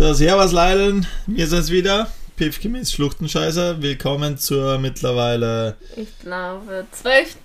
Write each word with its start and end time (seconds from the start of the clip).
So, 0.00 0.14
servus 0.14 0.52
Leilen, 0.52 1.06
wir 1.26 1.46
sind's 1.46 1.70
wieder. 1.70 2.10
Gemäß 2.38 2.90
Schluchtenscheißer. 2.90 3.82
Willkommen 3.82 4.38
zur 4.38 4.78
mittlerweile, 4.78 5.76
Ich 5.94 6.08
glaube, 6.20 6.86
12. 6.90 7.36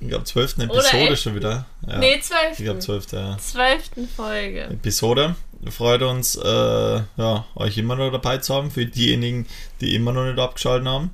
ich 0.00 0.08
glaube, 0.08 0.24
zwölften 0.24 0.62
Oder 0.68 0.80
Episode 0.80 0.98
elf- 1.08 1.20
schon 1.20 1.36
wieder. 1.36 1.64
Ja, 1.86 1.98
Nee, 1.98 2.18
12. 2.20 2.58
ich 2.58 2.64
glaube, 2.64 2.80
zwölfte 2.80 3.16
ja. 3.18 3.38
12. 3.38 3.90
Folge. 4.16 4.62
Episode. 4.62 5.36
Freut 5.70 6.02
uns, 6.02 6.34
äh, 6.34 6.42
ja, 6.44 7.44
euch 7.54 7.78
immer 7.78 7.94
noch 7.94 8.10
dabei 8.10 8.38
zu 8.38 8.52
haben, 8.52 8.72
für 8.72 8.84
diejenigen, 8.84 9.46
die 9.80 9.94
immer 9.94 10.10
noch 10.12 10.24
nicht 10.24 10.40
abgeschaltet 10.40 10.88
haben. 10.88 11.10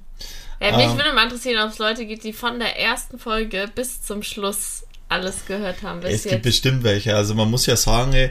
Ja, 0.58 0.74
mich 0.74 0.86
Ähm. 0.86 0.96
würde 0.96 1.12
mal 1.12 1.24
interessieren, 1.24 1.62
ob 1.66 1.70
es 1.70 1.78
Leute 1.78 2.06
gibt, 2.06 2.24
die 2.24 2.32
von 2.32 2.58
der 2.58 2.80
ersten 2.80 3.18
Folge 3.18 3.66
bis 3.74 4.00
zum 4.00 4.22
Schluss 4.22 4.84
alles 5.10 5.44
gehört 5.44 5.82
haben. 5.82 6.00
Es 6.04 6.22
gibt 6.22 6.32
jetzt. 6.36 6.42
bestimmt 6.44 6.82
welche. 6.82 7.14
Also 7.14 7.34
man 7.34 7.50
muss 7.50 7.66
ja 7.66 7.76
sagen, 7.76 8.30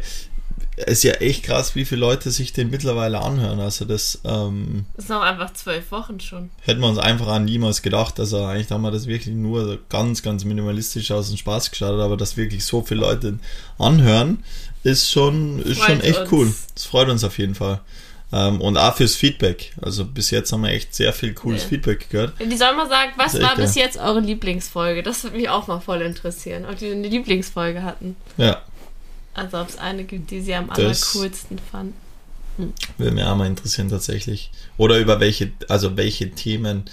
ist 0.85 1.03
ja 1.03 1.13
echt 1.13 1.43
krass, 1.43 1.73
wie 1.75 1.85
viele 1.85 2.01
Leute 2.01 2.29
sich 2.29 2.53
den 2.53 2.69
mittlerweile 2.69 3.19
anhören. 3.21 3.59
Also 3.59 3.83
das 3.85 4.19
ähm, 4.23 4.85
Das 4.95 5.07
sind 5.07 5.15
auch 5.15 5.21
einfach 5.21 5.51
zwölf 5.53 5.91
Wochen 5.91 6.19
schon. 6.19 6.51
hätten 6.61 6.81
wir 6.81 6.87
uns 6.87 6.99
einfach 6.99 7.27
an 7.27 7.45
niemals 7.45 7.81
gedacht. 7.81 8.19
Also 8.19 8.45
eigentlich 8.45 8.69
haben 8.71 8.83
wir 8.83 8.91
das 8.91 9.07
wirklich 9.07 9.33
nur 9.35 9.79
ganz, 9.89 10.21
ganz 10.21 10.45
minimalistisch 10.45 11.09
aus 11.11 11.29
dem 11.29 11.37
Spaß 11.37 11.71
gestartet, 11.71 11.99
aber 12.01 12.15
dass 12.15 12.37
wirklich 12.37 12.63
so 12.63 12.83
viele 12.83 13.01
Leute 13.01 13.39
anhören, 13.79 14.43
ist 14.83 15.09
schon, 15.11 15.59
ist 15.63 15.79
Freut 15.79 15.87
schon 15.89 16.01
echt 16.01 16.19
uns. 16.19 16.31
cool. 16.31 16.53
Das 16.75 16.85
freut 16.85 17.09
uns 17.09 17.23
auf 17.23 17.37
jeden 17.39 17.55
Fall. 17.55 17.81
Ähm, 18.31 18.59
und 18.61 18.77
auch 18.77 18.95
fürs 18.95 19.15
Feedback. 19.15 19.73
Also 19.81 20.03
bis 20.05 20.31
jetzt 20.31 20.51
haben 20.51 20.61
wir 20.61 20.69
echt 20.69 20.93
sehr 20.93 21.13
viel 21.13 21.33
cooles 21.33 21.63
Ja. 21.63 21.69
Feedback 21.69 22.09
gehört. 22.09 22.33
Die 22.39 22.57
sollen 22.57 22.75
mal 22.75 22.89
sagen, 22.89 23.13
was 23.15 23.39
war 23.41 23.55
bis 23.55 23.73
jetzt 23.75 23.97
eure 23.97 24.19
Lieblingsfolge? 24.19 25.01
Das 25.01 25.23
würde 25.23 25.37
mich 25.37 25.47
auch 25.49 25.67
mal 25.67 25.79
voll 25.79 26.01
interessieren. 26.01 26.65
Ob 26.69 26.77
die 26.77 26.91
eine 26.91 27.07
Lieblingsfolge 27.07 27.83
hatten. 27.83 28.15
Ja, 28.35 28.61
Also 29.37 29.59
ob 29.59 29.69
es 29.69 29.77
eine 29.77 30.03
gibt, 30.03 30.31
die 30.31 30.41
sie 30.41 30.53
am 30.55 30.67
Das- 30.67 30.77
allercoolsten 30.79 31.59
fanden. 31.71 31.93
würde 32.97 33.11
mich 33.13 33.23
auch 33.23 33.35
mal 33.35 33.45
interessieren 33.47 33.87
tatsächlich. 33.89 34.51
Oder 34.77 34.97
über 34.97 35.19
welche, 35.19 35.51
also 35.69 35.95
welche 35.95 36.31
Themen 36.31 36.85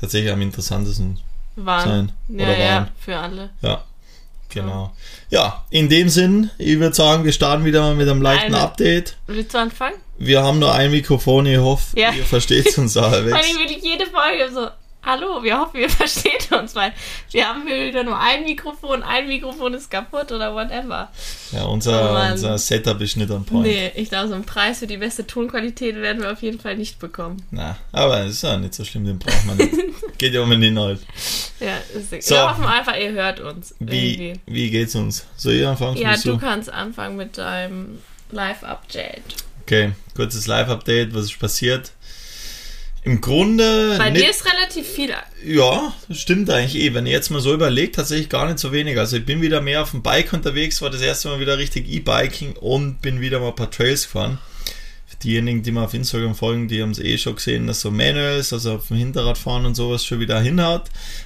tatsächlich 0.00 0.32
am 0.32 0.40
interessantesten 0.40 1.18
Waren. 1.56 1.88
sein 2.28 2.38
Ja, 2.38 2.44
oder 2.46 2.58
ja, 2.58 2.74
waren. 2.76 2.88
für 3.00 3.16
alle. 3.16 3.50
Ja, 3.62 3.84
genau. 4.48 4.92
Ja, 5.28 5.64
in 5.70 5.88
dem 5.88 6.08
Sinn, 6.08 6.50
ich 6.56 6.78
würde 6.78 6.94
sagen, 6.94 7.24
wir 7.24 7.32
starten 7.32 7.64
wieder 7.64 7.80
mal 7.80 7.96
mit 7.96 8.08
einem 8.08 8.22
leichten 8.22 8.54
Eine- 8.54 8.62
Update. 8.62 9.16
Willst 9.26 9.52
du 9.54 9.58
anfangen? 9.58 9.96
Wir 10.18 10.42
haben 10.42 10.60
nur 10.60 10.72
ein 10.72 10.90
Mikrofon, 10.92 11.46
ich 11.46 11.58
hoffe, 11.58 11.98
Ja. 11.98 12.12
ihr 12.12 12.24
versteht 12.24 12.78
uns 12.78 12.92
Vor 12.94 13.10
halbwegs. 13.10 13.34
allem 13.36 13.58
will 13.58 13.76
ich 13.76 13.82
jede 13.82 14.06
Folge 14.06 14.52
so, 14.54 14.68
hallo, 15.08 15.42
wir 15.42 15.58
hoffen, 15.58 15.80
ihr 15.80 15.90
versteht 16.04 16.52
uns, 16.52 16.74
weil 16.74 16.92
wir 17.30 17.48
haben 17.48 17.66
hier 17.66 17.86
wieder 17.86 18.04
nur 18.04 18.18
ein 18.18 18.44
Mikrofon, 18.44 19.02
ein 19.02 19.26
Mikrofon 19.26 19.74
ist 19.74 19.90
kaputt 19.90 20.30
oder 20.32 20.54
whatever. 20.54 21.10
Ja, 21.52 21.64
unser, 21.64 22.10
Oh 22.10 22.12
Mann. 22.12 22.32
unser 22.32 22.58
Setup 22.58 23.00
ist 23.00 23.16
nicht 23.16 23.30
on 23.30 23.44
point. 23.44 23.66
Nee, 23.66 23.90
ich 23.94 24.10
glaube, 24.10 24.28
so 24.28 24.34
einen 24.34 24.44
Preis 24.44 24.80
für 24.80 24.86
die 24.86 24.98
beste 24.98 25.26
Tonqualität 25.26 25.96
werden 25.96 26.22
wir 26.22 26.30
auf 26.32 26.42
jeden 26.42 26.60
Fall 26.60 26.76
nicht 26.76 26.98
bekommen. 26.98 27.42
Na, 27.50 27.76
aber 27.92 28.20
es 28.20 28.34
ist 28.34 28.42
ja 28.42 28.56
nicht 28.58 28.74
so 28.74 28.84
schlimm, 28.84 29.04
den 29.06 29.18
braucht 29.18 29.44
man 29.46 29.56
nicht. 29.56 29.72
Geht 30.18 30.34
ja 30.34 30.42
um 30.42 30.50
den 30.50 30.62
Inhalt. 30.62 31.00
Ja, 31.60 31.76
ist 31.94 32.10
So. 32.28 32.34
Wir 32.34 32.50
hoffen 32.50 32.64
einfach, 32.64 32.96
ihr 32.96 33.12
hört 33.12 33.40
uns. 33.40 33.74
Wie, 33.78 34.14
Irgendwie. 34.14 34.40
wie 34.46 34.70
geht's 34.70 34.94
uns? 34.94 35.26
Soll 35.36 35.54
ich 35.54 35.66
anfangen? 35.66 35.96
Ja, 35.96 36.16
du 36.16 36.36
kannst 36.38 36.70
anfangen 36.72 37.16
mit 37.16 37.38
deinem 37.38 37.98
Live-Update. 38.30 39.22
Okay, 39.62 39.92
kurzes 40.14 40.46
Live-Update, 40.46 41.14
was 41.14 41.26
ist 41.26 41.38
passiert? 41.38 41.92
Im 43.08 43.20
Grunde. 43.22 43.94
Bei 43.96 44.10
dir 44.10 44.28
ist 44.28 44.44
relativ 44.44 44.86
viel. 44.86 45.14
Ja, 45.42 45.94
das 46.08 46.18
stimmt 46.20 46.50
eigentlich 46.50 46.74
eh. 46.82 46.92
Wenn 46.92 47.06
ihr 47.06 47.12
jetzt 47.12 47.30
mal 47.30 47.40
so 47.40 47.54
überlegt, 47.54 47.94
tatsächlich 47.96 48.28
gar 48.28 48.46
nicht 48.46 48.58
so 48.58 48.70
wenig. 48.70 48.98
Also 48.98 49.16
ich 49.16 49.24
bin 49.24 49.40
wieder 49.40 49.62
mehr 49.62 49.80
auf 49.82 49.92
dem 49.92 50.02
Bike 50.02 50.32
unterwegs, 50.34 50.82
war 50.82 50.90
das 50.90 51.00
erste 51.00 51.28
Mal 51.28 51.40
wieder 51.40 51.56
richtig 51.56 51.88
E-Biking 51.88 52.52
und 52.56 53.00
bin 53.00 53.22
wieder 53.22 53.40
mal 53.40 53.48
ein 53.48 53.54
paar 53.54 53.70
Trails 53.70 54.02
gefahren. 54.04 54.38
Für 55.06 55.16
diejenigen, 55.16 55.62
die 55.62 55.72
mir 55.72 55.82
auf 55.84 55.94
Instagram 55.94 56.34
folgen, 56.34 56.68
die 56.68 56.82
haben 56.82 56.90
es 56.90 56.98
eh 56.98 57.16
schon 57.16 57.36
gesehen, 57.36 57.66
dass 57.66 57.80
so 57.80 57.90
Manuals, 57.90 58.52
also 58.52 58.74
auf 58.74 58.88
dem 58.88 58.98
Hinterrad 58.98 59.38
fahren 59.38 59.64
und 59.64 59.74
sowas 59.74 60.04
schon 60.04 60.20
wieder 60.20 60.38
hinhaut. 60.40 60.82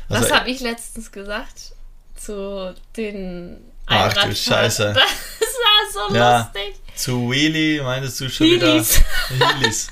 Also, 0.08 0.22
Was 0.22 0.30
habe 0.38 0.50
ich 0.50 0.60
letztens 0.60 1.10
gesagt 1.10 1.72
zu 2.16 2.74
den 2.96 3.56
Ach 3.86 4.12
du? 4.12 4.34
Scheiße. 4.36 4.94
Das 5.40 5.94
war 5.94 6.08
so 6.08 6.14
Ja. 6.14 6.50
lustig. 6.54 6.80
zu 6.96 7.30
Wheelie 7.30 7.82
meintest 7.82 8.20
du 8.20 8.28
schon 8.28 8.46
Heelys. 8.48 9.00
wieder? 9.30 9.58
Heelys. 9.60 9.88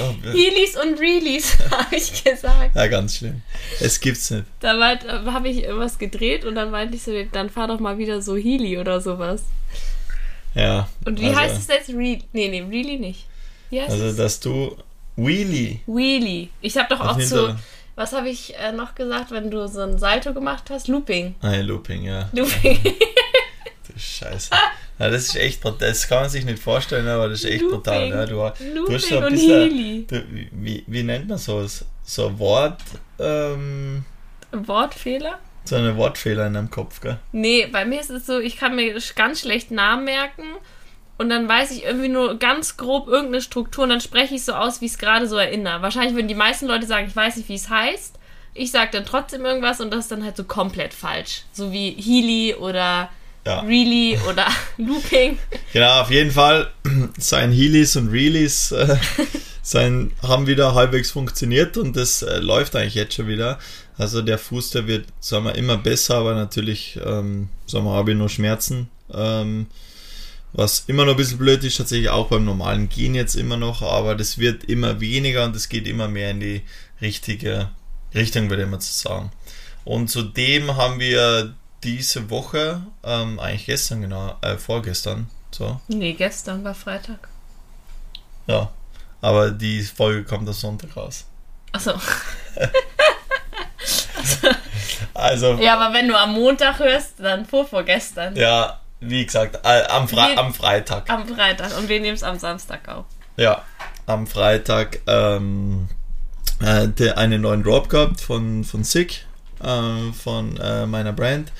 Oh, 0.00 0.14
Heelys 0.32 0.76
und 0.76 0.98
Reelys, 0.98 1.58
habe 1.70 1.96
ich 1.96 2.24
gesagt. 2.24 2.74
ja, 2.74 2.86
ganz 2.86 3.16
schlimm. 3.16 3.42
Es 3.80 4.00
gibt's 4.00 4.30
nicht. 4.30 4.44
Da 4.60 4.78
habe 4.78 5.48
ich 5.48 5.64
irgendwas 5.64 5.98
gedreht 5.98 6.44
und 6.44 6.54
dann 6.54 6.70
meinte 6.70 6.96
ich 6.96 7.02
so, 7.02 7.12
dann 7.32 7.50
fahr 7.50 7.68
doch 7.68 7.80
mal 7.80 7.98
wieder 7.98 8.22
so 8.22 8.36
Heely 8.36 8.78
oder 8.78 9.00
sowas. 9.00 9.42
Ja. 10.54 10.88
Und 11.04 11.20
wie 11.20 11.26
also, 11.26 11.40
heißt 11.40 11.58
es 11.58 11.66
jetzt? 11.66 11.88
Re 11.90 12.18
nee, 12.32 12.48
nee, 12.48 12.62
Really 12.62 12.98
nicht. 12.98 13.26
Heißt 13.72 13.90
Also, 13.90 14.12
dass 14.12 14.40
du 14.40 14.76
Wheelie. 15.16 15.80
Wheelie. 15.86 16.48
Ich 16.60 16.76
habe 16.76 16.88
doch 16.94 17.00
auch 17.00 17.18
zu, 17.18 17.56
was 17.94 18.12
habe 18.12 18.28
ich 18.28 18.56
äh, 18.56 18.72
noch 18.72 18.94
gesagt, 18.94 19.30
wenn 19.30 19.50
du 19.50 19.66
so 19.68 19.80
ein 19.82 19.98
Salto 19.98 20.32
gemacht 20.32 20.70
hast? 20.70 20.88
Looping. 20.88 21.34
Nein, 21.42 21.66
Looping, 21.66 22.04
ja. 22.04 22.28
Looping. 22.32 22.80
Du 22.82 23.98
Scheiße. 23.98 24.50
Ja, 24.98 25.10
das 25.10 25.28
ist 25.28 25.36
echt 25.36 25.60
brutal. 25.60 25.88
Das 25.88 26.08
kann 26.08 26.20
man 26.22 26.30
sich 26.30 26.44
nicht 26.44 26.62
vorstellen, 26.62 27.08
aber 27.08 27.28
das 27.28 27.44
ist 27.44 27.50
echt 27.50 27.62
Looping. 27.62 27.76
brutal. 27.78 28.08
Ja, 28.08 28.26
du, 28.26 28.84
du 28.86 28.94
hast 28.94 29.08
so 29.08 29.18
ein 29.18 29.24
und 29.24 29.30
bisschen. 29.32 30.06
Du, 30.06 30.24
wie, 30.52 30.84
wie 30.86 31.02
nennt 31.02 31.28
man 31.28 31.38
sowas? 31.38 31.84
So 32.04 32.28
ein 32.28 32.38
Wort. 32.38 32.80
Ähm, 33.18 34.04
Wortfehler? 34.52 35.38
so 35.64 35.76
eine 35.76 35.96
Wortfehler 35.96 36.46
in 36.46 36.54
deinem 36.54 36.70
Kopf, 36.70 37.00
gell? 37.00 37.18
Nee, 37.32 37.66
bei 37.66 37.84
mir 37.84 38.00
ist 38.00 38.10
es 38.10 38.26
so, 38.26 38.38
ich 38.38 38.58
kann 38.58 38.76
mir 38.76 38.98
ganz 39.16 39.40
schlecht 39.40 39.70
Namen 39.70 40.04
merken 40.04 40.44
und 41.16 41.30
dann 41.30 41.48
weiß 41.48 41.70
ich 41.70 41.84
irgendwie 41.84 42.08
nur 42.08 42.38
ganz 42.38 42.76
grob 42.76 43.08
irgendeine 43.08 43.40
Struktur 43.40 43.84
und 43.84 43.90
dann 43.90 44.00
spreche 44.00 44.34
ich 44.34 44.44
so 44.44 44.52
aus, 44.52 44.80
wie 44.80 44.86
ich 44.86 44.92
es 44.92 44.98
gerade 44.98 45.26
so 45.26 45.36
erinnere. 45.36 45.80
Wahrscheinlich 45.80 46.14
würden 46.14 46.28
die 46.28 46.34
meisten 46.34 46.66
Leute 46.66 46.86
sagen, 46.86 47.06
ich 47.08 47.16
weiß 47.16 47.36
nicht, 47.36 47.48
wie 47.48 47.54
es 47.54 47.70
heißt. 47.70 48.18
Ich 48.52 48.70
sage 48.70 48.90
dann 48.92 49.06
trotzdem 49.06 49.44
irgendwas 49.44 49.80
und 49.80 49.90
das 49.90 50.00
ist 50.00 50.12
dann 50.12 50.22
halt 50.24 50.36
so 50.36 50.44
komplett 50.44 50.92
falsch. 50.92 51.42
So 51.52 51.72
wie 51.72 51.90
Healy 51.92 52.54
oder 52.54 53.08
Ja. 53.46 53.60
Really 53.60 54.18
oder 54.28 54.46
Looping. 54.78 55.38
Genau, 55.72 56.00
auf 56.00 56.10
jeden 56.10 56.30
Fall. 56.30 56.70
Sein 57.18 57.52
Heelys 57.52 57.96
und 57.96 58.08
Reelys 58.08 58.72
äh, 58.72 58.96
sein, 59.62 60.12
haben 60.22 60.46
wieder 60.46 60.74
halbwegs 60.74 61.10
funktioniert 61.10 61.76
und 61.76 61.96
das 61.96 62.22
äh, 62.22 62.38
läuft 62.38 62.76
eigentlich 62.76 62.94
jetzt 62.94 63.14
schon 63.14 63.28
wieder. 63.28 63.58
Also 63.96 64.22
der 64.22 64.38
Fuß, 64.38 64.70
der 64.70 64.86
wird, 64.86 65.06
sagen 65.20 65.44
wir, 65.44 65.54
immer 65.54 65.78
besser, 65.78 66.16
aber 66.16 66.34
natürlich, 66.34 66.98
ähm, 67.04 67.48
sagen 67.66 67.84
wir, 67.84 67.92
habe 67.92 68.12
ich 68.12 68.18
noch 68.18 68.28
Schmerzen. 68.28 68.88
Ähm, 69.12 69.66
was 70.52 70.84
immer 70.86 71.04
noch 71.04 71.12
ein 71.12 71.16
bisschen 71.16 71.38
blöd 71.38 71.64
ist, 71.64 71.78
tatsächlich 71.78 72.10
auch 72.10 72.28
beim 72.28 72.44
normalen 72.44 72.88
Gehen 72.88 73.14
jetzt 73.14 73.34
immer 73.34 73.56
noch, 73.56 73.82
aber 73.82 74.14
das 74.14 74.38
wird 74.38 74.64
immer 74.64 75.00
weniger 75.00 75.44
und 75.44 75.56
es 75.56 75.68
geht 75.68 75.88
immer 75.88 76.08
mehr 76.08 76.30
in 76.30 76.40
die 76.40 76.62
richtige 77.00 77.70
Richtung, 78.14 78.50
würde 78.50 78.64
ich 78.64 78.68
mal 78.68 78.80
so 78.80 79.08
sagen. 79.08 79.32
Und 79.84 80.08
zudem 80.08 80.76
haben 80.76 81.00
wir 81.00 81.54
diese 81.84 82.30
Woche, 82.30 82.82
ähm, 83.04 83.38
eigentlich 83.38 83.66
gestern 83.66 84.00
genau, 84.00 84.36
äh, 84.40 84.56
vorgestern, 84.56 85.28
so, 85.50 85.80
Nee, 85.88 86.14
gestern 86.14 86.64
war 86.64 86.74
Freitag. 86.74 87.28
ja. 88.46 88.70
Aber 89.20 89.50
die 89.50 89.82
Folge 89.82 90.22
kommt 90.24 90.46
am 90.46 90.52
Sonntag 90.54 90.94
raus. 90.96 91.24
Achso. 91.72 91.92
Also, 95.14 95.54
Ja, 95.54 95.78
aber 95.78 95.94
wenn 95.94 96.08
du 96.08 96.18
am 96.18 96.32
Montag 96.34 96.78
hörst, 96.78 97.14
dann 97.20 97.46
vor 97.46 97.66
vorgestern. 97.66 98.34
ja, 98.36 98.80
wie 99.00 99.24
gesagt, 99.24 99.60
äh, 99.64 99.82
am, 99.88 100.08
Fre 100.08 100.28
Wir- 100.28 100.38
am 100.38 100.52
Freitag. 100.54 101.08
Am 101.10 101.26
Freitag. 101.26 101.76
Und 101.78 101.88
wir 101.88 102.00
nehmen 102.00 102.14
es 102.14 102.22
am 102.22 102.38
Samstag 102.38 102.88
auf. 102.88 103.04
Ja, 103.36 103.62
am 104.06 104.26
Freitag 104.26 105.00
ähm, 105.06 105.88
äh, 106.60 106.88
der, 106.88 107.18
einen 107.18 107.42
neuen 107.42 107.62
Drop 107.62 107.88
gehabt 107.88 108.20
von, 108.20 108.64
von 108.64 108.84
Sick, 108.84 109.26
äh, 109.62 110.12
von 110.12 110.56
äh, 110.58 110.86
meiner 110.86 111.12
Brand. 111.12 111.52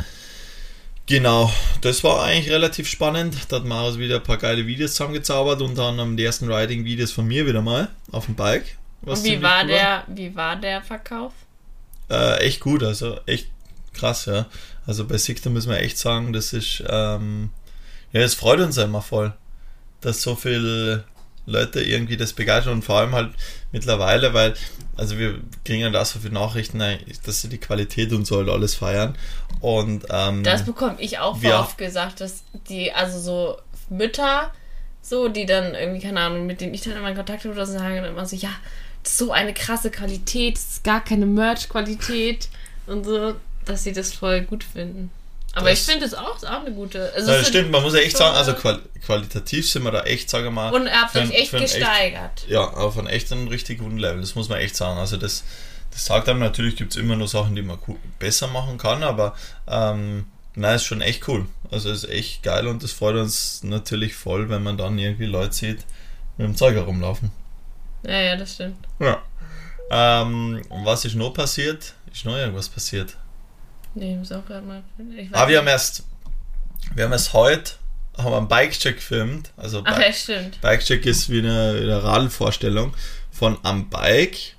Genau, 1.07 1.53
das 1.83 2.03
war 2.03 2.25
eigentlich 2.25 2.51
relativ 2.51 2.89
spannend. 2.89 3.37
Da 3.49 3.57
hat 3.57 3.65
Marius 3.65 3.99
wieder 3.99 4.17
ein 4.17 4.23
paar 4.23 4.39
geile 4.39 4.67
Videos 4.67 4.93
zusammengezaubert, 4.93 5.61
unter 5.61 5.85
anderem 5.85 6.17
die 6.17 6.25
ersten 6.25 6.51
Riding-Videos 6.51 7.13
von 7.13 7.27
mir 7.27 7.47
wieder 7.47 7.61
mal 7.61 7.91
auf 8.11 8.25
dem 8.27 8.35
Bike. 8.35 8.79
Und 9.03 9.23
wie 9.23 9.43
war 9.43 9.63
cool 9.63 9.69
der, 9.69 10.05
wie 10.07 10.35
war 10.35 10.57
der 10.57 10.81
Verkauf? 10.81 11.33
Äh, 12.09 12.39
echt 12.39 12.61
gut, 12.61 12.83
also 12.83 13.21
echt 13.27 13.49
krass, 13.93 14.27
ja. 14.27 14.47
Also 14.87 15.07
bei 15.07 15.19
Sick, 15.19 15.43
da 15.43 15.51
müssen 15.51 15.71
wir 15.71 15.79
echt 15.81 15.99
sagen, 15.99 16.33
das 16.33 16.55
ist, 16.55 16.83
ähm, 16.89 17.51
ja, 18.13 18.23
es 18.23 18.35
freut 18.35 18.61
uns 18.61 18.79
immer 18.79 19.03
voll, 19.03 19.35
dass 20.01 20.23
so 20.23 20.37
viele 20.37 21.05
Leute 21.47 21.83
irgendwie 21.83 22.17
das 22.17 22.33
begeistern 22.33 22.75
und 22.75 22.85
vor 22.85 22.99
allem 22.99 23.13
halt 23.13 23.31
mittlerweile, 23.73 24.33
weil, 24.35 24.55
also 24.97 25.19
wir 25.19 25.41
kriegen 25.65 25.81
ja 25.81 25.91
da 25.91 26.05
so 26.05 26.19
viele 26.19 26.35
Nachrichten, 26.35 26.81
eigentlich, 26.81 27.21
dass 27.21 27.43
sie 27.43 27.49
die 27.49 27.59
Qualität 27.59 28.13
und 28.13 28.27
so 28.27 28.39
halt 28.39 28.49
alles 28.49 28.75
feiern 28.75 29.17
und, 29.61 30.07
ähm, 30.11 30.43
Das 30.43 30.65
bekomme 30.65 30.97
ich 30.99 31.19
auch 31.19 31.43
oft 31.43 31.79
gesagt, 31.79 32.21
dass 32.21 32.45
die, 32.69 32.93
also 32.93 33.19
so 33.19 33.59
Mütter, 33.91 34.53
so, 35.03 35.29
die 35.29 35.45
dann 35.47 35.75
irgendwie, 35.75 36.01
keine 36.01 36.21
Ahnung, 36.21 36.47
mit 36.47 36.61
denen 36.61 36.73
ich 36.73 36.81
dann 36.81 36.97
immer 36.97 37.11
in 37.11 37.17
Kontakt 37.17 37.45
habe 37.45 37.55
oder 37.55 37.67
so, 37.67 37.75
sagen 37.75 37.97
dann 37.97 38.05
immer 38.07 38.27
so, 38.27 38.37
ja, 38.37 38.51
so 39.03 39.33
eine 39.33 39.53
krasse 39.53 39.91
Qualität, 39.91 40.57
das 40.57 40.65
ist 40.65 40.85
gar 40.85 41.05
keine 41.05 41.27
Merch-Qualität 41.27 42.49
und 42.87 43.05
so, 43.05 43.35
dass 43.67 43.85
sie 43.85 43.93
das 43.93 44.15
voll 44.15 44.43
gut 44.43 44.65
finden. 44.65 45.11
Aber 45.55 45.71
Das- 45.71 45.81
ich 45.81 45.85
finde 45.87 46.05
es 46.07 46.15
auch, 46.15 46.37
ist 46.37 46.47
auch 46.47 46.61
eine 46.65 46.73
gute. 46.73 47.13
Also 47.15 47.31
Ja, 47.33 47.45
stimmt, 47.45 47.71
man 47.71 47.83
muss 47.83 47.95
ja 47.95 48.01
echt 48.01 48.17
sagen, 48.17 48.37
also 48.37 48.55
qual 48.55 48.81
qualitativ 49.05 49.71
sind 49.71 49.85
wir 49.85 49.91
da 49.93 50.03
echt, 50.03 50.29
sagen 50.31 50.45
wir 50.45 50.51
mal. 50.51 50.73
Und 50.75 50.89
für 51.13 51.19
euch 51.21 51.25
ein- 51.25 51.31
echt 51.31 51.53
gesteigert. 51.53 52.45
ja, 52.49 52.61
auf 52.63 52.99
einem 52.99 53.07
echt 53.07 53.31
einem 53.31 53.49
richtig 53.49 53.79
guten 53.79 53.99
Level, 53.99 54.21
das 54.21 54.35
muss 54.35 54.49
man 54.49 54.59
echt 54.59 54.75
sagen. 54.77 54.99
Also 54.99 55.17
das, 55.17 55.45
das 55.93 56.05
sagt 56.07 56.29
einem 56.29 56.41
natürlich, 56.41 56.77
gibt 56.77 56.93
es 56.93 56.97
immer 56.97 57.15
nur 57.17 57.29
Sachen, 57.29 57.55
die 57.55 57.63
man 57.63 57.79
besser 58.19 58.49
machen 58.49 58.79
kann, 58.79 59.03
aber 59.05 59.37
ähm, 59.69 60.27
nein, 60.57 60.77
ist 60.77 60.85
schon 60.85 61.01
echt 61.03 61.29
cool. 61.29 61.47
Also 61.71 61.91
ist 61.91 62.09
echt 62.09 62.43
geil 62.43 62.67
und 62.67 62.83
das 62.83 62.93
freut 62.93 63.17
uns 63.17 63.63
natürlich 63.63 64.15
voll, 64.15 64.49
wenn 64.49 64.63
man 64.63 64.77
dann 64.77 64.99
irgendwie 64.99 65.27
Leute 65.27 65.53
sieht 65.55 65.81
mit 66.37 66.47
dem 66.49 66.57
Zeug 66.57 66.75
herumlaufen. 66.75 67.31
Ja, 68.03 68.21
ja, 68.21 68.37
das 68.37 68.55
stimmt. 68.55 68.87
Ja. 68.99 69.23
Ähm, 69.91 70.63
was 70.85 71.05
ist 71.05 71.15
noch 71.15 71.31
passiert? 71.35 71.95
Ist 72.13 72.25
noch 72.25 72.37
irgendwas 72.37 72.69
passiert? 72.69 73.17
Nee, 73.95 74.13
ich 74.13 74.19
muss 74.19 74.33
auch 74.33 74.45
gerade 74.45 74.67
mal. 74.67 74.83
Aber 75.33 75.49
wir 75.49 75.59
haben 75.59 75.67
erst, 75.67 76.05
wir 76.95 77.05
haben 77.05 77.13
erst 77.13 77.33
heute, 77.33 77.73
haben 78.17 78.31
wir 78.31 78.37
einen 78.39 78.49
Bike-Check 78.49 78.97
gefilmt. 78.97 79.53
Also 79.57 79.83
Ach 79.85 79.99
ja, 79.99 80.13
stimmt. 80.13 80.61
Bike-Check 80.61 81.07
ist 81.07 81.31
wie 81.31 81.39
eine, 81.39 81.75
wie 81.77 81.85
eine 81.85 82.03
Radlvorstellung 82.03 82.95
von 83.31 83.59
am 83.63 83.89
Bike, 83.91 84.55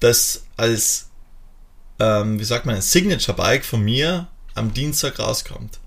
das 0.00 0.46
als, 0.56 1.10
ähm, 1.98 2.38
wie 2.38 2.44
sagt 2.44 2.66
man, 2.66 2.76
ein 2.76 2.82
Signature-Bike 2.82 3.64
von 3.64 3.82
mir 3.82 4.28
am 4.54 4.72
Dienstag 4.72 5.18
rauskommt. 5.18 5.78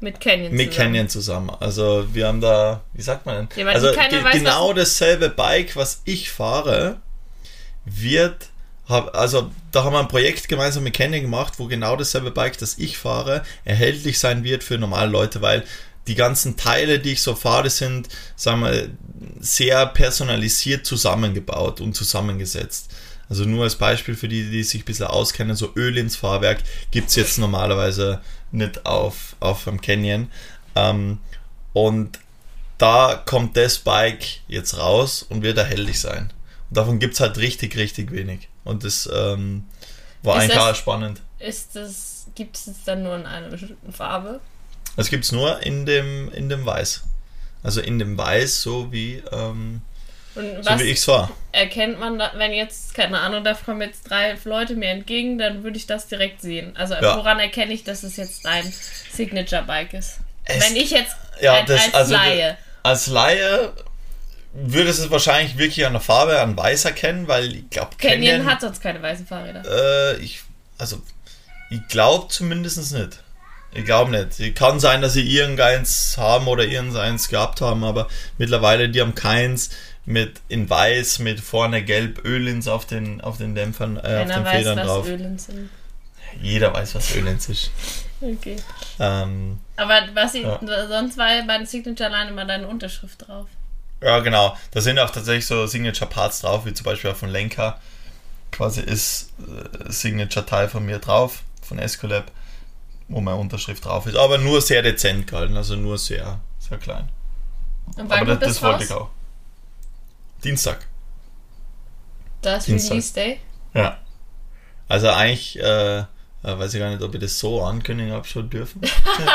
Mit 0.00 0.20
Canyon 0.20 0.52
Mit 0.52 0.72
zusammen. 0.72 0.86
Canyon 0.92 1.08
zusammen. 1.08 1.50
Also 1.60 2.06
wir 2.12 2.26
haben 2.26 2.40
da, 2.40 2.82
wie 2.92 3.02
sagt 3.02 3.24
man 3.24 3.48
denn? 3.48 3.66
Ja, 3.66 3.72
also 3.72 3.92
ge 3.92 4.24
weiß, 4.24 4.34
genau 4.34 4.72
dasselbe 4.74 5.30
Bike, 5.30 5.74
was 5.74 6.02
ich 6.04 6.30
fahre, 6.30 7.00
wird, 7.86 8.50
also 8.88 9.50
da 9.72 9.84
haben 9.84 9.92
wir 9.94 10.00
ein 10.00 10.08
Projekt 10.08 10.48
gemeinsam 10.48 10.84
mit 10.84 10.94
Canyon 10.94 11.22
gemacht, 11.22 11.54
wo 11.58 11.66
genau 11.66 11.96
dasselbe 11.96 12.30
Bike, 12.30 12.58
das 12.58 12.78
ich 12.78 12.98
fahre, 12.98 13.42
erhältlich 13.64 14.18
sein 14.18 14.44
wird 14.44 14.62
für 14.62 14.78
normale 14.78 15.10
Leute, 15.10 15.42
weil 15.42 15.64
die 16.06 16.14
ganzen 16.14 16.56
Teile, 16.56 17.00
die 17.00 17.12
ich 17.12 17.22
so 17.22 17.34
fahre, 17.34 17.68
sind, 17.68 18.08
sagen 18.36 18.62
wir, 18.62 18.90
sehr 19.40 19.86
personalisiert 19.86 20.86
zusammengebaut 20.86 21.80
und 21.80 21.94
zusammengesetzt. 21.94 22.92
Also 23.28 23.44
nur 23.44 23.64
als 23.64 23.74
Beispiel 23.74 24.14
für 24.14 24.28
die, 24.28 24.50
die 24.50 24.62
sich 24.62 24.82
ein 24.82 24.84
bisschen 24.84 25.08
auskennen, 25.08 25.56
so 25.56 25.72
Öl 25.74 25.98
ins 25.98 26.14
Fahrwerk 26.14 26.58
gibt's 26.92 27.16
jetzt 27.16 27.38
normalerweise 27.38 28.20
nicht 28.52 28.86
auf, 28.86 29.34
auf 29.40 29.66
einem 29.66 29.80
Canyon. 29.80 30.30
Ähm, 30.76 31.18
und 31.72 32.20
da 32.78 33.20
kommt 33.26 33.56
das 33.56 33.78
Bike 33.78 34.40
jetzt 34.46 34.78
raus 34.78 35.26
und 35.28 35.42
wird 35.42 35.58
erhältlich 35.58 35.98
sein. 35.98 36.32
Und 36.68 36.76
davon 36.76 36.98
gibt's 37.00 37.18
halt 37.18 37.38
richtig, 37.38 37.76
richtig 37.76 38.12
wenig. 38.12 38.48
Und 38.66 38.84
das 38.84 39.08
ähm, 39.12 39.64
war 40.22 40.36
Ist 40.36 40.42
eigentlich 40.42 40.56
das- 40.56 40.70
auch 40.70 40.74
spannend. 40.74 41.22
Ist 41.38 41.76
das, 41.76 42.26
gibt 42.34 42.56
es 42.56 42.70
dann 42.84 43.02
nur 43.02 43.14
in 43.16 43.26
einer 43.26 43.48
bestimmten 43.48 43.92
Farbe? 43.92 44.40
Das 44.96 45.10
gibt's 45.10 45.32
nur 45.32 45.60
in 45.62 45.84
dem, 45.86 46.30
in 46.32 46.48
dem 46.48 46.64
Weiß. 46.66 47.04
Also 47.62 47.80
in 47.80 47.98
dem 47.98 48.16
Weiß, 48.16 48.62
so 48.62 48.90
wie, 48.92 49.22
ähm, 49.32 49.82
so 50.34 50.42
wie 50.78 50.84
ich's 50.90 51.06
war. 51.08 51.30
erkennt 51.52 51.98
man, 51.98 52.18
da, 52.18 52.32
wenn 52.36 52.52
jetzt, 52.52 52.94
keine 52.94 53.18
Ahnung, 53.20 53.44
da 53.44 53.54
kommen 53.54 53.80
jetzt 53.82 54.08
drei 54.10 54.36
Leute 54.44 54.74
mir 54.74 54.88
entgegen, 54.88 55.36
dann 55.38 55.62
würde 55.64 55.76
ich 55.76 55.86
das 55.86 56.06
direkt 56.08 56.40
sehen. 56.42 56.74
Also 56.76 56.94
Ja. 56.94 57.16
woran 57.16 57.38
erkenne 57.40 57.72
ich, 57.72 57.84
dass 57.84 58.02
es 58.02 58.16
jetzt 58.16 58.44
dein 58.44 58.72
Signature-Bike 59.12 59.94
ist? 59.94 60.20
Es- 60.44 60.64
wenn 60.64 60.76
ich 60.76 60.90
jetzt 60.90 61.16
Ja, 61.40 61.54
als, 61.54 61.66
das- 61.68 61.84
als 61.86 61.94
also- 61.94 62.14
Laie. 62.14 62.56
Als 62.82 63.06
Laie 63.08 63.72
würdest 64.58 65.00
es 65.00 65.10
wahrscheinlich 65.10 65.58
wirklich 65.58 65.86
an 65.86 65.92
der 65.92 66.00
Farbe, 66.00 66.40
an 66.40 66.56
Weiß 66.56 66.84
erkennen, 66.84 67.28
weil 67.28 67.54
ich 67.54 67.70
glaube, 67.70 67.90
Canyon 67.98 68.44
hat 68.46 68.60
sonst 68.60 68.80
keine 68.80 69.02
weißen 69.02 69.26
Fahrräder. 69.26 69.62
Äh, 69.64 70.16
ich, 70.22 70.40
also, 70.78 71.00
ich 71.70 71.86
glaube 71.88 72.28
zumindest 72.28 72.92
nicht. 72.92 73.22
Ich 73.74 73.84
glaube 73.84 74.10
nicht. 74.10 74.56
Kann 74.56 74.80
sein, 74.80 75.02
dass 75.02 75.12
sie 75.12 75.28
irgendeins 75.28 76.16
haben 76.16 76.46
oder 76.48 76.64
irgendeins 76.64 77.28
gehabt 77.28 77.60
haben, 77.60 77.84
aber 77.84 78.08
mittlerweile, 78.38 78.88
die 78.88 79.00
haben 79.00 79.14
keins 79.14 79.70
mit 80.06 80.40
in 80.48 80.70
weiß, 80.70 81.18
mit 81.18 81.40
vorne 81.40 81.82
gelb 81.82 82.24
Ölins 82.24 82.68
auf 82.68 82.86
den, 82.86 83.20
auf 83.20 83.38
den 83.38 83.54
Dämpfern, 83.54 83.96
äh, 83.96 83.98
auf 84.22 84.28
den 84.34 84.44
weiß, 84.44 84.56
Federn 84.56 84.78
was 84.78 84.86
drauf. 84.86 85.08
Ölen 85.08 85.38
sind. 85.38 85.68
Jeder 86.40 86.72
weiß, 86.72 86.94
was 86.94 87.14
Ölins 87.16 87.48
ist. 87.48 87.70
Okay. 88.20 88.56
Ähm, 88.98 89.58
Aber 89.76 90.00
was 90.14 90.34
ich, 90.34 90.42
Ja. 90.44 90.58
sonst 90.88 91.18
war 91.18 91.28
bei 91.46 91.58
den 91.58 91.66
Signature 91.66 92.08
allein 92.08 92.28
immer 92.28 92.44
deine 92.44 92.68
Unterschrift 92.68 93.26
drauf. 93.26 93.46
Ja, 94.00 94.20
genau. 94.20 94.56
Da 94.72 94.80
sind 94.80 94.98
auch 94.98 95.10
tatsächlich 95.10 95.46
so 95.46 95.66
Signature 95.66 96.08
Parts 96.08 96.40
drauf, 96.40 96.66
wie 96.66 96.74
zum 96.74 96.84
Beispiel 96.84 97.10
auch 97.10 97.16
von 97.16 97.30
Lenker. 97.30 97.80
Quasi 98.52 98.80
ist 98.80 99.32
äh, 99.40 99.90
Signature-Teil 99.90 100.68
von 100.68 100.84
mir 100.84 100.98
drauf, 100.98 101.42
von 101.62 101.78
Escolab, 101.78 102.30
wo 103.08 103.20
meine 103.20 103.38
Unterschrift 103.38 103.84
drauf 103.84 104.06
ist. 104.06 104.16
Aber 104.16 104.38
nur 104.38 104.60
sehr 104.60 104.82
dezent 104.82 105.26
gehalten, 105.26 105.56
also 105.56 105.76
nur 105.76 105.98
sehr, 105.98 106.40
sehr 106.58 106.78
klein. 106.78 107.08
Und 107.96 108.08
wann 108.10 108.20
Aber 108.20 108.36
das, 108.36 108.54
das, 108.54 108.62
wollte 108.62 108.84
ich 108.84 108.92
auch. 108.92 109.10
Dienstag. 110.42 110.86
Das 112.42 112.66
Dienstag. 112.66 112.90
Release 112.90 113.14
Day? 113.14 113.40
Ja. 113.74 113.98
Also 114.88 115.08
eigentlich, 115.10 115.58
äh, 115.58 115.98
äh, 115.98 116.04
weiß 116.42 116.74
ich 116.74 116.80
gar 116.80 116.90
nicht, 116.90 117.02
ob 117.02 117.14
ich 117.14 117.20
das 117.20 117.38
so 117.38 117.62
ankündigen 117.62 118.12
habe 118.12 118.26
schon 118.26 118.48
dürfen. 118.48 118.80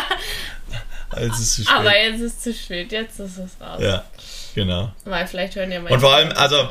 also 1.10 1.34
es 1.34 1.40
ist 1.40 1.54
zu 1.56 1.64
spät. 1.64 1.76
Aber 1.76 1.98
jetzt 1.98 2.22
ist 2.22 2.34
es 2.34 2.40
zu 2.40 2.54
spät, 2.54 2.92
jetzt 2.92 3.20
ist 3.20 3.38
es 3.38 3.60
raus. 3.60 3.82
ja, 3.82 4.06
genau. 4.56 4.94
Weil 5.06 5.28
vielleicht 5.28 5.56
hören 5.56 5.72
ja 5.72 5.82
mal 5.82 5.92
Und 5.92 6.00
vor 6.00 6.14
allem, 6.14 6.32
also-. 6.32 6.70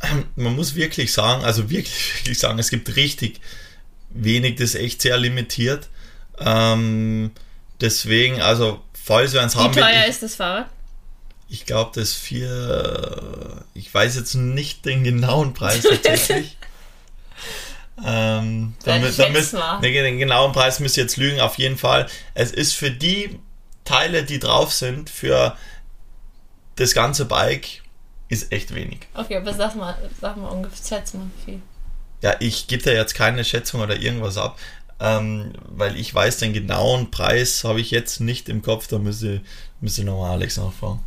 Man 0.36 0.54
muss 0.54 0.74
wirklich 0.74 1.12
sagen, 1.12 1.44
also 1.44 1.70
wirklich, 1.70 2.14
wirklich 2.18 2.38
sagen, 2.38 2.58
es 2.58 2.70
gibt 2.70 2.94
richtig 2.96 3.40
wenig, 4.10 4.56
das 4.56 4.74
ist 4.74 4.80
echt 4.80 5.02
sehr 5.02 5.16
limitiert. 5.16 5.88
Ähm, 6.38 7.30
deswegen, 7.80 8.40
also 8.42 8.82
falls 8.92 9.32
wir 9.32 9.40
eins 9.40 9.54
Wie 9.54 9.60
haben, 9.60 9.74
will, 9.74 9.82
teuer 9.82 10.02
ich, 10.02 10.10
ist 10.10 10.22
das 10.22 10.34
Fahrrad? 10.34 10.68
ich 11.48 11.66
glaube, 11.66 11.92
das 11.94 12.14
vier, 12.14 13.64
ich 13.74 13.92
weiß 13.92 14.16
jetzt 14.16 14.34
nicht 14.34 14.84
den 14.84 15.04
genauen 15.04 15.54
Preis 15.54 15.82
tatsächlich. 15.88 16.56
ähm, 18.04 18.74
damit, 18.84 19.18
damit, 19.18 19.52
den 19.80 20.18
genauen 20.18 20.52
Preis 20.52 20.80
müsst 20.80 20.96
ihr 20.96 21.04
jetzt 21.04 21.16
lügen, 21.16 21.40
auf 21.40 21.56
jeden 21.58 21.78
Fall. 21.78 22.08
Es 22.34 22.50
ist 22.50 22.74
für 22.74 22.90
die 22.90 23.38
Teile, 23.84 24.24
die 24.24 24.38
drauf 24.38 24.72
sind, 24.72 25.10
für 25.10 25.56
das 26.76 26.94
ganze 26.94 27.24
Bike, 27.24 27.82
ist 28.28 28.52
echt 28.52 28.74
wenig. 28.74 29.00
Okay, 29.14 29.36
aber 29.36 29.52
sag 29.54 29.74
mal, 29.76 29.96
sag 30.20 30.36
mal 30.36 30.48
ungefähr, 30.48 30.98
schätz 30.98 31.14
mal 31.14 31.26
wie 31.36 31.44
viel. 31.44 31.62
Ja, 32.22 32.36
ich 32.40 32.66
gebe 32.66 32.82
da 32.82 32.90
jetzt 32.90 33.14
keine 33.14 33.44
Schätzung 33.44 33.80
oder 33.80 33.96
irgendwas 33.96 34.38
ab, 34.38 34.58
ähm, 34.98 35.52
weil 35.68 35.96
ich 35.96 36.14
weiß, 36.14 36.38
den 36.38 36.52
genauen 36.52 37.10
Preis 37.10 37.64
habe 37.64 37.80
ich 37.80 37.90
jetzt 37.90 38.20
nicht 38.20 38.48
im 38.48 38.62
Kopf, 38.62 38.86
da 38.86 38.98
müsste, 38.98 39.42
müsste 39.80 40.04
nochmal 40.04 40.32
Alex 40.32 40.56
nachfragen. 40.56 41.04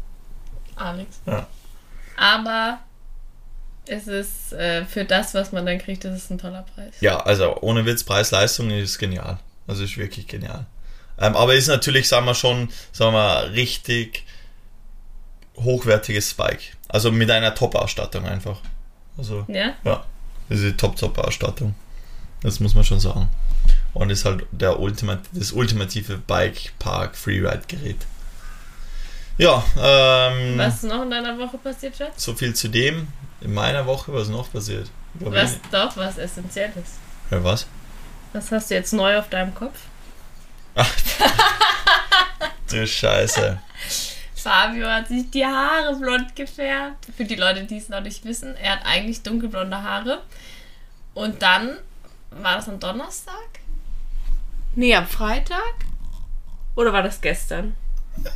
Alex. 0.75 1.19
Ja. 1.25 1.47
Aber 2.17 2.79
es 3.87 4.07
ist 4.07 4.53
äh, 4.53 4.85
für 4.85 5.05
das, 5.05 5.33
was 5.33 5.51
man 5.51 5.65
dann 5.65 5.79
kriegt, 5.79 6.05
das 6.05 6.15
ist 6.15 6.29
ein 6.29 6.37
toller 6.37 6.63
Preis. 6.75 6.93
Ja, 6.99 7.17
also 7.19 7.57
ohne 7.61 7.85
Witz, 7.85 8.03
Preis-Leistung 8.03 8.69
ist 8.69 8.99
genial. 8.99 9.39
Also 9.65 9.83
ist 9.83 9.97
wirklich 9.97 10.27
genial. 10.27 10.65
Ähm, 11.19 11.35
aber 11.35 11.55
ist 11.55 11.67
natürlich, 11.67 12.07
sagen 12.07 12.25
wir 12.25 12.35
schon, 12.35 12.69
sagen 12.91 13.13
wir, 13.13 13.51
richtig 13.53 14.23
hochwertiges 15.57 16.33
Bike. 16.33 16.75
Also 16.87 17.11
mit 17.11 17.29
einer 17.31 17.53
Top-Ausstattung 17.55 18.25
einfach. 18.25 18.59
Also, 19.17 19.45
Ja? 19.47 19.73
ja, 19.83 20.03
das 20.49 20.59
ist 20.59 20.65
die 20.65 20.77
Top-Top-Ausstattung. 20.77 21.75
Das 22.41 22.59
muss 22.59 22.75
man 22.75 22.83
schon 22.83 22.99
sagen. 22.99 23.29
Und 23.93 24.09
ist 24.11 24.25
halt 24.25 24.45
der 24.51 24.79
Ultimat 24.79 25.21
das 25.31 25.51
ultimative 25.51 26.17
Bike-Park-Freeride-Gerät. 26.17 27.97
Ja, 29.39 29.63
ähm, 29.79 30.57
Was 30.57 30.75
ist 30.75 30.83
noch 30.83 31.01
in 31.03 31.09
deiner 31.11 31.37
Woche 31.37 31.57
passiert, 31.57 31.95
Schatz? 31.97 32.23
so 32.23 32.33
viel 32.33 32.53
zu 32.55 32.67
dem. 32.69 33.07
In 33.41 33.53
meiner 33.53 33.85
Woche, 33.85 34.11
was 34.13 34.29
noch 34.29 34.51
passiert? 34.51 34.89
Glaub, 35.19 35.33
Was 35.33 35.53
ich- 35.53 35.59
doch, 35.71 35.95
was 35.97 36.17
Essentielles. 36.17 36.93
Ja, 37.31 37.43
was? 37.43 37.67
Was 38.33 38.51
hast 38.51 38.69
du 38.69 38.75
jetzt 38.75 38.93
neu 38.93 39.17
auf 39.17 39.29
deinem 39.29 39.53
Kopf? 39.55 39.77
Du 42.69 42.85
Scheiße. 42.85 43.59
Fabio 44.47 44.87
hat 44.87 45.09
sich 45.09 45.29
die 45.29 45.45
Haare 45.45 45.93
blond 45.97 46.33
gefärbt. 46.33 47.05
Für 47.17 47.25
die 47.25 47.35
Leute, 47.35 47.65
die 47.65 47.77
es 47.77 47.89
noch 47.89 47.99
nicht 47.99 48.23
wissen, 48.23 48.55
er 48.55 48.73
hat 48.73 48.85
eigentlich 48.85 49.21
dunkelblonde 49.21 49.83
Haare. 49.83 50.21
Und 51.13 51.41
dann, 51.41 51.77
war 52.31 52.55
das 52.55 52.69
am 52.69 52.79
Donnerstag? 52.79 53.33
Nee, 54.75 54.95
am 54.95 55.05
Freitag? 55.05 55.73
Oder 56.75 56.93
war 56.93 57.03
das 57.03 57.19
gestern? 57.19 57.75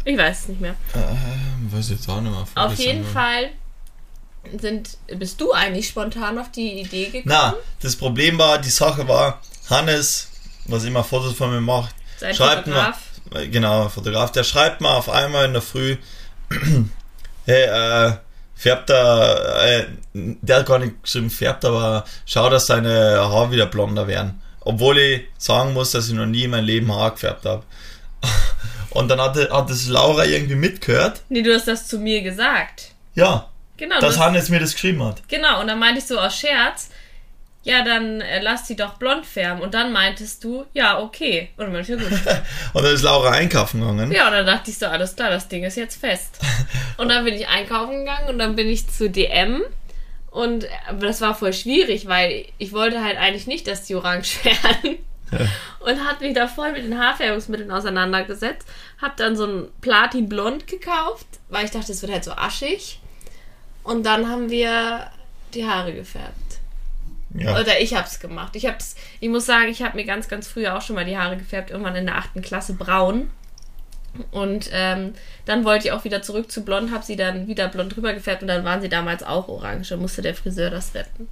Ich 0.04 0.18
weiß 0.18 0.42
es 0.42 0.48
nicht 0.50 0.60
mehr. 0.60 0.76
Ähm, 0.96 1.72
weiß 1.72 1.92
jetzt 1.92 2.10
auch 2.10 2.20
nicht 2.20 2.32
mehr. 2.32 2.46
Auf 2.56 2.74
jeden 2.76 3.06
Fall 3.06 3.52
sind, 4.60 4.98
bist 5.18 5.40
du 5.40 5.54
eigentlich 5.54 5.88
spontan 5.88 6.38
auf 6.38 6.52
die 6.52 6.82
Idee 6.82 7.06
gekommen? 7.06 7.24
Na, 7.28 7.56
das 7.80 7.96
Problem 7.96 8.38
war, 8.38 8.58
die 8.58 8.70
Sache 8.70 9.08
war, 9.08 9.40
Hannes, 9.70 10.28
was 10.66 10.84
immer 10.84 11.06
Fotos 11.06 11.34
von 11.36 11.52
mir 11.52 11.62
macht, 11.62 11.96
Sein 12.18 12.36
schreibt 12.36 12.66
Fotograf. 12.66 13.00
mir, 13.00 13.11
genau, 13.52 13.90
Fotograf, 13.90 14.32
der 14.32 14.44
schreibt 14.44 14.82
mir 14.82 14.90
auf 14.90 15.10
einmal 15.10 15.46
in 15.46 15.54
der 15.54 15.62
Früh, 15.62 15.98
hey, 17.46 17.64
äh, 17.64 18.14
färbt 18.56 18.90
er, 18.90 19.64
äh, 19.66 19.86
der 20.14 20.58
hat 20.58 20.66
gar 20.66 20.80
nicht 20.80 21.02
geschrieben 21.04 21.30
färbt, 21.30 21.66
aber 21.66 22.06
schau, 22.26 22.50
dass 22.50 22.68
deine 22.68 23.18
Haare 23.20 23.52
wieder 23.52 23.66
blonder 23.66 24.08
werden. 24.08 24.42
Obwohl 24.60 25.00
ich 25.00 25.22
sagen 25.38 25.74
muss, 25.74 25.92
dass 25.92 26.08
ich 26.08 26.14
noch 26.14 26.28
nie 26.28 26.44
in 26.44 26.52
meinem 26.52 26.66
Leben 26.66 26.94
Haar 26.94 27.12
gefärbt 27.12 27.46
habe. 27.46 27.64
Und 28.92 29.08
dann 29.08 29.20
hat, 29.20 29.36
hat 29.36 29.70
das 29.70 29.88
Laura 29.88 30.26
irgendwie 30.26 30.56
mitgehört. 30.56 31.22
Nee, 31.30 31.42
du 31.42 31.54
hast 31.54 31.68
das 31.68 31.88
zu 31.88 31.98
mir 31.98 32.22
gesagt. 32.22 32.92
Ja, 33.16 33.48
Genau. 33.78 34.00
dass 34.00 34.16
das, 34.16 34.24
Hannes 34.24 34.50
mir 34.50 34.60
das 34.60 34.74
geschrieben 34.74 35.04
hat. 35.04 35.28
genau, 35.28 35.60
und 35.60 35.66
dann 35.66 35.80
meinte 35.80 35.98
ich 35.98 36.06
so 36.06 36.20
aus 36.20 36.36
Scherz, 36.38 36.92
ja, 37.64 37.84
dann 37.84 38.22
äh, 38.22 38.42
lass 38.42 38.64
die 38.66 38.76
doch 38.76 38.96
blond 38.96 39.26
färben. 39.26 39.62
Und 39.62 39.74
dann 39.74 39.92
meintest 39.92 40.44
du, 40.44 40.66
ja, 40.74 41.00
okay. 41.00 41.50
Und 41.58 41.66
dann 41.66 41.74
meinte 41.74 41.94
ich, 41.94 42.00
ja 42.00 42.08
gut. 42.10 42.20
Und 42.74 42.84
dann 42.84 42.94
ist 42.94 43.04
Laura 43.04 43.32
einkaufen 43.32 43.82
gegangen. 43.82 44.12
Ja, 44.12 44.28
und 44.28 44.34
dann 44.34 44.46
dachte 44.46 44.72
ich 44.72 44.78
so, 44.78 44.88
alles 44.88 45.16
klar, 45.16 45.30
das 45.30 45.48
Ding 45.48 45.64
ist 45.64 45.78
jetzt 45.78 46.00
fest. 46.00 46.40
Und 46.98 47.10
dann 47.10 47.24
bin 47.24 47.36
ich 47.36 47.48
einkaufen 47.48 48.00
gegangen 48.00 48.30
und 48.30 48.40
dann 48.40 48.56
bin 48.56 48.68
ich 48.68 48.88
zu 48.88 49.10
DM. 49.10 49.64
Und 50.30 50.68
aber 50.88 51.08
das 51.08 51.20
war 51.22 51.36
voll 51.36 51.52
schwierig, 51.52 52.08
weil 52.08 52.46
ich 52.58 52.74
wollte 52.74 53.04
halt 53.04 53.18
eigentlich 53.18 53.48
nicht, 53.48 53.68
dass 53.68 53.84
die 53.84 53.96
orange 53.96 54.40
werden. 54.44 54.98
Und 55.80 56.06
hat 56.06 56.22
mich 56.22 56.34
da 56.34 56.48
voll 56.48 56.72
mit 56.74 56.84
den 56.84 57.00
Haarfärbungsmitteln 57.00 57.72
auseinandergesetzt. 57.72 58.68
Hab 59.02 59.18
dann 59.18 59.36
so 59.36 59.46
ein 59.46 59.68
Platin-Blond 59.82 60.68
gekauft, 60.68 61.28
weil 61.50 61.66
ich 61.66 61.72
dachte, 61.72 61.92
es 61.92 62.02
wird 62.02 62.12
halt 62.12 62.24
so 62.24 62.32
aschig. 62.32 63.00
Und 63.84 64.06
dann 64.06 64.30
haben 64.30 64.50
wir 64.50 65.10
die 65.54 65.66
Haare 65.66 65.94
gefärbt. 65.94 66.41
Ja. 67.34 67.60
Oder 67.60 67.80
ich 67.80 67.94
hab's 67.94 68.20
gemacht. 68.20 68.56
Ich 68.56 68.66
hab's, 68.66 68.96
ich 69.20 69.30
muss 69.30 69.46
sagen, 69.46 69.70
ich 69.70 69.82
habe 69.82 69.96
mir 69.96 70.06
ganz, 70.06 70.28
ganz 70.28 70.48
früher 70.48 70.78
auch 70.78 70.82
schon 70.82 70.96
mal 70.96 71.06
die 71.06 71.18
Haare 71.18 71.38
gefärbt, 71.38 71.72
irgendwann 71.72 71.96
in 71.96 72.06
der 72.06 72.18
achten 72.18 72.42
Klasse 72.42 72.74
braun. 72.74 73.30
Und 74.32 74.70
ähm, 74.74 75.14
dann 75.46 75.64
wollte 75.64 75.88
ich 75.88 75.94
auch 75.94 76.04
wieder 76.04 76.22
zurück 76.22 76.52
zu 76.52 76.66
blond, 76.66 76.92
habe 76.92 77.06
sie 77.06 77.16
dann 77.16 77.48
wieder 77.48 77.70
blond 77.70 77.96
drüber 77.96 78.14
gefärbt 78.14 78.42
und 78.42 78.50
dann 78.50 78.66
waren 78.66 78.82
sie 78.82 78.90
damals 78.90 79.24
auch 79.24 79.48
orange. 79.48 79.96
Musste 79.96 80.22
der 80.22 80.36
Friseur 80.36 80.70
das 80.70 80.94
retten. 80.94 81.30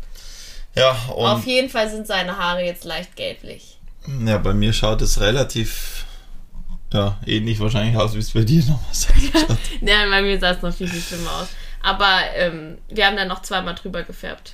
Ja, 0.75 0.91
Auf 1.09 1.39
und 1.39 1.45
jeden 1.45 1.69
Fall 1.69 1.89
sind 1.89 2.07
seine 2.07 2.37
Haare 2.37 2.63
jetzt 2.63 2.85
leicht 2.85 3.15
gelblich. 3.15 3.79
ja, 4.25 4.37
bei 4.37 4.53
mir 4.53 4.71
schaut 4.71 5.01
es 5.01 5.19
relativ 5.19 6.05
ja, 6.93 7.19
ähnlich 7.25 7.59
wahrscheinlich 7.59 7.97
aus, 7.97 8.15
wie 8.15 8.19
es 8.19 8.31
bei 8.31 8.43
dir 8.43 8.63
nochmal 8.67 8.93
schaut. 8.93 9.57
Ja, 9.81 10.09
bei 10.09 10.21
mir 10.21 10.39
sah 10.39 10.51
es 10.51 10.61
noch 10.61 10.73
viel, 10.73 10.87
viel 10.87 11.01
schlimmer 11.01 11.31
aus. 11.41 11.49
Aber 11.81 12.19
ähm, 12.35 12.77
wir 12.89 13.05
haben 13.05 13.15
dann 13.15 13.27
noch 13.27 13.41
zweimal 13.41 13.75
drüber 13.75 14.03
gefärbt. 14.03 14.53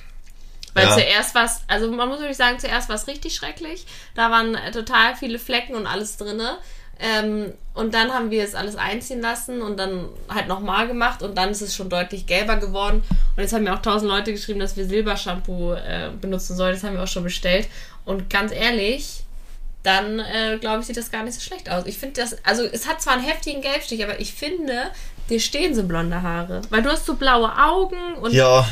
Weil 0.76 0.84
Ja. 0.84 0.94
zuerst 0.94 1.34
war 1.34 1.46
es, 1.46 1.60
also 1.68 1.90
man 1.90 2.08
muss 2.08 2.18
wirklich 2.18 2.36
sagen, 2.36 2.58
zuerst 2.58 2.90
war 2.90 2.96
es 2.96 3.06
richtig 3.06 3.34
schrecklich. 3.34 3.86
Da 4.14 4.30
waren 4.30 4.54
äh, 4.54 4.70
total 4.70 5.16
viele 5.16 5.38
Flecken 5.38 5.74
und 5.74 5.86
alles 5.86 6.18
drinne. 6.18 6.58
Ähm, 6.98 7.52
und 7.72 7.94
dann 7.94 8.12
haben 8.12 8.30
wir 8.30 8.44
es 8.44 8.54
alles 8.54 8.76
einziehen 8.76 9.20
lassen 9.22 9.62
und 9.62 9.78
dann 9.78 10.08
halt 10.28 10.48
nochmal 10.48 10.86
gemacht 10.86 11.22
und 11.22 11.36
dann 11.36 11.50
ist 11.50 11.60
es 11.62 11.74
schon 11.74 11.88
deutlich 11.88 12.26
gelber 12.26 12.56
geworden. 12.56 13.02
Und 13.36 13.42
jetzt 13.42 13.52
haben 13.54 13.64
mir 13.64 13.72
auch 13.74 13.82
tausend 13.82 14.10
Leute 14.10 14.32
geschrieben, 14.32 14.60
dass 14.60 14.76
wir 14.76 14.86
Silbershampoo 14.86 15.72
äh, 15.72 16.10
benutzen 16.20 16.56
sollen. 16.56 16.74
Das 16.74 16.84
haben 16.84 16.94
wir 16.94 17.02
auch 17.02 17.08
schon 17.08 17.24
bestellt. 17.24 17.68
Und 18.04 18.28
ganz 18.28 18.52
ehrlich, 18.52 19.24
dann 19.82 20.18
äh, 20.20 20.58
glaube 20.60 20.80
ich, 20.80 20.86
sieht 20.86 20.96
das 20.98 21.10
gar 21.10 21.22
nicht 21.22 21.34
so 21.34 21.40
schlecht 21.40 21.70
aus. 21.70 21.86
Ich 21.86 21.96
finde 21.96 22.20
das, 22.20 22.36
also 22.44 22.64
es 22.64 22.86
hat 22.86 23.00
zwar 23.00 23.14
einen 23.14 23.24
heftigen 23.24 23.62
Gelbstich, 23.62 24.02
aber 24.04 24.18
ich 24.20 24.32
finde, 24.34 24.90
dir 25.30 25.40
stehen 25.40 25.74
so 25.74 25.84
blonde 25.84 26.22
Haare. 26.22 26.60
Weil 26.70 26.82
du 26.82 26.90
hast 26.90 27.06
so 27.06 27.14
blaue 27.14 27.50
Augen 27.56 28.14
und 28.20 28.32
Ja, 28.32 28.66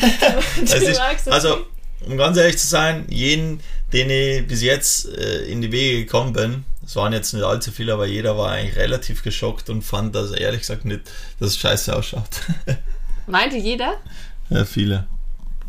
magst 0.98 1.26
es 1.26 1.32
also, 1.32 1.66
um 2.06 2.16
ganz 2.16 2.36
ehrlich 2.36 2.58
zu 2.58 2.66
sein, 2.66 3.06
jeden, 3.08 3.60
den 3.92 4.10
ich 4.10 4.46
bis 4.46 4.62
jetzt 4.62 5.08
äh, 5.08 5.44
in 5.46 5.62
die 5.62 5.72
Wege 5.72 6.04
gekommen 6.04 6.32
bin, 6.32 6.64
es 6.84 6.96
waren 6.96 7.12
jetzt 7.12 7.34
nicht 7.34 7.44
allzu 7.44 7.70
viele, 7.70 7.92
aber 7.92 8.06
jeder 8.06 8.38
war 8.38 8.52
eigentlich 8.52 8.76
relativ 8.76 9.22
geschockt 9.22 9.68
und 9.68 9.82
fand, 9.82 10.14
dass 10.14 10.30
er 10.30 10.40
ehrlich 10.40 10.60
gesagt 10.60 10.86
nicht, 10.86 11.02
dass 11.38 11.50
es 11.50 11.58
scheiße 11.58 11.94
ausschaut. 11.94 12.22
Meinte 13.26 13.56
jeder? 13.56 13.98
ja, 14.48 14.64
viele. 14.64 15.06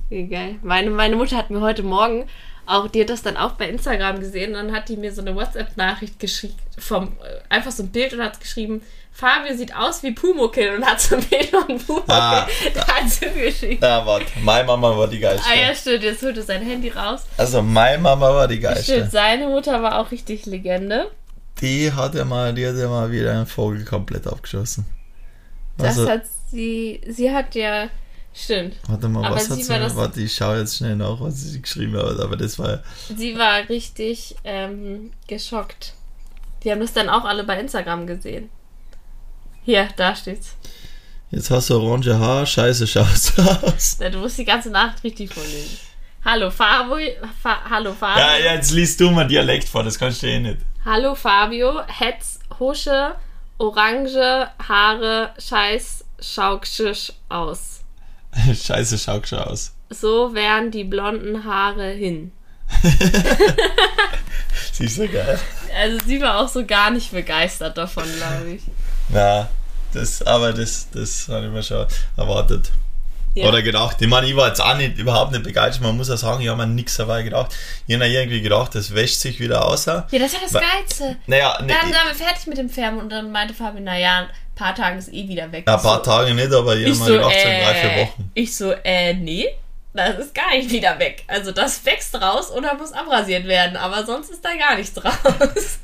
Geil. 0.10 0.56
Meine, 0.64 0.90
meine 0.90 1.18
Mutter 1.18 1.36
hat 1.38 1.50
mir 1.50 1.60
heute 1.60 1.84
Morgen 1.84 2.26
auch, 2.66 2.88
die 2.88 3.02
hat 3.02 3.10
das 3.10 3.22
dann 3.22 3.36
auch 3.36 3.54
bei 3.54 3.68
Instagram 3.68 4.20
gesehen 4.20 4.56
und 4.56 4.66
dann 4.66 4.72
hat 4.72 4.90
die 4.90 4.96
mir 4.96 5.12
so 5.12 5.22
eine 5.22 5.36
WhatsApp-Nachricht 5.36 6.20
geschrieben, 6.20 6.56
vom, 6.78 7.18
äh, 7.24 7.42
einfach 7.50 7.72
so 7.72 7.84
ein 7.84 7.90
Bild 7.90 8.14
und 8.14 8.22
hat 8.22 8.40
geschrieben, 8.40 8.82
Fabio 9.20 9.56
sieht 9.56 9.76
aus 9.76 10.02
wie 10.04 10.12
Pumuckl 10.12 10.76
und 10.78 10.86
hat 10.86 11.02
so 11.02 11.18
Bild 11.18 11.48
von 11.48 11.78
Pumuckl. 11.78 12.12
Ah. 12.12 12.48
da 12.74 12.88
hat 12.88 13.10
sie 13.10 13.26
mir 13.28 13.46
geschrieben. 13.52 13.80
Na, 13.82 14.06
warte, 14.06 14.26
meine 14.42 14.66
Mama 14.66 14.98
war 14.98 15.08
die 15.08 15.20
geilste. 15.20 15.46
Ah 15.50 15.56
ja, 15.56 15.76
stimmt, 15.76 16.04
jetzt 16.04 16.22
holt 16.24 16.38
er 16.38 16.44
sein 16.44 16.62
Handy 16.62 16.90
raus. 16.90 17.24
Also, 17.38 17.62
meine 17.62 17.98
Mama 18.02 18.30
war 18.34 18.48
die 18.48 18.56
Stimmt, 18.58 18.74
geilste. 18.76 19.10
seine 19.12 19.48
Mutter 19.48 19.82
war 19.84 20.00
auch 20.00 20.12
richtig 20.12 20.46
Legende. 20.46 21.12
Die 21.62 21.92
hat 21.92 22.16
ja 22.16 22.24
mal, 22.24 22.54
die 22.54 22.66
hat 22.66 22.76
ja 22.78 22.88
mal 22.88 23.12
wieder 23.12 23.32
einen 23.32 23.46
Vogel 23.46 23.84
komplett 23.84 24.26
abgeschossen. 24.26 24.86
Das 25.78 25.98
Also, 25.98 26.10
hat 26.10 26.22
sie, 26.50 27.02
sie 27.10 27.32
hat 27.34 27.56
ja, 27.56 27.90
stimmt, 28.34 28.76
warte 28.88 29.10
mal, 29.10 29.26
aber 29.26 29.36
was 29.36 29.50
hat 29.50 29.58
sie 29.58 29.70
war 29.70 29.80
das- 29.80 29.96
warte, 29.96 30.22
ich 30.22 30.34
schaue 30.34 30.60
jetzt 30.60 30.78
schnell 30.78 30.96
nach, 30.96 31.20
was 31.20 31.42
sie 31.42 31.62
geschrieben 31.62 31.98
hat, 31.98 32.20
aber 32.20 32.38
das 32.38 32.58
war, 32.60 32.82
sie 33.16 33.38
war 33.38 33.68
richtig 33.68 34.36
ähm, 34.46 35.12
geschockt. 35.28 35.94
Die 36.64 36.72
haben 36.72 36.80
das 36.82 36.94
dann 36.94 37.10
auch 37.10 37.26
alle 37.26 37.44
bei 37.44 37.60
Instagram 37.60 38.08
gesehen. 38.08 38.50
Hier, 39.70 39.88
da 39.98 40.16
steht's. 40.16 40.56
jetzt 41.30 41.52
hast 41.52 41.70
du 41.70 41.80
orange 41.80 42.18
Haar, 42.18 42.44
scheiße 42.44 42.88
schaust 42.88 43.38
aus. 43.64 43.98
Na, 44.00 44.10
Du 44.10 44.18
musst 44.18 44.40
die 44.40 44.44
ganze 44.46 44.72
Nacht 44.72 45.04
richtig 45.04 45.32
vorlesen. 45.32 45.78
Hallo 46.26 46.50
Fabio, 46.50 46.98
Fa 47.40 47.60
Hallo 47.70 47.94
Fabio. 47.94 48.20
Ja, 48.20 48.56
jetzt 48.56 48.72
liest 48.72 49.00
du 49.00 49.12
mal 49.12 49.28
Dialekt 49.28 49.70
vor, 49.70 49.84
das 49.84 50.00
kannst 50.00 50.24
du 50.24 50.28
eh 50.28 50.40
nicht. 50.40 50.58
Hallo 50.84 51.14
Fabio, 51.14 51.82
Hetz, 51.86 52.40
Husche, 52.60 53.14
Orange, 53.60 54.48
Haare, 54.68 55.36
Scheiß, 55.38 56.04
Schaukschisch 56.20 57.14
aus. 57.30 57.82
Scheiße, 58.64 58.98
schau 58.98 59.22
schon 59.24 59.38
aus. 59.38 59.74
So 59.92 60.34
wären 60.34 60.72
die 60.72 60.84
blonden 60.84 61.44
Haare 61.46 61.92
hin. 61.92 62.32
Siehst 64.74 64.98
du 64.98 65.08
geil. 65.08 65.40
Also 65.80 66.00
sie 66.08 66.20
war 66.22 66.40
auch 66.40 66.48
so 66.50 66.66
gar 66.66 66.90
nicht 66.90 67.12
begeistert 67.12 67.78
davon, 67.78 68.06
glaube 68.18 68.50
ich. 68.56 68.64
Na, 69.10 69.48
das, 69.94 70.22
aber 70.22 70.54
das, 70.54 70.88
das 70.94 71.28
habe 71.30 71.46
ich 71.48 71.52
mir 71.52 71.64
schon 71.64 71.86
erwartet. 72.18 72.72
Ja. 73.36 73.48
Oder 73.48 73.62
gedacht. 73.62 73.98
Ich 74.02 74.08
meine, 74.08 74.28
ich 74.28 74.36
war 74.36 74.48
jetzt 74.48 74.60
auch 74.60 74.76
nicht, 74.76 74.98
überhaupt 74.98 75.32
nicht 75.32 75.44
begeistert. 75.44 75.84
Man 75.84 75.96
muss 75.96 76.10
ja 76.10 76.18
sagen, 76.18 76.42
ich 76.42 76.50
habe 76.50 76.66
mir 76.66 76.68
nichts 76.74 76.98
dabei 76.98 77.22
gedacht. 77.22 77.56
Ich 77.86 77.96
habe 77.96 78.08
irgendwie 78.08 78.42
gedacht, 78.42 78.74
das 78.74 78.94
wäscht 78.96 79.20
sich 79.20 79.40
wieder 79.40 79.66
aus. 79.66 79.86
Ja, 79.86 80.06
das 80.12 80.34
war 80.34 80.40
das 80.42 80.54
Wa- 80.54 80.62
Geilste. 80.62 81.16
Naja, 81.28 81.62
ne, 81.62 81.68
Dann 81.68 81.94
waren 81.94 82.08
wir 82.08 82.16
fertig 82.16 82.48
mit 82.48 82.58
dem 82.58 82.70
Färben 82.70 83.00
und 83.00 83.10
dann 83.12 83.32
meinte 83.32 83.54
Fabio, 83.54 83.82
naja, 83.82 84.22
ein 84.22 84.28
paar 84.56 84.74
Tage 84.74 84.98
ist 84.98 85.14
eh 85.14 85.28
wieder 85.28 85.52
weg. 85.52 85.66
ja, 85.68 85.76
ein 85.76 85.82
paar 85.82 85.98
so, 86.04 86.04
Tage 86.12 86.34
nicht, 86.34 86.52
aber 86.52 86.76
ich 86.76 86.82
habe 86.86 86.92
Ich 86.92 87.00
mir 87.00 87.06
so, 87.06 87.14
gedacht, 87.14 87.32
so 87.32 87.48
äh, 87.48 87.64
drei, 87.64 87.74
vier 87.76 88.02
Wochen. 88.04 88.32
Ich 88.34 88.56
so, 88.58 88.72
äh, 88.84 89.14
nee, 89.14 89.48
das 89.94 90.18
ist 90.18 90.34
gar 90.36 90.50
nicht 90.58 90.72
wieder 90.72 90.98
weg. 91.00 91.24
Also 91.28 91.52
das 91.52 91.86
wächst 91.86 92.16
raus 92.20 92.50
oder 92.52 92.74
muss 92.74 92.92
abrasiert 92.94 93.46
werden, 93.46 93.78
aber 93.78 94.06
sonst 94.08 94.32
ist 94.32 94.44
da 94.44 94.50
gar 94.56 94.76
nichts 94.76 94.98
raus. 95.06 95.80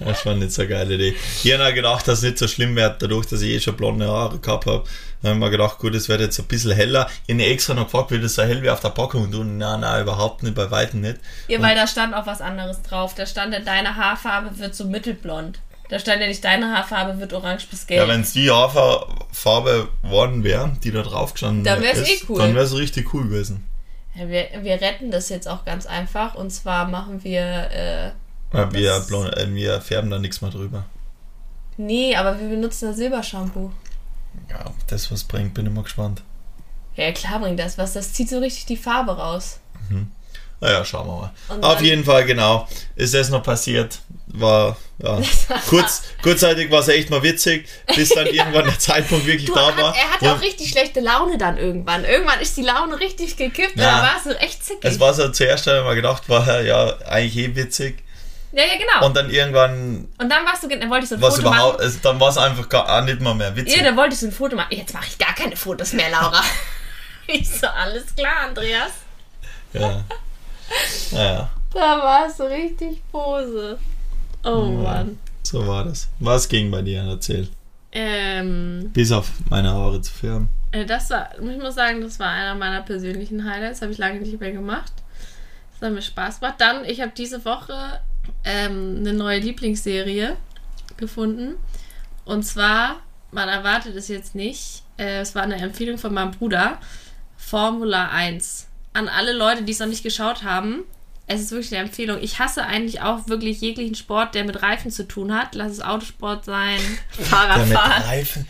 Das 0.00 0.26
war 0.26 0.34
nicht 0.34 0.52
so 0.52 0.62
eine 0.62 0.70
geile 0.70 0.94
Idee. 0.94 1.14
Ich 1.42 1.52
habe 1.52 1.72
gedacht, 1.72 2.08
dass 2.08 2.18
es 2.18 2.24
nicht 2.24 2.38
so 2.38 2.48
schlimm 2.48 2.74
wird, 2.76 3.00
dadurch, 3.00 3.26
dass 3.26 3.42
ich 3.42 3.50
eh 3.50 3.60
schon 3.60 3.76
blonde 3.76 4.08
Haare 4.08 4.38
gehabt 4.38 4.66
habe. 4.66 4.84
Dann 5.22 5.30
habe 5.30 5.38
ich 5.38 5.44
mir 5.44 5.50
gedacht, 5.50 5.78
gut, 5.78 5.94
es 5.94 6.08
wird 6.08 6.20
jetzt 6.20 6.38
ein 6.38 6.46
bisschen 6.46 6.72
heller. 6.72 7.08
Ich 7.26 7.34
habe 7.34 7.46
extra 7.46 7.74
noch 7.74 7.84
gefragt, 7.84 8.10
wie 8.10 8.20
das 8.20 8.34
so 8.34 8.42
hell 8.42 8.62
wie 8.62 8.70
auf 8.70 8.80
der 8.80 8.90
Packung 8.90 9.24
und 9.24 9.32
du, 9.32 9.44
nein, 9.44 9.80
nein, 9.80 10.02
überhaupt 10.02 10.42
nicht, 10.42 10.54
bei 10.54 10.70
Weitem 10.70 11.00
nicht. 11.00 11.18
Ja, 11.48 11.62
weil 11.62 11.74
da 11.76 11.86
stand 11.86 12.14
auch 12.14 12.26
was 12.26 12.40
anderes 12.40 12.82
drauf. 12.82 13.14
Da 13.14 13.24
stand 13.24 13.54
ja, 13.54 13.60
deine 13.60 13.96
Haarfarbe 13.96 14.58
wird 14.58 14.74
so 14.74 14.84
mittelblond. 14.84 15.60
Da 15.90 15.98
stand 15.98 16.20
ja 16.20 16.26
nicht, 16.26 16.42
deine 16.44 16.74
Haarfarbe 16.74 17.20
wird 17.20 17.32
orange 17.32 17.66
bis 17.70 17.86
gelb. 17.86 18.00
Ja, 18.00 18.08
wenn 18.08 18.22
es 18.22 18.32
die 18.32 18.50
Haarfarbe 18.50 19.88
geworden 20.02 20.42
wäre, 20.42 20.76
die 20.82 20.90
da 20.90 21.02
drauf 21.02 21.34
gestanden 21.34 21.64
Dann 21.64 21.82
wär's 21.82 21.98
ist, 21.98 22.08
eh 22.08 22.24
cool. 22.28 22.38
dann 22.38 22.54
wäre 22.54 22.64
es 22.64 22.74
richtig 22.76 23.12
cool 23.14 23.24
gewesen. 23.24 23.68
Ja, 24.14 24.28
wir, 24.28 24.46
wir 24.62 24.80
retten 24.80 25.10
das 25.10 25.28
jetzt 25.28 25.48
auch 25.48 25.64
ganz 25.64 25.86
einfach. 25.86 26.34
Und 26.34 26.50
zwar 26.50 26.88
machen 26.88 27.22
wir, 27.24 27.40
äh, 27.70 28.10
Ja, 28.54 28.72
wir, 28.72 29.36
äh, 29.36 29.54
wir 29.54 29.80
färben 29.80 30.10
da 30.10 30.18
nichts 30.18 30.40
mehr 30.40 30.50
drüber. 30.50 30.84
nee, 31.76 32.14
aber 32.16 32.38
wir 32.40 32.48
benutzen 32.48 32.88
das 32.88 32.96
Silbershampoo. 32.96 33.70
Ja, 34.50 34.66
ob 34.66 34.86
das 34.88 35.10
was 35.12 35.24
bringt, 35.24 35.54
bin 35.54 35.66
ich 35.66 35.72
mal 35.72 35.82
gespannt. 35.84 36.22
Ja, 36.96 37.10
klar 37.12 37.40
bringt 37.40 37.58
das 37.58 37.76
was. 37.78 37.92
Das 37.94 38.12
zieht 38.12 38.28
so 38.28 38.38
richtig 38.38 38.66
die 38.66 38.76
Farbe 38.76 39.16
raus. 39.16 39.58
Naja, 40.60 40.84
schauen 40.84 41.06
wir 41.08 41.14
mal. 41.20 41.32
Und 41.48 41.64
Auf 41.64 41.80
jeden 41.82 42.04
Fall, 42.04 42.24
genau. 42.24 42.66
Ist 42.96 43.12
das 43.14 43.28
noch 43.28 43.42
passiert? 43.42 43.98
War, 44.28 44.76
ja, 45.02 45.20
kurz, 45.68 46.02
kurzzeitig 46.22 46.70
war 46.70 46.80
es 46.80 46.88
echt 46.88 47.10
mal 47.10 47.22
witzig, 47.22 47.68
bis 47.94 48.08
dann 48.10 48.26
irgendwann 48.32 48.64
der 48.64 48.78
Zeitpunkt 48.78 49.26
wirklich 49.26 49.46
Du, 49.46 49.54
da 49.54 49.66
hat, 49.68 49.76
war. 49.76 49.94
er 49.94 50.12
hatte 50.12 50.32
auch 50.32 50.40
richtig 50.40 50.70
schlechte 50.70 51.00
Laune 51.00 51.36
dann 51.38 51.58
irgendwann. 51.58 52.04
Irgendwann 52.04 52.40
ist 52.40 52.56
die 52.56 52.62
Laune 52.62 52.98
richtig 52.98 53.36
gekippt 53.36 53.76
Ja. 53.76 53.84
dann 53.90 54.02
war 54.02 54.16
es 54.16 54.24
so 54.24 54.30
echt 54.30 54.64
zickig. 54.64 54.84
es 54.84 54.98
war 55.00 55.12
so 55.12 55.28
zuerst, 55.30 55.66
habe 55.66 55.78
ich 55.80 55.84
mir 55.84 55.94
gedacht, 55.96 56.28
war 56.28 56.62
ja 56.62 56.96
eigentlich 57.06 57.36
eh 57.36 57.54
witzig. 57.56 58.03
Ja, 58.54 58.62
ja, 58.62 58.76
genau. 58.78 59.06
Und 59.06 59.16
dann 59.16 59.30
irgendwann 59.30 60.08
Und 60.18 60.28
dann 60.28 60.44
warst 60.46 60.62
du, 60.62 60.68
dann 60.68 60.88
wollte 60.90 61.04
ich 61.04 61.08
so 61.10 61.16
ein 61.16 61.20
was 61.22 61.36
Foto 61.36 61.48
überhaupt, 61.48 61.74
machen. 61.78 61.84
also 61.84 61.98
dann 62.02 62.20
war 62.20 62.28
es 62.28 62.38
einfach 62.38 62.68
gar 62.68 62.88
auch 62.88 63.04
nicht 63.04 63.20
mal 63.20 63.34
mehr 63.34 63.54
witzig. 63.56 63.76
Ja, 63.76 63.84
dann 63.84 63.96
wollte 63.96 64.14
ich 64.14 64.20
so 64.20 64.26
ein 64.26 64.32
Foto 64.32 64.56
machen. 64.56 64.68
Jetzt 64.70 64.94
mache 64.94 65.06
ich 65.08 65.18
gar 65.18 65.34
keine 65.34 65.56
Fotos 65.56 65.92
mehr, 65.92 66.10
Laura. 66.10 66.40
ich 67.26 67.48
so, 67.50 67.66
alles 67.66 68.14
klar, 68.14 68.46
Andreas. 68.48 68.92
Ja. 69.72 70.04
Naja, 71.12 71.50
Da 71.72 71.80
war 71.80 72.26
es 72.26 72.36
so 72.36 72.44
richtig 72.46 73.02
Pose. 73.10 73.78
Oh 74.44 74.66
Mann. 74.66 75.18
so 75.42 75.66
war 75.66 75.84
das. 75.84 76.08
Was 76.20 76.48
ging 76.48 76.70
bei 76.70 76.82
dir? 76.82 77.02
Erzähl. 77.02 77.48
Ähm, 77.92 78.90
Bis 78.92 79.12
auf 79.12 79.30
meine 79.50 79.70
Haare 79.72 80.00
zu 80.00 80.12
färben. 80.12 80.48
äh, 80.72 80.84
das 80.84 81.10
war, 81.10 81.30
ich 81.38 81.58
muss 81.58 81.74
sagen, 81.74 82.00
das 82.00 82.18
war 82.18 82.28
einer 82.28 82.54
meiner 82.54 82.82
persönlichen 82.82 83.48
Highlights. 83.48 83.82
Habe 83.82 83.92
ich 83.92 83.98
lange 83.98 84.20
nicht 84.20 84.40
mehr 84.40 84.52
gemacht. 84.52 84.92
Das 85.78 85.88
hat 85.88 85.94
mir 85.94 86.02
Spaß 86.02 86.40
gemacht. 86.40 86.56
Dann, 86.58 86.84
ich 86.84 87.00
habe 87.00 87.12
diese 87.16 87.44
Woche 87.44 88.00
ähm, 88.44 88.96
eine 89.00 89.12
neue 89.12 89.38
Lieblingsserie 89.40 90.36
gefunden. 90.96 91.54
Und 92.24 92.44
zwar, 92.44 93.00
man 93.32 93.48
erwartet 93.48 93.96
es 93.96 94.08
jetzt 94.08 94.34
nicht, 94.34 94.82
äh, 94.98 95.20
es 95.20 95.34
war 95.34 95.42
eine 95.42 95.56
Empfehlung 95.56 95.98
von 95.98 96.14
meinem 96.14 96.30
Bruder, 96.30 96.78
Formula 97.36 98.08
1. 98.10 98.68
An 98.92 99.08
alle 99.08 99.32
Leute, 99.32 99.62
die 99.64 99.72
es 99.72 99.78
noch 99.80 99.86
nicht 99.86 100.02
geschaut 100.02 100.44
haben, 100.44 100.84
es 101.26 101.40
ist 101.40 101.50
wirklich 101.52 101.74
eine 101.74 101.88
Empfehlung. 101.88 102.18
Ich 102.22 102.38
hasse 102.38 102.64
eigentlich 102.64 103.00
auch 103.00 103.28
wirklich 103.28 103.60
jeglichen 103.60 103.94
Sport, 103.94 104.34
der 104.34 104.44
mit 104.44 104.62
Reifen 104.62 104.90
zu 104.90 105.08
tun 105.08 105.34
hat. 105.34 105.54
Lass 105.54 105.72
es 105.72 105.80
Autosport 105.80 106.44
sein, 106.44 106.78
Der 107.16 107.18
mit 107.18 107.26
Fahrradfahren. 107.28 108.02
Reifen. 108.02 108.46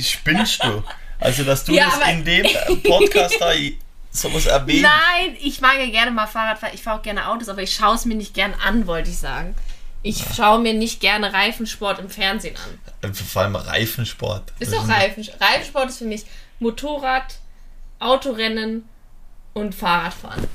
Spinnst 0.00 0.62
du? 0.64 0.82
Also, 1.18 1.44
dass 1.44 1.64
du 1.64 1.72
Ja, 1.72 1.92
das 1.98 2.08
in 2.10 2.24
dem 2.24 2.46
Podcast 2.84 3.36
da 3.40 3.52
sowas 4.12 4.46
erwähnst. 4.46 4.82
Nein, 4.82 5.36
ich 5.40 5.60
mag 5.60 5.78
ja 5.78 5.86
gerne 5.86 6.10
mal 6.10 6.26
Fahrrad 6.26 6.58
fahren. 6.58 6.72
Ich 6.74 6.82
fahre 6.82 6.98
auch 6.98 7.02
gerne 7.02 7.28
Autos, 7.28 7.48
aber 7.48 7.62
ich 7.62 7.74
schaue 7.74 7.94
es 7.96 8.04
mir 8.04 8.14
nicht 8.14 8.34
gern 8.34 8.54
an, 8.64 8.86
wollte 8.86 9.10
ich 9.10 9.18
sagen. 9.18 9.54
Ich 10.04 10.22
schaue 10.36 10.58
mir 10.60 10.74
nicht 10.74 11.00
gerne 11.00 11.32
Reifensport 11.32 11.98
im 12.00 12.10
Fernsehen 12.10 12.56
an. 13.02 13.14
Vor 13.14 13.42
allem 13.42 13.56
Reifensport. 13.56 14.52
Ist 14.58 14.72
Das 14.72 14.80
doch 14.80 14.88
Reifen. 14.88 15.26
Reifensport 15.40 15.88
ist 15.90 15.98
für 15.98 16.04
mich 16.04 16.24
Motorrad, 16.58 17.36
Autorennen 18.00 18.88
und 19.54 19.74
Fahrradfahren. 19.74 20.46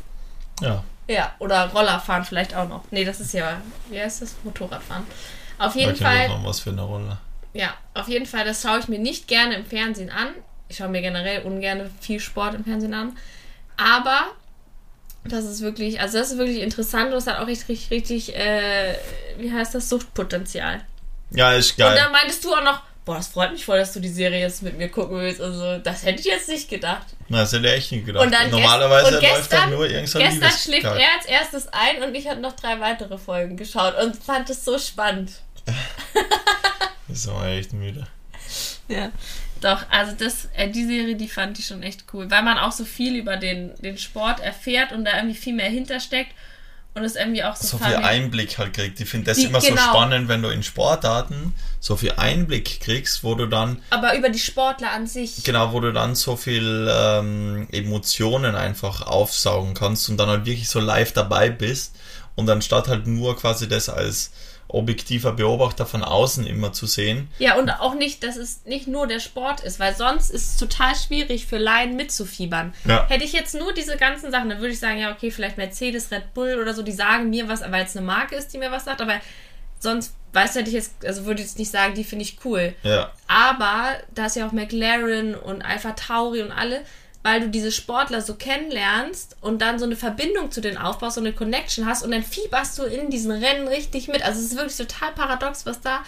Ja. 0.62 0.84
Ja, 1.10 1.34
oder 1.40 1.68
Rollerfahren 1.72 2.26
vielleicht 2.26 2.54
auch 2.54 2.68
noch. 2.68 2.84
Nee, 2.92 3.06
das 3.06 3.22
ist 3.22 3.34
ja, 3.34 3.62
wie 3.90 4.00
heißt 4.02 4.22
das? 4.22 4.36
Motorradfahren. 4.44 5.06
Auf 5.58 5.74
jeden 5.76 5.96
kennt 5.96 6.00
Fall, 6.00 6.28
noch 6.28 6.44
was 6.44 6.60
für 6.60 6.72
eine 6.72 6.82
Rolle. 6.82 7.18
ja, 7.54 7.74
auf 7.94 8.10
jeden 8.10 8.26
Fall, 8.26 8.44
das 8.44 8.62
schaue 8.62 8.80
ich 8.80 8.90
mir 8.90 9.00
nicht 9.00 9.28
gerne 9.30 9.56
im 9.56 9.66
Fernsehen 9.66 10.10
an. 10.10 10.30
Ich 10.68 10.78
schaue 10.78 10.90
mir 10.90 11.02
generell 11.02 11.44
ungern 11.44 11.90
viel 12.02 12.20
Sport 12.20 12.56
im 12.56 12.66
Fernsehen 12.66 12.94
an. 12.94 13.18
Aber 13.78 14.32
das 15.24 15.46
ist 15.46 15.62
wirklich, 15.62 16.00
also 16.00 16.18
das 16.18 16.32
ist 16.32 16.38
wirklich 16.38 16.62
interessant 16.62 17.12
und 17.12 17.18
es 17.18 17.28
hat 17.28 17.40
auch 17.40 17.48
richtig, 17.48 17.90
richtig, 17.92 18.28
richtig 18.30 18.36
äh, 18.36 18.96
wie 19.38 19.52
heißt 19.52 19.76
das, 19.76 19.90
Suchtpotenzial. 19.90 20.82
Ja, 21.32 21.54
ist 21.54 21.72
Und 21.72 21.78
geil. 21.80 21.96
dann 21.96 22.12
meintest 22.12 22.44
du 22.46 22.54
auch 22.54 22.64
noch, 22.64 22.82
boah, 23.06 23.18
das 23.18 23.28
freut 23.28 23.52
mich 23.52 23.66
voll, 23.66 23.78
dass 23.78 23.94
du 23.94 24.00
die 24.00 24.08
Serie 24.10 24.40
jetzt 24.40 24.64
mit 24.64 24.78
mir 24.78 24.90
gucken 24.90 25.18
willst. 25.20 25.42
Also, 25.42 25.78
das 25.80 26.04
hätte 26.04 26.22
ich 26.22 26.26
jetzt 26.26 26.48
nicht 26.50 26.70
gedacht. 26.70 27.06
Na, 27.30 27.40
das 27.42 27.52
hätte 27.54 27.68
ich 27.68 27.74
echt 27.74 27.92
nicht 27.92 28.06
gedacht. 28.06 28.26
Und 28.26 28.32
dann 28.34 28.50
Normalerweise 28.50 29.08
und 29.08 29.14
läuft 29.24 29.24
da 29.26 29.38
gestern- 29.38 29.70
nur 29.72 29.82
irgendein 29.86 30.08
so 30.08 30.20
Gestern 30.20 30.52
schläft 30.52 30.86
er 30.86 31.14
als 31.18 31.26
erstes 31.28 31.68
ein 31.74 32.02
und 32.04 32.16
ich 32.16 32.28
habe 32.30 32.40
noch 32.40 32.54
drei 32.54 32.80
weitere 32.80 33.18
Folgen 33.18 33.58
geschaut 33.58 33.96
und 34.02 34.16
fand 34.16 34.50
es 34.50 34.64
so 34.64 34.80
spannend. 34.80 35.32
Ist 37.10 37.28
aber 37.28 37.46
echt 37.48 37.74
müde. 37.74 38.08
Ja. 38.88 39.12
Doch, 39.62 39.86
also 39.90 40.14
das, 40.18 40.50
äh, 40.56 40.70
die 40.70 40.86
Serie, 40.86 41.16
die 41.16 41.28
fand 41.28 41.58
ich 41.60 41.66
schon 41.68 41.84
echt 41.84 42.06
cool, 42.14 42.30
weil 42.30 42.44
man 42.44 42.58
auch 42.58 42.72
so 42.72 42.86
viel 42.86 43.16
über 43.16 43.38
den, 43.38 43.72
den 43.82 43.98
Sport 43.98 44.40
erfährt 44.40 44.92
und 44.92 45.06
da 45.06 45.16
irgendwie 45.18 45.36
viel 45.36 45.54
mehr 45.54 45.70
hintersteckt 45.70 46.32
und 46.94 47.04
es 47.04 47.16
irgendwie 47.16 47.44
auch 47.44 47.56
so, 47.56 47.78
So 47.78 47.84
viel 47.84 47.96
Einblick 47.96 48.58
halt 48.58 48.74
kriegt. 48.74 49.00
Ich 49.00 49.08
finde 49.10 49.28
das 49.28 49.38
Die- 49.38 49.46
immer 49.46 49.60
genau. 49.60 49.76
so 49.76 49.88
spannend, 49.90 50.28
wenn 50.30 50.42
du 50.42 50.50
in 50.50 50.64
Sportarten 50.64 51.54
so 51.80 51.96
viel 51.96 52.14
Einblick 52.18 52.80
kriegst, 52.82 53.24
wo 53.24 53.36
du 53.36 53.46
dann, 53.46 53.82
aber 53.92 54.18
über 54.18 54.30
die 54.30 54.40
Sportler 54.40 54.92
an 54.92 55.06
sich. 55.06 55.44
genau, 55.44 55.74
wo 55.74 55.80
du 55.80 55.94
dann 55.94 56.16
so 56.16 56.36
viel 56.36 56.90
ähm, 56.92 57.68
Emotionen 57.72 58.56
einfach 58.56 59.02
aufsaugen 59.02 59.74
kannst 59.76 60.10
und 60.10 60.18
dann 60.18 60.28
halt 60.30 60.46
wirklich 60.46 60.70
so 60.70 60.80
live 60.80 61.12
dabei 61.14 61.50
bist 61.52 61.96
und 62.38 62.50
anstatt 62.50 62.88
halt 62.88 63.08
nur 63.08 63.36
quasi 63.36 63.68
das 63.68 63.90
als 63.90 64.32
objektiver 64.70 65.32
Beobachter 65.34 65.86
von 65.86 66.04
außen 66.04 66.46
immer 66.46 66.72
zu 66.72 66.86
sehen. 66.86 67.30
Ja, 67.40 67.56
und 67.56 67.70
auch 67.70 67.96
nicht, 67.96 68.24
dass 68.24 68.36
es 68.36 68.66
nicht 68.66 68.88
nur 68.88 69.08
der 69.08 69.20
Sport 69.20 69.62
ist, 69.62 69.80
weil 69.80 69.96
sonst 69.96 70.30
ist 70.30 70.52
es 70.52 70.58
total 70.58 70.96
schwierig 70.96 71.46
für 71.46 71.58
Laien 71.58 71.96
mitzufiebern. 71.96 72.74
Ja. 72.86 73.08
Hätte 73.08 73.24
ich 73.24 73.34
jetzt 73.34 73.56
nur 73.56 73.74
diese 73.74 73.98
ganzen 73.98 74.32
Sachen, 74.32 74.50
dann 74.50 74.60
würde 74.60 74.74
ich 74.74 74.80
sagen, 74.80 75.00
ja, 75.00 75.12
okay, 75.12 75.32
vielleicht 75.32 75.58
Mercedes, 75.58 76.12
Red 76.12 76.34
Bull 76.34 76.60
oder 76.62 76.74
so, 76.74 76.84
die 76.84 76.92
sagen 76.92 77.30
mir 77.30 77.48
was, 77.48 77.62
weil 77.62 77.86
es 77.86 77.96
eine 77.96 78.06
Marke 78.06 78.36
ist, 78.36 78.54
die 78.54 78.58
mir 78.58 78.72
was 78.72 78.86
sagt, 78.86 79.02
aber 79.02 79.20
sonst, 79.80 80.14
weißt 80.34 80.56
du, 80.56 80.60
hätte 80.60 80.70
ich 80.70 80.76
jetzt, 80.76 81.06
also 81.06 81.26
würde 81.26 81.42
ich 81.42 81.48
jetzt 81.48 81.60
nicht 81.60 81.72
sagen, 81.72 81.96
die 81.96 82.04
finde 82.04 82.24
ich 82.24 82.38
cool. 82.44 82.76
Ja, 82.84 83.12
Aber 83.28 83.94
da 84.14 84.26
ist 84.26 84.36
ja 84.36 84.48
auch 84.48 84.52
McLaren 84.52 85.34
und 85.34 85.62
Alpha 85.62 85.94
Tauri 85.94 86.42
und 86.42 86.52
alle, 86.52 86.82
weil 87.28 87.42
du 87.42 87.50
diese 87.50 87.74
Sportler 87.74 88.22
so 88.22 88.36
kennenlernst 88.36 89.36
und 89.42 89.62
dann 89.62 89.80
so 89.80 89.86
eine 89.86 89.98
Verbindung 89.98 90.50
zu 90.50 90.62
denen 90.62 90.78
aufbaust, 90.78 91.16
so 91.16 91.22
eine 91.22 91.34
Connection 91.34 91.86
hast 91.86 92.04
und 92.04 92.12
dann 92.12 92.24
fieberst 92.24 92.78
du 92.80 92.84
in 92.84 93.10
diesen 93.10 93.32
Rennen 93.32 93.68
richtig 93.68 94.08
mit. 94.08 94.22
Also 94.24 94.40
es 94.40 94.46
ist 94.52 94.56
wirklich 94.56 94.78
total 94.78 95.12
paradox, 95.12 95.66
was 95.66 95.82
da 95.82 96.00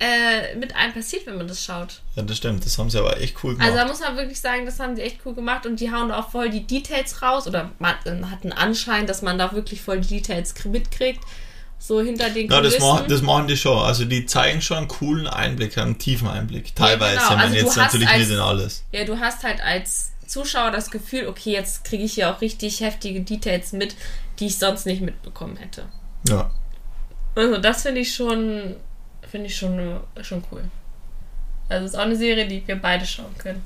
äh, 0.00 0.54
mit 0.56 0.76
einem 0.76 0.92
passiert, 0.92 1.26
wenn 1.26 1.38
man 1.38 1.48
das 1.48 1.64
schaut. 1.64 2.02
ja, 2.16 2.22
das 2.22 2.36
stimmt. 2.36 2.64
Das 2.66 2.76
haben 2.76 2.90
sie 2.90 2.98
aber 2.98 3.18
echt 3.20 3.36
cool 3.42 3.54
gemacht. 3.54 3.66
Also 3.66 3.78
da 3.82 3.88
muss 3.88 4.00
man 4.00 4.16
wirklich 4.16 4.40
sagen, 4.40 4.66
das 4.66 4.78
haben 4.78 4.94
sie 4.94 5.02
echt 5.02 5.20
cool 5.24 5.34
gemacht 5.34 5.64
und 5.64 5.80
die 5.80 5.90
hauen 5.90 6.12
auch 6.12 6.30
voll 6.30 6.50
die 6.50 6.66
Details 6.66 7.22
raus 7.22 7.46
oder 7.46 7.70
man 7.78 7.94
hat 8.30 8.42
einen 8.44 8.52
Anschein, 8.52 9.06
dass 9.06 9.22
man 9.22 9.38
da 9.38 9.52
wirklich 9.52 9.80
voll 9.80 10.00
die 10.02 10.18
Details 10.20 10.54
mitkriegt. 10.66 11.24
So 11.80 12.00
hinter 12.02 12.28
den 12.30 12.50
Ja, 12.50 12.60
das 12.60 12.74
Kulissen. 12.74 12.88
machen, 12.88 13.06
das 13.08 13.22
machen 13.22 13.46
die 13.48 13.56
schon. 13.56 13.78
Also 13.78 14.04
die 14.04 14.26
zeigen 14.26 14.60
schon 14.60 14.76
einen 14.78 14.88
coolen 14.88 15.26
Einblick, 15.28 15.78
einen 15.78 15.96
tiefen 15.98 16.28
Einblick. 16.28 16.74
Teilweise, 16.76 17.16
genau. 17.18 17.30
wenn 17.30 17.38
Also 17.38 17.54
du 17.54 17.60
jetzt 17.60 17.76
natürlich 17.76 18.08
als- 18.08 18.18
nicht 18.18 18.30
in 18.32 18.38
alles. 18.40 18.84
Ja, 18.92 19.04
du 19.04 19.18
hast 19.18 19.42
halt 19.44 19.60
als 19.62 20.10
Zuschauer 20.28 20.70
das 20.70 20.90
Gefühl, 20.90 21.26
okay, 21.26 21.50
jetzt 21.52 21.84
kriege 21.84 22.04
ich 22.04 22.14
hier 22.14 22.30
auch 22.30 22.40
richtig 22.40 22.80
heftige 22.80 23.22
Details 23.22 23.72
mit, 23.72 23.96
die 24.38 24.46
ich 24.46 24.58
sonst 24.58 24.86
nicht 24.86 25.00
mitbekommen 25.02 25.56
hätte. 25.56 25.86
Ja. 26.28 26.50
Also 27.34 27.58
das 27.58 27.82
finde 27.82 28.00
ich 28.02 28.14
schon, 28.14 28.76
finde 29.30 29.46
ich 29.46 29.56
schon, 29.56 30.00
schon 30.22 30.44
cool. 30.52 30.64
Also 31.68 31.86
es 31.86 31.92
ist 31.92 31.98
auch 31.98 32.02
eine 32.04 32.16
Serie, 32.16 32.46
die 32.46 32.66
wir 32.66 32.76
beide 32.76 33.06
schauen 33.06 33.36
können. 33.38 33.62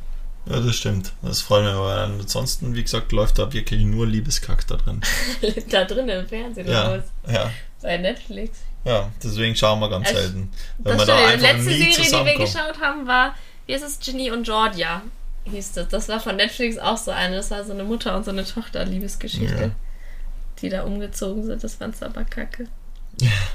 Ja, 0.46 0.58
das 0.58 0.74
stimmt. 0.74 1.12
Das 1.22 1.40
freut 1.40 1.64
mich, 1.64 1.72
aber 1.72 1.98
ansonsten, 1.98 2.74
wie 2.74 2.82
gesagt, 2.82 3.12
läuft 3.12 3.38
da 3.38 3.52
wirklich 3.52 3.82
nur 3.82 4.06
Liebeskack 4.06 4.66
da 4.66 4.76
drin. 4.76 5.00
da 5.70 5.84
drin 5.84 6.08
im 6.08 6.26
Fernsehen 6.26 6.66
Ja, 6.68 7.02
ja, 7.30 7.50
Bei 7.80 7.96
Netflix. 7.96 8.58
ja. 8.84 9.10
Deswegen 9.22 9.54
schauen 9.54 9.78
wir 9.80 9.88
ganz 9.88 10.08
Also, 10.08 10.20
selten. 10.20 10.50
Wenn 10.78 10.98
Das 10.98 11.06
wir 11.06 11.14
da. 11.14 11.36
Die 11.36 11.40
letzte 11.42 11.62
Serie, 11.62 11.94
die 11.94 12.26
wir 12.26 12.38
geschaut 12.38 12.80
haben, 12.80 13.06
war, 13.06 13.36
wie 13.66 13.72
ist 13.72 13.82
es, 13.82 14.00
Ginny 14.00 14.32
und 14.32 14.42
Georgia 14.42 15.02
hieß 15.44 15.72
das. 15.72 15.88
Das 15.88 16.08
war 16.08 16.20
von 16.20 16.36
Netflix 16.36 16.78
auch 16.78 16.96
so 16.96 17.10
eine. 17.10 17.36
Das 17.36 17.50
war 17.50 17.64
so 17.64 17.72
eine 17.72 17.84
Mutter 17.84 18.16
und 18.16 18.24
so 18.24 18.30
eine 18.30 18.44
Tochter 18.44 18.84
Liebesgeschichte, 18.84 19.62
Ja. 19.62 19.70
die 20.60 20.68
da 20.68 20.82
umgezogen 20.82 21.44
sind. 21.44 21.62
Das 21.64 21.74
fand's 21.76 22.02
aber 22.02 22.24
kacke. 22.24 22.66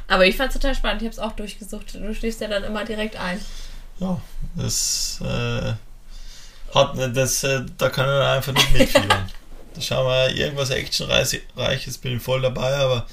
Aber 0.08 0.26
ich 0.26 0.38
fand's 0.38 0.54
total 0.54 0.76
spannend. 0.76 1.02
Ich 1.02 1.08
hab's 1.08 1.20
auch 1.20 1.32
durchgesucht. 1.34 1.96
Du 1.96 2.14
schläfst 2.14 2.42
ja 2.42 2.48
dann 2.48 2.64
immer 2.64 2.86
direkt 2.86 3.16
ein. 3.20 3.40
Ja, 4.00 4.22
das 4.56 5.20
äh, 5.24 5.74
hat 6.74 7.18
das, 7.18 7.44
äh, 7.44 7.62
da 7.78 7.90
kann 7.90 8.08
er 8.08 8.32
einfach 8.34 8.54
nicht 8.54 8.72
mitfiebern. 8.74 9.32
da 9.74 9.82
schauen 9.82 10.08
wir 10.08 10.36
irgendwas 10.36 10.70
Actionreiches, 10.70 11.98
bin 11.98 12.18
ich 12.18 12.22
voll 12.22 12.42
dabei, 12.42 12.76
aber 12.76 13.08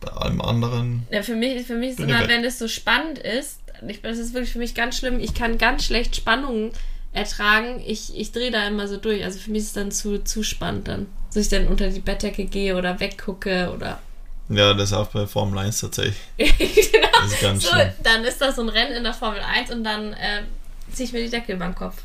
bei 0.00 0.10
allem 0.12 0.40
anderen. 0.40 1.06
Ja, 1.10 1.22
für 1.22 1.36
mich, 1.36 1.66
für 1.66 1.76
mich 1.76 1.90
ist 1.90 2.00
immer, 2.00 2.26
wenn 2.28 2.44
es 2.44 2.58
so 2.58 2.68
spannend 2.68 3.18
ist, 3.18 3.60
ich, 3.86 4.00
das 4.00 4.18
ist 4.18 4.32
wirklich 4.32 4.52
für 4.52 4.58
mich 4.58 4.74
ganz 4.74 4.96
schlimm. 4.96 5.20
Ich 5.20 5.34
kann 5.34 5.58
ganz 5.58 5.84
schlecht 5.84 6.16
Spannungen 6.16 6.72
ertragen. 7.14 7.80
Ich, 7.86 8.14
ich 8.16 8.32
drehe 8.32 8.50
da 8.50 8.66
immer 8.66 8.86
so 8.88 8.96
durch. 8.98 9.24
Also 9.24 9.38
für 9.38 9.50
mich 9.50 9.60
ist 9.62 9.66
es 9.68 9.72
dann 9.74 9.90
zu, 9.90 10.22
zu 10.22 10.42
spannend 10.42 10.88
dann. 10.88 11.06
Dass 11.28 11.44
ich 11.44 11.48
dann 11.48 11.66
unter 11.68 11.88
die 11.88 12.00
Bettdecke 12.00 12.44
gehe 12.44 12.76
oder 12.76 13.00
weggucke 13.00 13.72
oder 13.74 14.00
Ja, 14.48 14.74
das 14.74 14.92
auch 14.92 15.06
bei 15.08 15.26
Formel 15.26 15.58
1 15.60 15.80
tatsächlich. 15.80 16.16
genau. 16.36 17.08
Das 17.22 17.32
ist 17.32 17.40
ganz 17.40 17.62
So, 17.64 17.70
schlimm. 17.70 17.90
dann 18.02 18.24
ist 18.24 18.40
das 18.40 18.56
so 18.56 18.62
ein 18.62 18.68
Rennen 18.68 18.92
in 18.96 19.04
der 19.04 19.14
Formel 19.14 19.40
1 19.40 19.70
und 19.70 19.84
dann 19.84 20.12
äh, 20.12 20.42
ziehe 20.92 21.06
ich 21.06 21.12
mir 21.12 21.22
die 21.24 21.30
Decke 21.30 21.54
über 21.54 21.64
den 21.66 21.74
Kopf. 21.74 22.02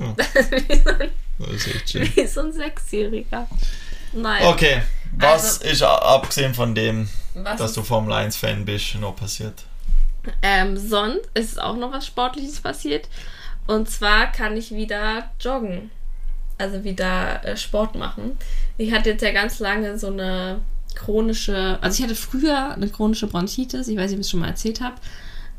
Ja. 0.00 0.14
Das 0.26 0.36
ist 0.36 0.68
wie 0.68 0.74
so 0.76 0.90
ein, 0.90 1.10
Das 1.38 1.48
ist 1.54 1.66
echt 1.74 1.90
schön. 1.90 2.12
wie 2.16 2.26
so 2.26 2.40
ein 2.40 2.52
Sechsjähriger. 2.52 3.46
Nein. 4.12 4.42
Okay, 4.46 4.82
was 5.16 5.60
Also- 5.60 5.64
ist 5.70 5.82
abgesehen 5.82 6.54
von 6.54 6.74
dem, 6.74 7.08
dass 7.34 7.60
ist, 7.60 7.76
du 7.76 7.82
Formel 7.82 8.12
1 8.12 8.36
Fan 8.36 8.64
bist, 8.64 8.94
noch 8.96 9.16
passiert? 9.16 9.64
ähm, 10.42 10.76
sonst 10.76 11.28
ist 11.34 11.60
auch 11.60 11.76
noch 11.76 11.90
was 11.92 12.06
Sportliches 12.06 12.60
passiert. 12.60 13.08
Und 13.66 13.88
zwar 13.88 14.30
kann 14.32 14.56
ich 14.56 14.72
wieder 14.72 15.30
joggen. 15.40 15.90
Also 16.58 16.84
wieder 16.84 17.44
äh, 17.44 17.56
Sport 17.56 17.94
machen. 17.94 18.36
Ich 18.76 18.92
hatte 18.92 19.10
jetzt 19.10 19.22
ja 19.22 19.32
ganz 19.32 19.58
lange 19.58 19.98
so 19.98 20.08
eine 20.08 20.60
chronische, 20.94 21.78
also 21.80 21.96
ich 21.96 22.04
hatte 22.04 22.14
früher 22.14 22.72
eine 22.74 22.88
chronische 22.88 23.26
Bronchitis, 23.26 23.88
ich 23.88 23.96
weiß 23.96 24.10
nicht, 24.10 24.18
ob 24.18 24.20
ich 24.20 24.26
es 24.26 24.30
schon 24.30 24.40
mal 24.40 24.48
erzählt 24.48 24.80
habe. 24.80 24.96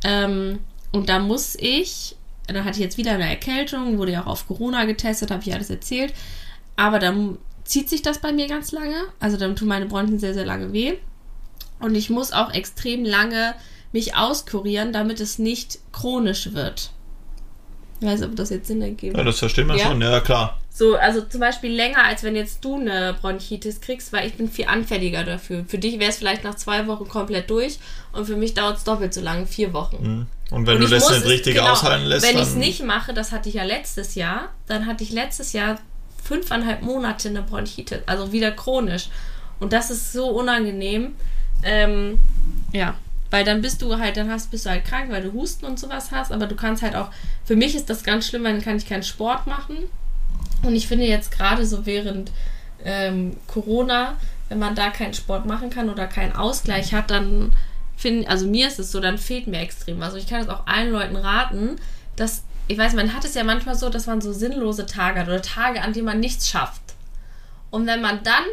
Ähm, 0.03 0.59
und 0.91 1.09
da 1.09 1.19
muss 1.19 1.55
ich, 1.59 2.15
da 2.47 2.63
hatte 2.63 2.77
ich 2.77 2.83
jetzt 2.83 2.97
wieder 2.97 3.11
eine 3.13 3.27
Erkältung, 3.27 3.97
wurde 3.97 4.11
ja 4.11 4.21
auch 4.21 4.27
auf 4.27 4.47
Corona 4.47 4.85
getestet, 4.85 5.31
habe 5.31 5.41
ich 5.43 5.53
alles 5.53 5.69
erzählt. 5.69 6.13
Aber 6.75 6.99
dann 6.99 7.37
zieht 7.63 7.89
sich 7.89 8.01
das 8.01 8.19
bei 8.19 8.31
mir 8.31 8.47
ganz 8.47 8.71
lange. 8.71 9.05
Also 9.19 9.37
dann 9.37 9.55
tun 9.55 9.67
meine 9.67 9.85
Bronchien 9.87 10.19
sehr, 10.19 10.33
sehr 10.33 10.45
lange 10.45 10.73
weh. 10.73 10.93
Und 11.79 11.95
ich 11.95 12.09
muss 12.09 12.31
auch 12.31 12.53
extrem 12.53 13.03
lange 13.03 13.55
mich 13.91 14.15
auskurieren, 14.15 14.93
damit 14.93 15.19
es 15.19 15.39
nicht 15.39 15.79
chronisch 15.91 16.53
wird. 16.53 16.91
Ich 18.03 18.09
weiß 18.09 18.19
nicht, 18.19 18.29
ob 18.29 18.35
das 18.35 18.49
jetzt 18.49 18.67
Sinn 18.67 18.81
ergibt. 18.81 19.15
Ja, 19.15 19.23
das 19.23 19.39
versteht 19.39 19.65
man 19.65 19.77
Ja? 19.77 19.85
schon, 19.87 20.01
ja 20.01 20.19
klar. 20.19 20.59
So, 20.69 20.95
also 20.95 21.21
zum 21.21 21.39
Beispiel 21.39 21.71
länger, 21.73 22.03
als 22.03 22.23
wenn 22.23 22.35
jetzt 22.35 22.65
du 22.65 22.75
eine 22.79 23.15
Bronchitis 23.21 23.79
kriegst, 23.79 24.11
weil 24.11 24.27
ich 24.27 24.33
bin 24.33 24.49
viel 24.49 24.65
anfälliger 24.65 25.23
dafür. 25.23 25.63
Für 25.67 25.77
dich 25.77 25.99
wäre 25.99 26.09
es 26.09 26.17
vielleicht 26.17 26.43
nach 26.43 26.55
zwei 26.55 26.85
Wochen 26.87 27.07
komplett 27.07 27.49
durch 27.49 27.77
und 28.11 28.25
für 28.25 28.35
mich 28.35 28.55
dauert 28.55 28.77
es 28.77 28.83
doppelt 28.83 29.13
so 29.13 29.21
lange, 29.21 29.45
vier 29.45 29.71
Wochen. 29.71 29.97
Mhm. 30.01 30.27
Und 30.55 30.67
wenn 30.67 30.75
Und 30.75 30.81
du 30.81 30.85
ich 30.87 30.91
das 31.01 31.09
nicht 31.09 31.19
es- 31.23 31.29
richtig 31.29 31.55
genau, 31.55 31.71
aushalten 31.71 32.05
lässt, 32.05 32.25
Wenn 32.27 32.35
ich 32.35 32.41
es 32.43 32.55
nicht 32.55 32.83
mache, 32.83 33.13
das 33.13 33.31
hatte 33.31 33.49
ich 33.49 33.55
ja 33.55 33.63
letztes 33.63 34.15
Jahr, 34.15 34.49
dann 34.67 34.85
hatte 34.85 35.03
ich 35.03 35.11
letztes 35.11 35.53
Jahr 35.53 35.77
fünfeinhalb 36.23 36.81
Monate 36.81 37.29
eine 37.29 37.41
Bronchitis, 37.43 37.99
also 38.05 38.31
wieder 38.31 38.51
chronisch. 38.51 39.09
Und 39.59 39.71
das 39.73 39.91
ist 39.91 40.11
so 40.11 40.27
unangenehm. 40.29 41.15
Ähm, 41.63 42.19
ja, 42.73 42.95
weil 43.34 43.43
dann 43.43 43.63
bist 43.63 43.82
du 43.82 43.98
halt, 43.98 44.15
dann 44.15 44.30
hast, 44.30 44.52
bist 44.52 44.67
du 44.67 44.69
halt 44.69 44.86
krank, 44.86 45.10
weil 45.10 45.24
du 45.24 45.34
Husten 45.34 45.65
und 45.65 45.80
sowas 45.80 46.12
hast, 46.12 46.32
aber 46.32 46.46
du 46.46 46.56
kannst 46.56 46.84
halt 46.84 46.96
auch, 46.96 47.10
für 47.43 47.56
mich 47.56 47.74
ist 47.74 47.89
das 47.89 48.04
ganz 48.04 48.28
schlimm, 48.28 48.43
weil 48.43 48.54
dann 48.54 48.62
kann 48.62 48.78
ich 48.78 48.88
keinen 48.88 49.02
Sport 49.02 49.48
machen. 49.48 49.76
Und 50.62 50.76
ich 50.76 50.88
finde 50.88 51.06
jetzt 51.06 51.32
gerade 51.32 51.65
so 51.65 51.88
während 51.88 52.32
ähm, 52.86 53.36
Corona, 53.48 54.17
wenn 54.50 54.60
man 54.60 54.76
da 54.76 54.91
keinen 54.91 55.15
Sport 55.15 55.48
machen 55.48 55.72
kann 55.72 55.89
oder 55.89 56.06
keinen 56.06 56.34
Ausgleich 56.36 56.93
hat, 56.93 57.10
dann 57.10 57.52
finde, 57.98 58.30
also 58.30 58.46
mir 58.46 58.67
ist 58.67 58.78
es 58.78 58.91
so, 58.91 59.00
dann 59.00 59.17
fehlt 59.17 59.48
mir 59.48 59.62
extrem. 59.62 60.04
Also 60.04 60.17
ich 60.17 60.28
kann 60.28 60.41
es 60.41 60.48
auch 60.48 60.67
allen 60.67 60.91
Leuten 60.91 61.15
raten, 61.15 61.78
dass, 62.15 62.43
ich 62.67 62.78
weiß, 62.78 62.93
man 62.93 63.15
hat 63.15 63.26
es 63.26 63.34
ja 63.34 63.43
manchmal 63.43 63.74
so, 63.74 63.89
dass 63.89 64.06
man 64.06 64.22
so 64.22 64.32
sinnlose 64.32 64.86
Tage 64.86 65.22
hat 65.22 65.28
oder 65.28 65.41
Tage, 65.41 65.82
an 65.82 65.93
denen 65.93 66.06
man 66.06 66.19
nichts 66.19 66.50
schafft. 66.50 66.84
Und 67.72 67.88
wenn 67.88 68.00
man 68.00 68.22
dann 68.22 68.43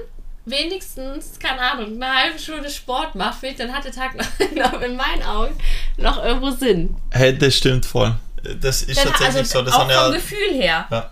wenigstens, 0.44 1.38
keine 1.38 1.60
Ahnung, 1.60 2.02
eine 2.02 2.14
halbe 2.14 2.38
Stunde 2.38 2.70
Sport 2.70 3.14
macht, 3.14 3.38
dann 3.58 3.72
hat 3.72 3.84
der 3.84 3.92
Tag 3.92 4.14
noch, 4.54 4.80
in 4.80 4.96
meinen 4.96 5.22
Augen 5.22 5.54
noch 5.96 6.22
irgendwo 6.22 6.50
Sinn. 6.50 6.96
Hey, 7.10 7.36
das 7.36 7.54
stimmt 7.56 7.86
voll. 7.86 8.14
Das 8.60 8.82
ist 8.82 8.98
Dann, 8.98 9.08
tatsächlich 9.08 9.54
also 9.54 9.58
so. 9.58 9.64
Das 9.64 9.74
auch 9.74 9.80
vom 9.82 9.90
ja, 9.90 10.08
Gefühl 10.08 10.52
her. 10.54 10.86
ja. 10.90 11.10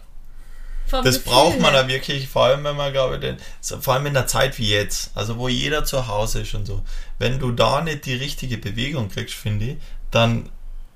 Vom 0.87 1.05
Das 1.05 1.17
Gefühl 1.17 1.33
braucht 1.33 1.61
man 1.61 1.75
her. 1.75 1.83
da 1.83 1.89
wirklich, 1.89 2.29
vor 2.29 2.45
allem 2.45 2.65
wenn 2.65 2.77
man, 2.77 2.93
glaube 2.93 3.17
ich, 3.17 3.21
den, 3.21 3.37
vor 3.81 3.95
allem 3.95 4.07
in 4.07 4.15
der 4.15 4.27
Zeit 4.27 4.59
wie 4.59 4.71
jetzt, 4.71 5.11
also 5.15 5.37
wo 5.37 5.49
jeder 5.49 5.85
zu 5.85 6.09
Hause 6.09 6.41
ist 6.41 6.55
und 6.55 6.65
so. 6.65 6.83
Wenn 7.19 7.39
du 7.39 7.53
da 7.53 7.83
nicht 7.83 8.07
die 8.07 8.15
richtige 8.15 8.57
Bewegung 8.57 9.11
kriegst, 9.11 9.35
finde 9.35 9.67
ich, 9.67 9.77
dann 10.11 10.49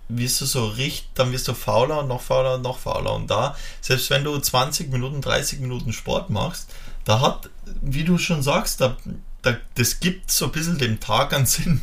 wirst 0.09 0.41
du 0.41 0.47
so 0.47 0.67
richtig, 0.67 1.11
dann 1.15 1.33
wirst 1.33 1.49
du 1.49 1.55
fauler 1.55 2.01
und 2.01 2.09
noch 2.09 2.21
fauler 2.23 2.55
und 2.55 2.63
noch 2.63 2.79
fauler. 2.79 3.15
Und 3.15 3.31
da, 3.31 3.57
selbst 3.81 4.09
wenn 4.11 4.25
du 4.25 4.39
20 4.39 4.91
Minuten, 4.91 5.21
30 5.21 5.61
Minuten 5.61 5.93
Sport 5.93 6.31
machst, 6.31 6.71
da 7.05 7.21
hat, 7.21 7.51
wie 7.81 8.05
du 8.05 8.19
schon 8.19 8.43
sagst, 8.43 8.81
da, 8.81 8.97
da, 9.43 9.57
das 9.75 10.01
gibt 10.01 10.31
so 10.31 10.47
ein 10.47 10.53
bisschen 10.53 10.79
dem 10.79 11.01
Tag 11.01 11.33
einen 11.33 11.47
Sinn. 11.47 11.81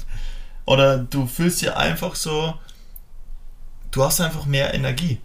Oder 0.65 0.99
du 0.99 1.25
fühlst 1.25 1.61
dich 1.61 1.73
einfach 1.73 2.15
so, 2.15 2.53
du 3.91 4.03
hast 4.03 4.21
einfach 4.21 4.45
mehr 4.45 4.73
Energie. 4.73 5.19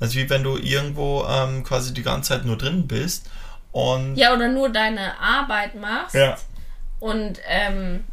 Also 0.00 0.16
wie 0.16 0.30
wenn 0.30 0.42
du 0.42 0.56
irgendwo 0.56 1.24
ähm, 1.28 1.64
quasi 1.64 1.94
die 1.94 2.02
ganze 2.02 2.30
Zeit 2.30 2.44
nur 2.44 2.58
drin 2.58 2.86
bist 2.86 3.30
und 3.72 4.16
Ja, 4.16 4.32
oder 4.32 4.48
nur 4.48 4.68
deine 4.68 5.18
Arbeit 5.18 5.74
machst. 5.74 6.14
Ja. 6.14 6.36
Und, 7.00 7.40
ähm, 7.48 8.04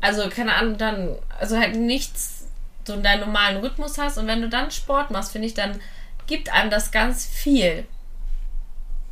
also, 0.00 0.28
keine 0.28 0.54
Ahnung, 0.54 0.78
dann, 0.78 1.16
also 1.38 1.58
halt 1.58 1.76
nichts, 1.76 2.46
so 2.86 2.94
in 2.94 3.02
deinen 3.02 3.20
normalen 3.20 3.58
Rhythmus 3.58 3.98
hast. 3.98 4.18
Und 4.18 4.26
wenn 4.26 4.42
du 4.42 4.48
dann 4.48 4.70
Sport 4.70 5.10
machst, 5.10 5.32
finde 5.32 5.48
ich, 5.48 5.54
dann 5.54 5.80
gibt 6.26 6.50
einem 6.52 6.70
das 6.70 6.90
ganz 6.90 7.26
viel. 7.26 7.86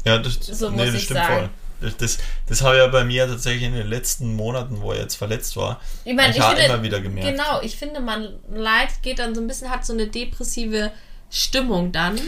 Ja, 0.05 0.19
das, 0.19 0.35
So 0.35 0.71
nee, 0.71 0.91
das 0.91 1.03
stimmt 1.03 1.21
sagen. 1.21 1.35
voll. 1.35 1.51
Das, 1.81 1.97
das, 1.97 2.19
das 2.49 2.63
habe 2.63 2.77
ich 2.77 2.81
ja 2.81 2.87
bei 2.87 3.03
mir 3.05 3.27
tatsächlich 3.27 3.65
in 3.65 3.75
den 3.75 3.89
letzten 3.89 4.37
Monaten, 4.37 4.81
wo 4.81 4.93
er 4.93 5.01
jetzt 5.01 5.17
verletzt 5.17 5.57
war, 5.57 5.81
Ich 6.05 6.15
meine, 6.15 6.37
ich 6.37 6.41
finde, 6.43 6.63
immer 6.63 6.83
wieder 6.83 7.01
gemerkt. 7.01 7.29
genau, 7.31 7.61
ich 7.63 7.77
finde, 7.77 7.99
man 8.01 8.29
leidet, 8.55 9.03
geht 9.03 9.19
dann 9.19 9.35
so 9.35 9.41
ein 9.41 9.49
bisschen, 9.49 9.69
hat 9.69 9.85
so 9.85 9.93
eine 9.93 10.07
depressive 10.07 10.93
Stimmung 11.29 11.91
dann. 11.91 12.21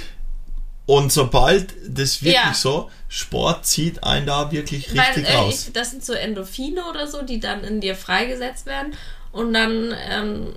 Und 0.87 1.13
sobald 1.13 1.73
das 1.89 2.21
wirklich 2.23 2.35
Ja. 2.35 2.53
so, 2.53 2.91
Sport 3.09 3.65
zieht 3.65 4.03
einen 4.05 4.27
da 4.27 4.51
wirklich 4.51 4.91
Weil 4.95 5.01
richtig 5.07 5.29
äh, 5.29 5.37
raus. 5.37 5.67
ich, 5.69 5.73
das 5.73 5.93
sind 5.93 6.05
so 6.05 6.13
Endorphine 6.15 6.85
oder 6.91 7.07
so, 7.07 7.23
die 7.23 7.39
dann 7.41 7.63
in 7.65 7.81
dir 7.81 7.95
freigesetzt 7.95 8.67
werden. 8.67 8.95
Und 9.33 9.55
dann, 9.55 9.95
ähm, 10.11 10.55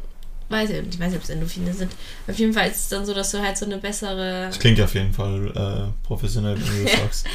weiß 0.50 0.70
ich, 0.70 0.78
ich 0.78 1.00
weiß 1.00 1.10
nicht, 1.10 1.18
ob 1.18 1.24
es 1.24 1.30
Endorphine 1.30 1.74
sind. 1.74 1.92
Auf 2.28 2.38
jeden 2.40 2.54
Fall 2.54 2.70
ist 2.70 2.78
es 2.78 2.90
dann 2.90 3.06
so, 3.06 3.14
dass 3.14 3.32
du 3.32 3.42
halt 3.42 3.58
so 3.58 3.66
eine 3.66 3.78
bessere. 3.78 4.46
Das 4.48 4.60
klingt 4.60 4.80
auf 4.82 4.94
jeden 4.94 5.14
Fall 5.14 5.48
äh, 5.56 6.06
professionell, 6.08 6.56
wenn 6.58 6.78
du 6.78 6.84
das 6.84 6.94
sagst. 7.00 7.26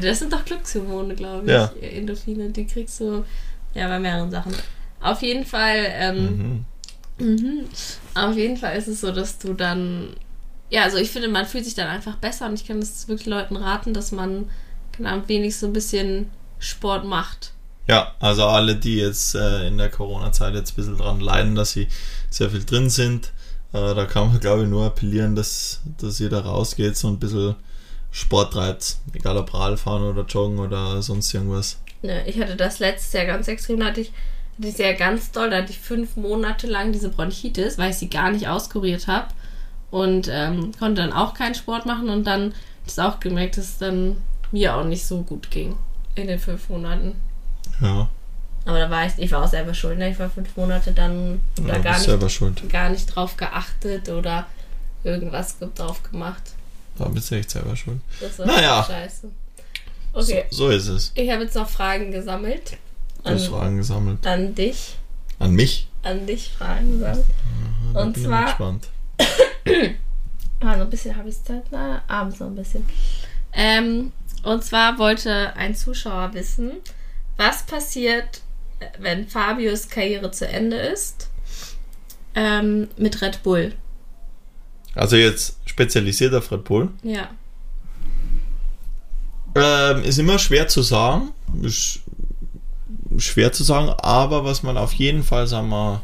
Das 0.00 0.18
sind 0.20 0.32
doch 0.32 0.44
Glückshormone, 0.44 1.14
glaube 1.14 1.44
ich. 1.44 1.50
Ja. 1.52 1.72
Endorphine, 1.80 2.50
die 2.50 2.66
kriegst 2.66 3.00
du 3.00 3.24
ja 3.74 3.88
bei 3.88 3.98
mehreren 3.98 4.30
Sachen. 4.30 4.54
Auf 5.00 5.22
jeden 5.22 5.44
Fall, 5.44 5.86
ähm, 5.88 6.64
Mhm. 7.18 7.26
mhm. 7.26 7.60
auf 8.14 8.36
jeden 8.36 8.56
Fall 8.56 8.76
ist 8.76 8.86
es 8.88 9.00
so, 9.00 9.10
dass 9.10 9.38
du 9.38 9.52
dann, 9.54 10.08
ja, 10.70 10.82
also 10.84 10.96
ich 10.98 11.10
finde, 11.10 11.28
man 11.28 11.46
fühlt 11.46 11.64
sich 11.64 11.74
dann 11.74 11.88
einfach 11.88 12.16
besser 12.16 12.46
und 12.46 12.54
ich 12.54 12.66
kann 12.66 12.78
es 12.78 13.08
wirklich 13.08 13.26
Leuten 13.26 13.56
raten, 13.56 13.92
dass 13.94 14.12
man, 14.12 14.48
keine 14.92 15.10
Ahnung, 15.10 15.24
wenigstens 15.28 15.60
so 15.60 15.66
ein 15.66 15.72
bisschen 15.72 16.30
Sport 16.60 17.04
macht. 17.04 17.52
Ja, 17.88 18.14
also 18.20 18.46
alle, 18.46 18.76
die 18.76 18.96
jetzt 18.98 19.34
äh, 19.34 19.66
in 19.66 19.76
der 19.76 19.90
Corona-Zeit 19.90 20.54
jetzt 20.54 20.72
ein 20.72 20.76
bisschen 20.76 20.98
dran 20.98 21.18
leiden, 21.18 21.56
dass 21.56 21.72
sie 21.72 21.88
sehr 22.32 22.50
viel 22.50 22.64
drin 22.64 22.90
sind, 22.90 23.32
äh, 23.72 23.94
da 23.94 24.04
kann 24.06 24.28
man, 24.28 24.40
glaube 24.40 24.62
ich, 24.62 24.68
nur 24.68 24.86
appellieren, 24.86 25.34
dass, 25.34 25.80
dass 25.98 26.20
ihr 26.20 26.28
da 26.28 26.40
rausgeht, 26.40 26.96
so 26.96 27.08
ein 27.08 27.18
bisschen 27.18 27.56
Sport 28.10 28.52
treibt. 28.52 28.96
Egal 29.12 29.36
ob 29.38 29.52
Radfahren 29.54 30.02
oder 30.02 30.24
Joggen 30.24 30.58
oder 30.58 31.02
sonst 31.02 31.32
irgendwas. 31.32 31.78
Ne, 32.02 32.26
ich 32.26 32.38
hatte 32.40 32.56
das 32.56 32.78
letztes 32.78 33.12
Jahr 33.12 33.26
ganz 33.26 33.48
extrem, 33.48 33.80
da 33.80 33.86
hatte 33.86 34.00
ich, 34.00 34.12
hatte 34.58 34.68
ich 34.68 34.76
sehr 34.76 34.94
ganz 34.94 35.30
doll, 35.30 35.50
da 35.50 35.58
hatte 35.58 35.70
ich 35.70 35.78
fünf 35.78 36.16
Monate 36.16 36.66
lang 36.66 36.92
diese 36.92 37.08
Bronchitis, 37.08 37.78
weil 37.78 37.90
ich 37.90 37.96
sie 37.96 38.10
gar 38.10 38.30
nicht 38.30 38.48
auskuriert 38.48 39.06
habe 39.06 39.28
und 39.90 40.28
ähm, 40.30 40.72
konnte 40.78 41.02
dann 41.02 41.12
auch 41.12 41.34
keinen 41.34 41.54
Sport 41.54 41.86
machen 41.86 42.08
und 42.08 42.24
dann 42.24 42.54
ich 42.86 42.98
auch 43.00 43.20
gemerkt, 43.20 43.56
dass 43.56 43.68
es 43.68 43.78
dann 43.78 44.16
mir 44.50 44.74
auch 44.76 44.84
nicht 44.84 45.06
so 45.06 45.22
gut 45.22 45.50
ging 45.50 45.76
in 46.14 46.26
den 46.26 46.38
fünf 46.38 46.68
Monaten. 46.68 47.14
Ja, 47.80 48.08
Aber 48.64 48.78
da 48.78 48.88
war 48.90 49.06
ich, 49.06 49.12
ich 49.18 49.30
war 49.32 49.42
auch 49.44 49.48
selber 49.48 49.74
schuld, 49.74 49.98
ne? 49.98 50.10
ich 50.10 50.18
war 50.18 50.30
fünf 50.30 50.56
Monate 50.56 50.92
dann 50.92 51.40
da 51.56 51.62
ja 51.74 51.78
gar 51.78 51.94
nicht, 51.94 52.04
selber 52.04 52.28
schuld. 52.28 52.68
gar 52.70 52.90
nicht 52.90 53.06
drauf 53.06 53.36
geachtet 53.36 54.08
oder 54.08 54.46
irgendwas 55.02 55.56
drauf 55.74 56.02
gemacht. 56.04 56.42
Da 56.96 57.06
bist 57.08 57.30
du 57.30 57.34
echt 57.36 57.50
selber 57.50 57.74
schuld. 57.74 58.00
Das 58.20 58.38
war 58.38 58.46
Naja. 58.46 58.84
scheiße. 58.86 59.28
Okay, 60.12 60.44
So, 60.50 60.66
so 60.66 60.70
ist 60.70 60.86
es. 60.88 61.10
ich 61.14 61.30
habe 61.30 61.42
jetzt 61.44 61.56
noch 61.56 61.68
Fragen 61.68 62.12
gesammelt. 62.12 62.76
An, 63.24 63.38
Fragen 63.38 63.78
gesammelt. 63.78 64.24
an 64.26 64.54
dich. 64.54 64.96
An 65.38 65.52
mich? 65.54 65.88
an 66.04 66.26
dich 66.26 66.50
Fragen 66.56 66.98
gesammelt. 66.98 67.24
Da 67.94 68.00
Und 68.02 68.12
bin 68.12 68.22
ich 68.22 68.28
zwar- 68.28 68.44
gespannt. 68.44 68.88
Ah, 70.64 70.76
so 70.76 70.82
ein 70.84 70.90
bisschen 70.90 71.16
habe 71.16 71.28
ich 71.28 71.34
es 71.34 71.42
Zeit, 71.42 71.64
na, 71.72 72.02
abends 72.06 72.38
noch 72.38 72.46
ein 72.46 72.54
bisschen. 72.54 72.84
Ähm, 73.52 74.12
und 74.44 74.62
zwar 74.62 74.96
wollte 74.98 75.54
ein 75.56 75.74
Zuschauer 75.74 76.34
wissen, 76.34 76.70
was 77.36 77.64
passiert, 77.64 78.42
wenn 78.98 79.26
Fabius 79.28 79.88
Karriere 79.88 80.30
zu 80.30 80.46
Ende 80.48 80.76
ist, 80.76 81.28
ähm, 82.34 82.88
mit 82.96 83.20
Red 83.22 83.42
Bull. 83.42 83.72
Also 84.94 85.16
jetzt 85.16 85.56
spezialisiert 85.66 86.34
auf 86.34 86.50
Red 86.52 86.64
Bull. 86.64 86.88
Ja. 87.02 87.28
Ähm, 89.54 90.02
ist 90.04 90.18
immer 90.18 90.38
schwer 90.38 90.68
zu 90.68 90.82
sagen. 90.82 91.32
Ist 91.62 92.00
schwer 93.18 93.52
zu 93.52 93.64
sagen, 93.64 93.90
aber 93.98 94.44
was 94.44 94.62
man 94.62 94.76
auf 94.78 94.92
jeden 94.94 95.22
Fall, 95.22 95.46
sagen 95.46 95.68
wir, 95.68 96.00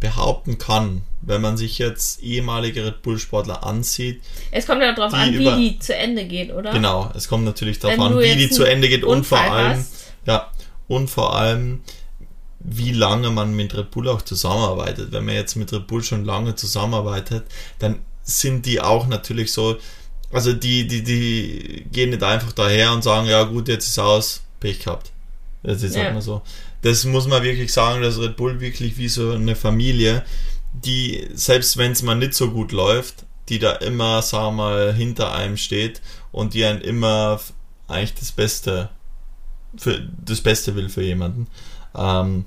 behaupten 0.00 0.58
kann, 0.58 1.00
wenn 1.22 1.40
man 1.40 1.56
sich 1.56 1.78
jetzt 1.78 2.22
ehemalige 2.22 2.84
Red 2.84 3.00
Bull-Sportler 3.00 3.64
ansieht, 3.64 4.20
Es 4.50 4.66
kommt 4.66 4.82
ja 4.82 4.92
darauf 4.92 5.14
an, 5.14 5.32
wie 5.32 5.36
über- 5.42 5.56
die 5.56 5.78
zu 5.78 5.94
Ende 5.96 6.26
geht, 6.26 6.52
oder? 6.52 6.72
genau, 6.72 7.10
es 7.14 7.28
kommt 7.28 7.44
natürlich 7.46 7.78
darauf 7.78 7.98
an, 7.98 8.18
wie 8.18 8.36
die 8.36 8.50
zu 8.50 8.64
Ende 8.64 8.88
geht 8.90 9.04
und 9.04 9.24
vor 9.24 9.40
allem, 9.40 9.78
hast. 9.78 10.12
ja, 10.26 10.50
und 10.88 11.08
vor 11.08 11.34
allem, 11.34 11.80
wie 12.64 12.92
lange 12.92 13.30
man 13.30 13.54
mit 13.54 13.74
Red 13.76 13.90
Bull 13.90 14.08
auch 14.08 14.22
zusammenarbeitet. 14.22 15.12
Wenn 15.12 15.26
man 15.26 15.34
jetzt 15.34 15.54
mit 15.54 15.72
Red 15.72 15.86
Bull 15.86 16.02
schon 16.02 16.24
lange 16.24 16.54
zusammenarbeitet, 16.54 17.44
dann 17.78 18.00
sind 18.22 18.64
die 18.66 18.80
auch 18.80 19.06
natürlich 19.06 19.52
so, 19.52 19.76
also 20.32 20.52
die, 20.54 20.86
die, 20.88 21.02
die 21.02 21.84
gehen 21.92 22.10
nicht 22.10 22.22
einfach 22.22 22.52
daher 22.52 22.92
und 22.92 23.04
sagen, 23.04 23.28
ja 23.28 23.42
gut, 23.44 23.68
jetzt 23.68 23.86
ist 23.88 23.98
aus, 23.98 24.42
Pech 24.60 24.80
gehabt. 24.82 25.12
Das 25.62 25.82
ist 25.82 25.94
Ja. 25.94 26.04
halt 26.04 26.14
mal 26.14 26.22
so. 26.22 26.42
Das 26.82 27.04
muss 27.04 27.26
man 27.26 27.42
wirklich 27.42 27.72
sagen, 27.72 28.02
dass 28.02 28.18
Red 28.18 28.36
Bull 28.36 28.60
wirklich 28.60 28.96
wie 28.96 29.08
so 29.08 29.32
eine 29.32 29.56
Familie, 29.56 30.24
die, 30.72 31.28
selbst 31.34 31.76
wenn 31.76 31.92
es 31.92 32.02
mal 32.02 32.14
nicht 32.14 32.34
so 32.34 32.50
gut 32.50 32.72
läuft, 32.72 33.26
die 33.50 33.58
da 33.58 33.72
immer, 33.72 34.22
sagen 34.22 34.56
wir 34.56 34.62
mal, 34.64 34.94
hinter 34.94 35.32
einem 35.34 35.58
steht 35.58 36.00
und 36.32 36.54
die 36.54 36.64
einen 36.64 36.80
immer 36.80 37.40
eigentlich 37.88 38.14
das 38.14 38.32
Beste 38.32 38.88
für 39.76 40.00
das 40.24 40.40
Beste 40.40 40.74
will 40.76 40.88
für 40.88 41.02
jemanden. 41.02 41.46
Ähm, 41.94 42.46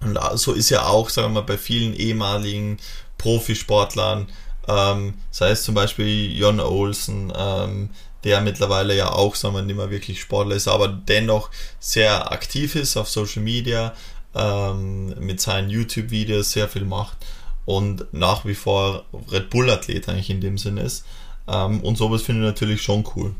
und 0.00 0.18
so 0.34 0.52
ist 0.52 0.70
ja 0.70 0.86
auch, 0.86 1.08
sagen 1.08 1.28
wir 1.28 1.40
mal, 1.40 1.46
bei 1.46 1.58
vielen 1.58 1.94
ehemaligen 1.94 2.78
Profisportlern, 3.18 4.28
ähm, 4.68 5.14
sei 5.30 5.50
es 5.50 5.64
zum 5.64 5.74
Beispiel 5.74 6.36
Jon 6.36 6.60
Olsen, 6.60 7.32
ähm, 7.36 7.90
der 8.24 8.40
mittlerweile 8.40 8.96
ja 8.96 9.12
auch, 9.12 9.34
sagen 9.34 9.54
wir, 9.54 9.62
nicht 9.62 9.76
mehr 9.76 9.90
wirklich 9.90 10.20
Sportler 10.20 10.56
ist, 10.56 10.68
aber 10.68 10.88
dennoch 10.88 11.50
sehr 11.80 12.32
aktiv 12.32 12.74
ist 12.74 12.96
auf 12.96 13.08
Social 13.08 13.42
Media, 13.42 13.94
ähm, 14.34 15.14
mit 15.20 15.40
seinen 15.40 15.70
YouTube-Videos 15.70 16.52
sehr 16.52 16.68
viel 16.68 16.84
macht 16.84 17.16
und 17.64 18.06
nach 18.12 18.44
wie 18.44 18.54
vor 18.54 19.04
Red 19.30 19.50
Bull-Athlet 19.50 20.08
eigentlich 20.08 20.30
in 20.30 20.40
dem 20.40 20.58
Sinne 20.58 20.82
ist. 20.82 21.04
Ähm, 21.48 21.80
und 21.80 21.96
sowas 21.96 22.22
finde 22.22 22.42
ich 22.42 22.46
natürlich 22.46 22.82
schon 22.82 23.04
cool. 23.16 23.34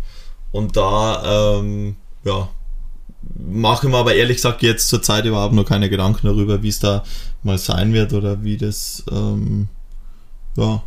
Und 0.52 0.76
da, 0.76 1.58
ähm, 1.58 1.96
ja, 2.24 2.48
mache 3.36 3.88
mir 3.88 3.96
aber 3.96 4.14
ehrlich 4.14 4.36
gesagt 4.36 4.62
jetzt 4.62 4.88
zur 4.88 5.02
Zeit 5.02 5.24
überhaupt 5.24 5.54
noch 5.54 5.64
keine 5.64 5.88
Gedanken 5.90 6.26
darüber, 6.26 6.62
wie 6.62 6.68
es 6.68 6.78
da 6.78 7.04
mal 7.42 7.58
sein 7.58 7.92
wird 7.92 8.12
oder 8.12 8.42
wie 8.42 8.56
das, 8.56 9.02
ähm, 9.10 9.68
ja, 10.56 10.82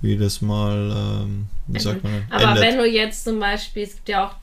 wie 0.00 0.16
das 0.16 0.40
mal, 0.40 1.22
ähm, 1.24 1.46
wie 1.68 1.80
sagt 1.80 2.02
man, 2.04 2.24
Aber 2.30 2.42
endet. 2.44 2.62
wenn 2.62 2.78
du 2.78 2.86
jetzt 2.86 3.24
zum 3.24 3.38
Beispiel, 3.38 3.84
es 3.84 3.94
gibt 3.94 4.08
ja 4.08 4.26
auch 4.28 4.34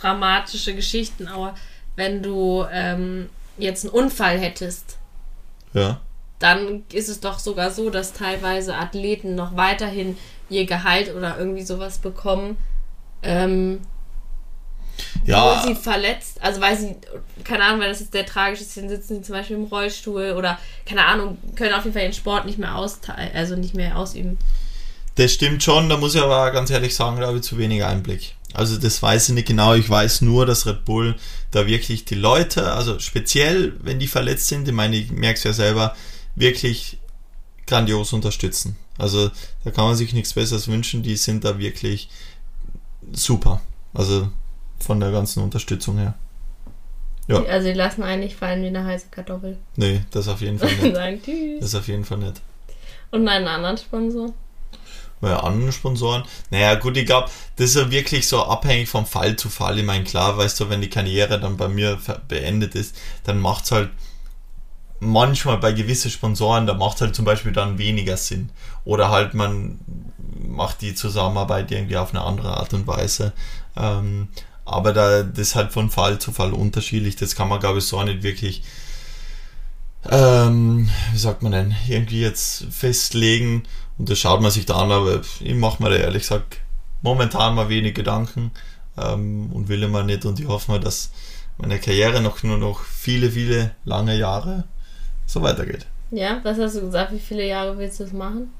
dramatische 0.00 0.74
Geschichten, 0.74 1.28
aber 1.28 1.54
wenn 1.94 2.22
du 2.22 2.64
ähm, 2.72 3.28
jetzt 3.58 3.84
einen 3.84 3.94
Unfall 3.94 4.38
hättest, 4.38 4.98
Ja. 5.72 6.00
dann 6.40 6.82
ist 6.92 7.08
es 7.08 7.20
doch 7.20 7.38
sogar 7.38 7.70
so, 7.70 7.88
dass 7.90 8.12
teilweise 8.12 8.74
Athleten 8.76 9.34
noch 9.34 9.56
weiterhin 9.56 10.16
ihr 10.50 10.66
Gehalt 10.66 11.14
oder 11.14 11.38
irgendwie 11.38 11.62
sowas 11.62 11.98
bekommen, 11.98 12.56
ähm, 13.22 13.80
Ja, 15.24 15.64
wo 15.64 15.68
sie 15.68 15.74
verletzt, 15.74 16.38
also 16.40 16.60
weil 16.60 16.76
sie, 16.76 16.96
keine 17.44 17.64
Ahnung, 17.64 17.80
weil 17.80 17.88
das 17.88 18.00
jetzt 18.00 18.12
sehr 18.12 18.26
tragisch 18.26 18.60
ist, 18.60 18.76
dann 18.76 18.88
sitzen 18.88 19.16
sie 19.16 19.22
zum 19.22 19.34
Beispiel 19.34 19.56
im 19.56 19.64
Rollstuhl 19.64 20.32
oder, 20.36 20.58
keine 20.84 21.04
Ahnung, 21.04 21.38
können 21.56 21.74
auf 21.74 21.84
jeden 21.84 21.94
Fall 21.94 22.04
ihren 22.04 22.12
Sport 22.12 22.46
nicht 22.46 22.58
mehr 22.58 22.76
austeilen, 22.76 23.30
also 23.34 23.56
nicht 23.56 23.74
mehr 23.74 23.98
ausüben. 23.98 24.38
das 25.16 25.32
stimmt 25.32 25.62
schon, 25.62 25.88
da 25.88 25.96
muss 25.96 26.14
ich 26.14 26.22
aber 26.22 26.50
ganz 26.50 26.70
ehrlich 26.70 26.94
sagen, 26.94 27.20
habe 27.20 27.38
ich 27.38 27.42
zu 27.42 27.58
wenig 27.58 27.84
Einblick. 27.84 28.34
Also 28.54 28.78
das 28.78 29.02
weiß 29.02 29.28
ich 29.28 29.34
nicht 29.34 29.48
genau, 29.48 29.74
ich 29.74 29.88
weiß 29.88 30.22
nur, 30.22 30.46
dass 30.46 30.66
Red 30.66 30.84
Bull 30.84 31.16
da 31.50 31.66
wirklich 31.66 32.04
die 32.04 32.14
Leute, 32.14 32.72
also 32.72 32.98
speziell, 32.98 33.74
wenn 33.82 33.98
die 33.98 34.06
verletzt 34.06 34.48
sind, 34.48 34.66
ich 34.66 34.74
meine, 34.74 34.96
ich 34.96 35.10
merke 35.10 35.36
es 35.38 35.44
ja 35.44 35.52
selber, 35.52 35.94
wirklich 36.36 36.98
grandios 37.66 38.12
unterstützen. 38.12 38.76
Also 38.98 39.30
da 39.64 39.70
kann 39.70 39.84
man 39.84 39.96
sich 39.96 40.12
nichts 40.12 40.32
Besseres 40.32 40.68
wünschen, 40.68 41.02
die 41.02 41.16
sind 41.16 41.44
da 41.44 41.58
wirklich 41.58 42.08
super. 43.12 43.60
Also 43.92 44.30
von 44.78 45.00
der 45.00 45.10
ganzen 45.10 45.42
Unterstützung 45.42 45.98
her. 45.98 46.14
Ja. 47.28 47.42
Also 47.44 47.68
die 47.68 47.74
lassen 47.74 48.02
einen 48.02 48.20
nicht 48.20 48.36
fallen 48.36 48.62
wie 48.62 48.68
eine 48.68 48.84
heiße 48.84 49.06
Kartoffel. 49.10 49.58
Nee, 49.76 50.02
das 50.12 50.28
auf 50.28 50.40
jeden 50.40 50.58
Fall 50.58 50.72
nicht. 50.80 50.94
sagen 50.94 51.20
Tschüss. 51.22 51.60
Das 51.60 51.74
auf 51.74 51.88
jeden 51.88 52.04
Fall 52.04 52.18
nicht. 52.18 52.40
Und 53.10 53.26
einen 53.26 53.48
anderen 53.48 53.76
Sponsor. 53.78 54.32
bei 55.20 55.34
anderen 55.34 55.72
Sponsoren. 55.72 56.24
Naja, 56.50 56.74
gut, 56.74 56.96
ich 56.96 57.06
glaube, 57.06 57.28
das 57.56 57.70
ist 57.70 57.76
ja 57.76 57.90
wirklich 57.90 58.28
so 58.28 58.44
abhängig 58.44 58.88
vom 58.88 59.06
Fall 59.06 59.36
zu 59.36 59.48
Fall. 59.48 59.78
Ich 59.78 59.84
meine, 59.84 60.04
klar, 60.04 60.36
weißt 60.36 60.60
du, 60.60 60.68
wenn 60.70 60.82
die 60.82 60.90
Karriere 60.90 61.40
dann 61.40 61.56
bei 61.56 61.68
mir 61.68 61.98
beendet 62.28 62.74
ist, 62.74 62.96
dann 63.24 63.40
macht's 63.40 63.72
halt 63.72 63.90
manchmal 65.00 65.58
bei 65.58 65.72
gewissen 65.72 66.10
Sponsoren, 66.10 66.66
da 66.66 66.74
macht 66.74 67.00
halt 67.00 67.14
zum 67.14 67.24
Beispiel 67.24 67.52
dann 67.52 67.78
weniger 67.78 68.16
Sinn. 68.16 68.50
Oder 68.84 69.10
halt 69.10 69.34
man 69.34 69.78
macht 70.48 70.80
die 70.82 70.94
Zusammenarbeit 70.94 71.70
irgendwie 71.72 71.96
auf 71.96 72.10
eine 72.10 72.22
andere 72.22 72.56
Art 72.56 72.72
und 72.72 72.86
Weise. 72.86 73.32
Ähm, 73.76 74.28
aber 74.66 74.92
da, 74.92 75.22
das 75.22 75.48
ist 75.48 75.54
halt 75.54 75.72
von 75.72 75.90
Fall 75.90 76.18
zu 76.18 76.32
Fall 76.32 76.52
unterschiedlich. 76.52 77.16
Das 77.16 77.34
kann 77.34 77.48
man, 77.48 77.60
glaube 77.60 77.78
ich, 77.78 77.84
so 77.86 78.02
nicht 78.02 78.22
wirklich 78.22 78.62
ähm, 80.10 80.88
wie 81.12 81.18
sagt 81.18 81.42
man 81.42 81.52
denn, 81.52 81.74
irgendwie 81.88 82.20
jetzt 82.20 82.66
festlegen 82.70 83.64
und 83.98 84.10
das 84.10 84.18
schaut 84.18 84.40
man 84.40 84.50
sich 84.50 84.66
da 84.66 84.76
an, 84.76 84.92
aber 84.92 85.20
ich 85.40 85.54
mache 85.54 85.82
mir 85.82 85.90
da 85.90 85.96
ehrlich 85.96 86.22
gesagt 86.22 86.58
momentan 87.02 87.54
mal 87.54 87.68
wenig 87.68 87.94
Gedanken 87.94 88.50
ähm, 88.96 89.50
und 89.52 89.68
will 89.68 89.82
immer 89.82 90.02
nicht 90.02 90.24
und 90.24 90.38
ich 90.38 90.46
hoffe 90.46 90.70
mal, 90.70 90.80
dass 90.80 91.10
meine 91.58 91.78
Karriere 91.78 92.20
noch 92.20 92.42
nur 92.42 92.58
noch 92.58 92.80
viele, 92.80 93.30
viele 93.30 93.72
lange 93.84 94.16
Jahre 94.16 94.64
so 95.26 95.42
weitergeht. 95.42 95.86
Ja, 96.10 96.40
was 96.44 96.58
hast 96.58 96.76
du 96.76 96.82
gesagt? 96.82 97.12
Wie 97.12 97.18
viele 97.18 97.46
Jahre 97.46 97.76
willst 97.78 97.98
du 97.98 98.04
das 98.04 98.12
machen? 98.12 98.50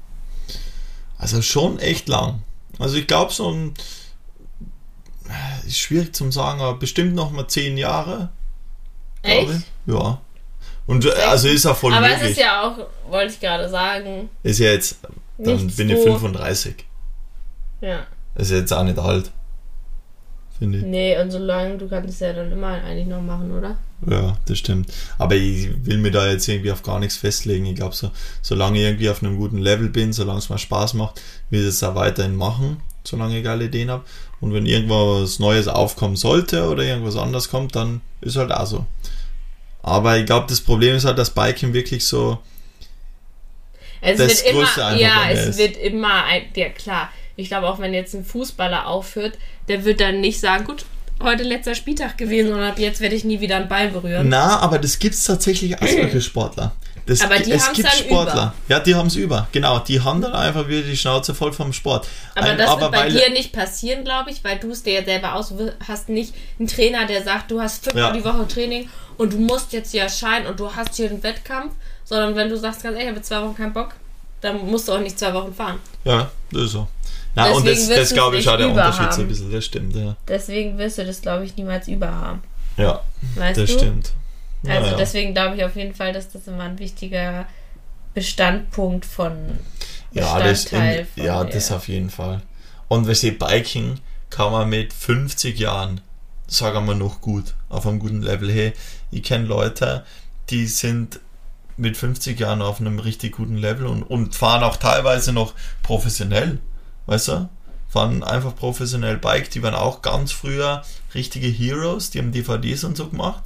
Also 1.17 1.41
schon 1.41 1.79
echt 1.79 2.09
lang. 2.09 2.41
Also 2.77 2.97
ich 2.97 3.07
glaube 3.07 3.31
so 3.31 3.49
ein 3.49 3.73
ist 5.65 5.79
schwierig 5.79 6.15
zum 6.15 6.31
sagen, 6.31 6.61
aber 6.61 6.77
bestimmt 6.77 7.15
noch 7.15 7.31
mal 7.31 7.47
zehn 7.47 7.77
Jahre. 7.77 8.29
glaube 9.23 9.51
Echt? 9.53 9.65
ich. 9.87 9.93
Ja. 9.93 10.21
Und 10.85 11.05
äh, 11.05 11.11
also 11.11 11.47
ist 11.49 11.65
auch 11.65 11.75
voll 11.75 11.93
Aber 11.93 12.07
möglich. 12.07 12.23
es 12.23 12.29
ist 12.31 12.39
ja 12.39 12.63
auch, 12.63 12.77
wollte 13.11 13.33
ich 13.33 13.39
gerade 13.39 13.67
sagen, 13.69 14.29
ist 14.43 14.59
ja 14.59 14.69
jetzt, 14.71 14.99
dann 15.37 15.55
Nichts 15.57 15.75
bin 15.75 15.89
ich 15.89 15.97
so- 15.97 16.03
35. 16.03 16.85
ja. 17.81 18.05
Ist 18.35 18.51
jetzt 18.51 18.71
auch 18.71 18.83
nicht 18.83 18.99
alt. 18.99 19.31
Finde 20.59 20.77
ich. 20.79 20.83
Nee, 20.85 21.19
und 21.19 21.29
solange 21.31 21.77
du 21.77 21.87
kannst 21.87 22.09
es 22.13 22.19
ja 22.19 22.33
dann 22.33 22.51
immer 22.51 22.67
eigentlich 22.67 23.07
noch 23.07 23.21
machen, 23.21 23.51
oder? 23.51 23.77
Ja, 24.07 24.37
das 24.45 24.57
stimmt. 24.59 24.91
Aber 25.17 25.35
ich 25.35 25.69
will 25.85 25.97
mir 25.99 26.11
da 26.11 26.27
jetzt 26.27 26.47
irgendwie 26.47 26.71
auf 26.71 26.81
gar 26.83 26.99
nichts 26.99 27.17
festlegen. 27.17 27.65
Ich 27.65 27.75
glaube, 27.75 27.95
so, 27.95 28.11
solange 28.41 28.77
ich 28.79 28.85
irgendwie 28.85 29.09
auf 29.09 29.21
einem 29.23 29.37
guten 29.37 29.57
Level 29.59 29.89
bin, 29.89 30.13
solange 30.13 30.39
es 30.39 30.49
mir 30.49 30.57
Spaß 30.57 30.93
macht, 30.95 31.21
will 31.49 31.61
ich 31.61 31.67
es 31.67 31.83
auch 31.83 31.95
weiterhin 31.95 32.35
machen, 32.35 32.77
solange 33.07 33.37
ich 33.37 33.43
geile 33.43 33.65
Ideen 33.65 33.89
habe. 33.89 34.03
Und 34.39 34.53
wenn 34.53 34.65
irgendwas 34.65 35.39
Neues 35.39 35.67
aufkommen 35.67 36.15
sollte 36.15 36.69
oder 36.69 36.83
irgendwas 36.83 37.15
anderes 37.15 37.49
kommt, 37.49 37.75
dann 37.75 38.01
ist 38.21 38.35
halt 38.35 38.51
auch 38.51 38.65
so. 38.65 38.85
Aber 39.81 40.17
ich 40.17 40.25
glaube, 40.25 40.47
das 40.49 40.61
Problem 40.61 40.95
ist 40.95 41.05
halt, 41.05 41.17
dass 41.17 41.29
Biking 41.29 41.73
wirklich 41.73 42.05
so, 42.05 42.39
Es 44.01 44.17
Das 44.17 44.43
wird 44.43 44.53
Größte 44.55 44.81
immer, 44.81 44.95
ja, 44.95 45.29
es 45.31 45.47
ist. 45.47 45.57
wird 45.57 45.77
immer, 45.77 46.25
ein, 46.25 46.43
ja 46.55 46.69
klar. 46.69 47.09
Ich 47.35 47.47
glaube 47.47 47.67
auch, 47.69 47.79
wenn 47.79 47.93
jetzt 47.93 48.13
ein 48.13 48.25
Fußballer 48.25 48.87
aufhört, 48.87 49.37
der 49.67 49.85
wird 49.85 49.99
dann 50.01 50.21
nicht 50.21 50.39
sagen, 50.39 50.65
gut, 50.65 50.85
heute 51.21 51.43
letzter 51.43 51.75
Spieltag 51.75 52.17
gewesen 52.17 52.53
und 52.53 52.61
ab 52.61 52.79
jetzt 52.79 52.99
werde 52.99 53.15
ich 53.15 53.23
nie 53.23 53.39
wieder 53.39 53.57
einen 53.57 53.67
Ball 53.69 53.89
berühren. 53.89 54.29
na, 54.29 54.59
aber 54.59 54.77
das 54.79 54.99
gibt's 54.99 55.23
tatsächlich 55.23 55.79
als 55.81 55.93
solche 55.93 56.21
Sportler. 56.21 56.75
Das, 57.07 57.21
Aber 57.21 57.39
die 57.39 57.51
es 57.53 57.71
gibt 57.71 57.89
Sportler. 57.91 58.33
über. 58.33 58.53
Ja, 58.67 58.79
die 58.81 58.93
haben's 58.93 59.15
über. 59.15 59.47
Genau, 59.53 59.79
die 59.79 60.01
haben 60.01 60.21
dann 60.21 60.33
einfach 60.33 60.67
wieder 60.67 60.81
die 60.81 60.95
Schnauze 60.97 61.33
voll 61.33 61.53
vom 61.53 61.71
Sport. 61.73 62.05
Aber 62.35 62.47
Ein- 62.49 62.57
das 62.57 62.79
wird 62.79 62.91
bei 62.91 63.09
dir 63.09 63.29
nicht 63.31 63.53
passieren, 63.53 64.03
glaube 64.03 64.29
ich, 64.29 64.43
weil 64.43 64.59
du 64.59 64.71
es 64.71 64.83
dir 64.83 64.93
ja 64.93 65.03
selber 65.05 65.33
aus, 65.35 65.53
hast 65.87 66.09
nicht 66.09 66.33
einen 66.59 66.67
Trainer, 66.67 67.05
der 67.07 67.23
sagt, 67.23 67.49
du 67.49 67.61
hast 67.61 67.83
fünfmal 67.85 68.03
Ja. 68.03 68.11
die 68.11 68.25
Woche 68.25 68.45
Training 68.47 68.89
und 69.17 69.31
du 69.33 69.37
musst 69.37 69.71
jetzt 69.73 69.91
hier 69.91 70.03
erscheinen 70.03 70.47
und 70.47 70.59
du 70.59 70.69
hast 70.75 70.95
hier 70.95 71.09
einen 71.09 71.23
Wettkampf, 71.23 71.73
sondern 72.03 72.35
wenn 72.35 72.49
du 72.49 72.57
sagst, 72.57 72.83
ganz 72.83 72.93
ehrlich, 72.95 73.09
ich 73.09 73.15
habe 73.15 73.21
zwei 73.21 73.41
Wochen 73.41 73.55
keinen 73.55 73.73
Bock, 73.73 73.95
dann 74.41 74.65
musst 74.69 74.87
du 74.87 74.91
auch 74.93 74.99
nicht 74.99 75.17
zwei 75.17 75.33
Wochen 75.33 75.53
fahren. 75.53 75.79
Ja, 76.03 76.29
das 76.51 76.61
ist 76.63 76.71
so. 76.73 76.87
Na, 77.35 77.51
und 77.51 77.65
das, 77.67 77.87
das 77.87 78.13
glaube 78.13 78.37
ich 78.37 78.49
auch 78.49 78.57
der 78.57 78.67
Unterschied 78.69 78.97
so 79.13 79.21
ein 79.21 79.23
haben. 79.23 79.27
bisschen. 79.29 79.51
Das 79.51 79.63
stimmt, 79.65 79.95
ja. 79.95 80.15
Deswegen 80.27 80.77
wirst 80.77 80.97
du 80.97 81.05
das, 81.05 81.21
glaube 81.21 81.45
ich, 81.45 81.55
niemals 81.55 81.87
überhaben. 81.87 82.41
Ja, 82.75 83.01
Weißt 83.35 83.59
das 83.61 83.69
du? 83.71 83.77
stimmt. 83.77 84.11
Also 84.69 84.91
ja. 84.91 84.97
deswegen 84.97 85.33
glaube 85.33 85.55
ich 85.55 85.63
auf 85.63 85.75
jeden 85.75 85.93
Fall, 85.93 86.13
dass 86.13 86.29
das 86.29 86.47
immer 86.47 86.63
ein 86.63 86.79
wichtiger 86.79 87.47
Bestandpunkt 88.13 89.05
von 89.05 89.59
Ja, 90.11 90.39
das, 90.39 90.65
in, 90.65 91.05
von 91.05 91.23
ja, 91.23 91.43
das 91.43 91.71
auf 91.71 91.87
jeden 91.87 92.09
Fall. 92.09 92.41
Und 92.87 93.07
weißt 93.07 93.23
du, 93.23 93.31
Biking 93.33 93.99
kann 94.29 94.51
man 94.51 94.69
mit 94.69 94.93
50 94.93 95.59
Jahren, 95.59 96.01
sagen 96.47 96.87
wir 96.87 96.95
noch 96.95 97.21
gut, 97.21 97.53
auf 97.69 97.85
einem 97.85 97.99
guten 97.99 98.21
Level. 98.21 98.51
Hey, 98.51 98.73
ich 99.11 99.23
kenne 99.23 99.45
Leute, 99.45 100.05
die 100.49 100.65
sind 100.65 101.19
mit 101.75 101.95
50 101.95 102.39
Jahren 102.39 102.61
auf 102.61 102.79
einem 102.79 102.99
richtig 102.99 103.35
guten 103.35 103.57
Level 103.57 103.85
und, 103.85 104.03
und 104.03 104.33
fahren 104.33 104.63
auch 104.63 104.77
teilweise 104.77 105.31
noch 105.31 105.53
professionell, 105.83 106.59
weißt 107.05 107.27
du? 107.27 107.49
Fahren 107.87 108.23
einfach 108.23 108.55
professionell 108.55 109.17
Bike, 109.17 109.49
die 109.51 109.63
waren 109.63 109.75
auch 109.75 110.01
ganz 110.01 110.31
früher 110.31 110.81
richtige 111.13 111.47
Heroes, 111.47 112.09
die 112.09 112.19
haben 112.19 112.31
DVDs 112.31 112.83
und 112.83 112.97
so 112.97 113.07
gemacht 113.09 113.43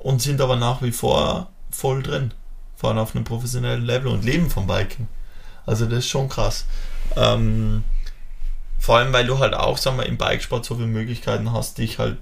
und 0.00 0.20
sind 0.20 0.40
aber 0.40 0.56
nach 0.56 0.82
wie 0.82 0.92
vor 0.92 1.50
voll 1.70 2.02
drin, 2.02 2.32
fahren 2.76 2.98
auf 2.98 3.14
einem 3.14 3.24
professionellen 3.24 3.84
Level 3.84 4.08
und 4.08 4.24
leben 4.24 4.50
vom 4.50 4.66
Biken. 4.66 5.08
Also 5.66 5.84
das 5.86 6.00
ist 6.00 6.08
schon 6.08 6.28
krass. 6.28 6.64
Ähm, 7.16 7.84
vor 8.78 8.96
allem, 8.96 9.12
weil 9.12 9.26
du 9.26 9.38
halt 9.38 9.54
auch, 9.54 9.76
sagen 9.76 9.98
wir, 9.98 10.06
im 10.06 10.16
Bikesport 10.16 10.64
so 10.64 10.74
viele 10.74 10.86
Möglichkeiten 10.86 11.52
hast, 11.52 11.78
dich 11.78 11.98
halt 11.98 12.16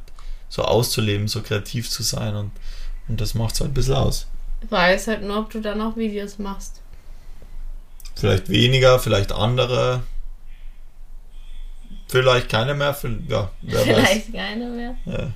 so 0.49 0.63
auszuleben, 0.63 1.29
so 1.29 1.43
kreativ 1.43 1.89
zu 1.89 2.03
sein 2.03 2.35
und, 2.35 2.51
und 3.07 3.21
das 3.21 3.35
macht 3.35 3.55
es 3.55 3.61
halt 3.61 3.71
ein 3.71 3.75
bisschen 3.75 3.95
aus. 3.95 4.27
weiß 4.69 5.07
halt 5.07 5.23
nur, 5.23 5.39
ob 5.39 5.51
du 5.51 5.61
dann 5.61 5.81
auch 5.81 5.97
Videos 5.97 6.39
machst. 6.39 6.81
Vielleicht 8.17 8.49
weniger, 8.49 8.99
vielleicht 8.99 9.31
andere. 9.31 10.03
Vielleicht 12.09 12.49
keine 12.49 12.75
mehr, 12.75 12.97
ja, 13.29 13.51
wer 13.63 13.81
weiß. 13.87 13.87
Vielleicht 13.87 14.33
keine 14.33 14.67
mehr. 14.67 14.97
Ja. 15.05 15.31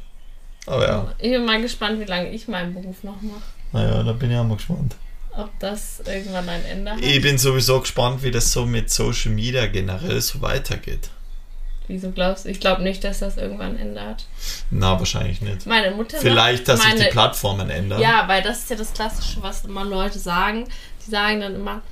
Aber 0.67 0.87
ja, 0.87 1.15
Ich 1.19 1.31
bin 1.31 1.45
mal 1.45 1.61
gespannt, 1.61 2.01
wie 2.01 2.05
lange 2.05 2.31
ich 2.31 2.49
meinen 2.49 2.75
Beruf 2.75 3.03
noch 3.03 3.21
mache. 3.21 3.43
naja, 3.73 4.03
da 4.03 4.13
bin 4.13 4.31
ich 4.31 4.37
auch 4.37 4.45
mal 4.45 4.57
gespannt. 4.57 4.97
Ob 5.35 5.51
das 5.59 6.03
irgendwann 6.07 6.49
ein 6.49 6.65
Ende 6.65 6.93
hat. 6.93 7.01
Ich 7.01 7.21
bin 7.23 7.39
sowieso 7.39 7.81
gespannt, 7.81 8.23
wie 8.23 8.31
das 8.31 8.53
so 8.53 8.67
mit 8.67 8.91
Social 8.91 9.33
Media 9.33 9.67
generell 9.67 10.21
so 10.21 10.43
weitergeht. 10.43 11.09
Wieso 11.89 12.11
glaubst 12.11 12.45
du? 12.45 12.51
Ich 12.51 12.61
glaube 12.61 12.83
nicht, 12.83 13.03
dass 13.03 13.19
das 13.19 13.37
irgendwann 13.37 13.79
hat. 13.99 14.27
Na, 14.71 14.99
wahrscheinlich 14.99 15.41
nicht. 15.41 15.67
Meine 15.67 15.91
Mutter 15.91 16.13
sagt, 16.13 16.23
Vielleicht, 16.23 16.69
dass 16.69 16.81
sich 16.81 16.89
meine, 16.89 17.05
die 17.05 17.11
Plattformen 17.11 17.71
ändern. 17.71 18.01
Ja, 18.01 18.29
weil 18.29 18.43
das 18.43 18.61
ist 18.61 18.71
ja 18.71 18.77
das 18.77 18.93
Klassische, 18.93 19.43
was 19.43 19.65
immer 19.65 19.85
Leute 19.85 20.19
sagen. 20.19 20.67
Die 21.05 21.11
sagen 21.11 21.41
dann 21.41 21.55
immer, 21.57 21.83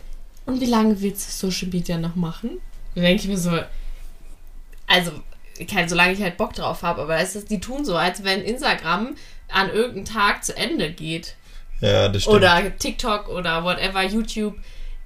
und 0.47 0.61
wie 0.61 0.67
lange 0.67 1.01
willst 1.01 1.43
du 1.43 1.51
Social 1.51 1.69
Media 1.69 1.99
noch 1.99 2.15
machen? 2.15 2.59
Da 2.95 3.03
denke 3.03 3.23
ich 3.23 3.29
mir 3.29 3.39
so, 3.39 3.59
also, 4.87 5.13
kein, 5.67 5.89
solange 5.89 6.13
ich 6.13 6.23
halt 6.23 6.37
Bock 6.37 6.55
drauf 6.55 6.83
habe, 6.83 7.03
aber 7.03 7.19
es 7.19 7.37
ist, 7.37 7.51
die 7.51 7.61
tun 7.61 7.85
so, 7.85 7.97
als 7.97 8.25
wenn 8.25 8.43
Instagram 8.43 9.17
an 9.53 9.71
irgendeinem 9.71 10.05
Tag 10.05 10.45
zu 10.45 10.57
Ende 10.57 10.91
geht. 10.91 11.35
ja 11.81 12.09
das 12.09 12.23
stimmt. 12.23 12.37
Oder 12.37 12.77
TikTok 12.79 13.29
oder 13.29 13.65
whatever, 13.65 14.03
YouTube. 14.03 14.55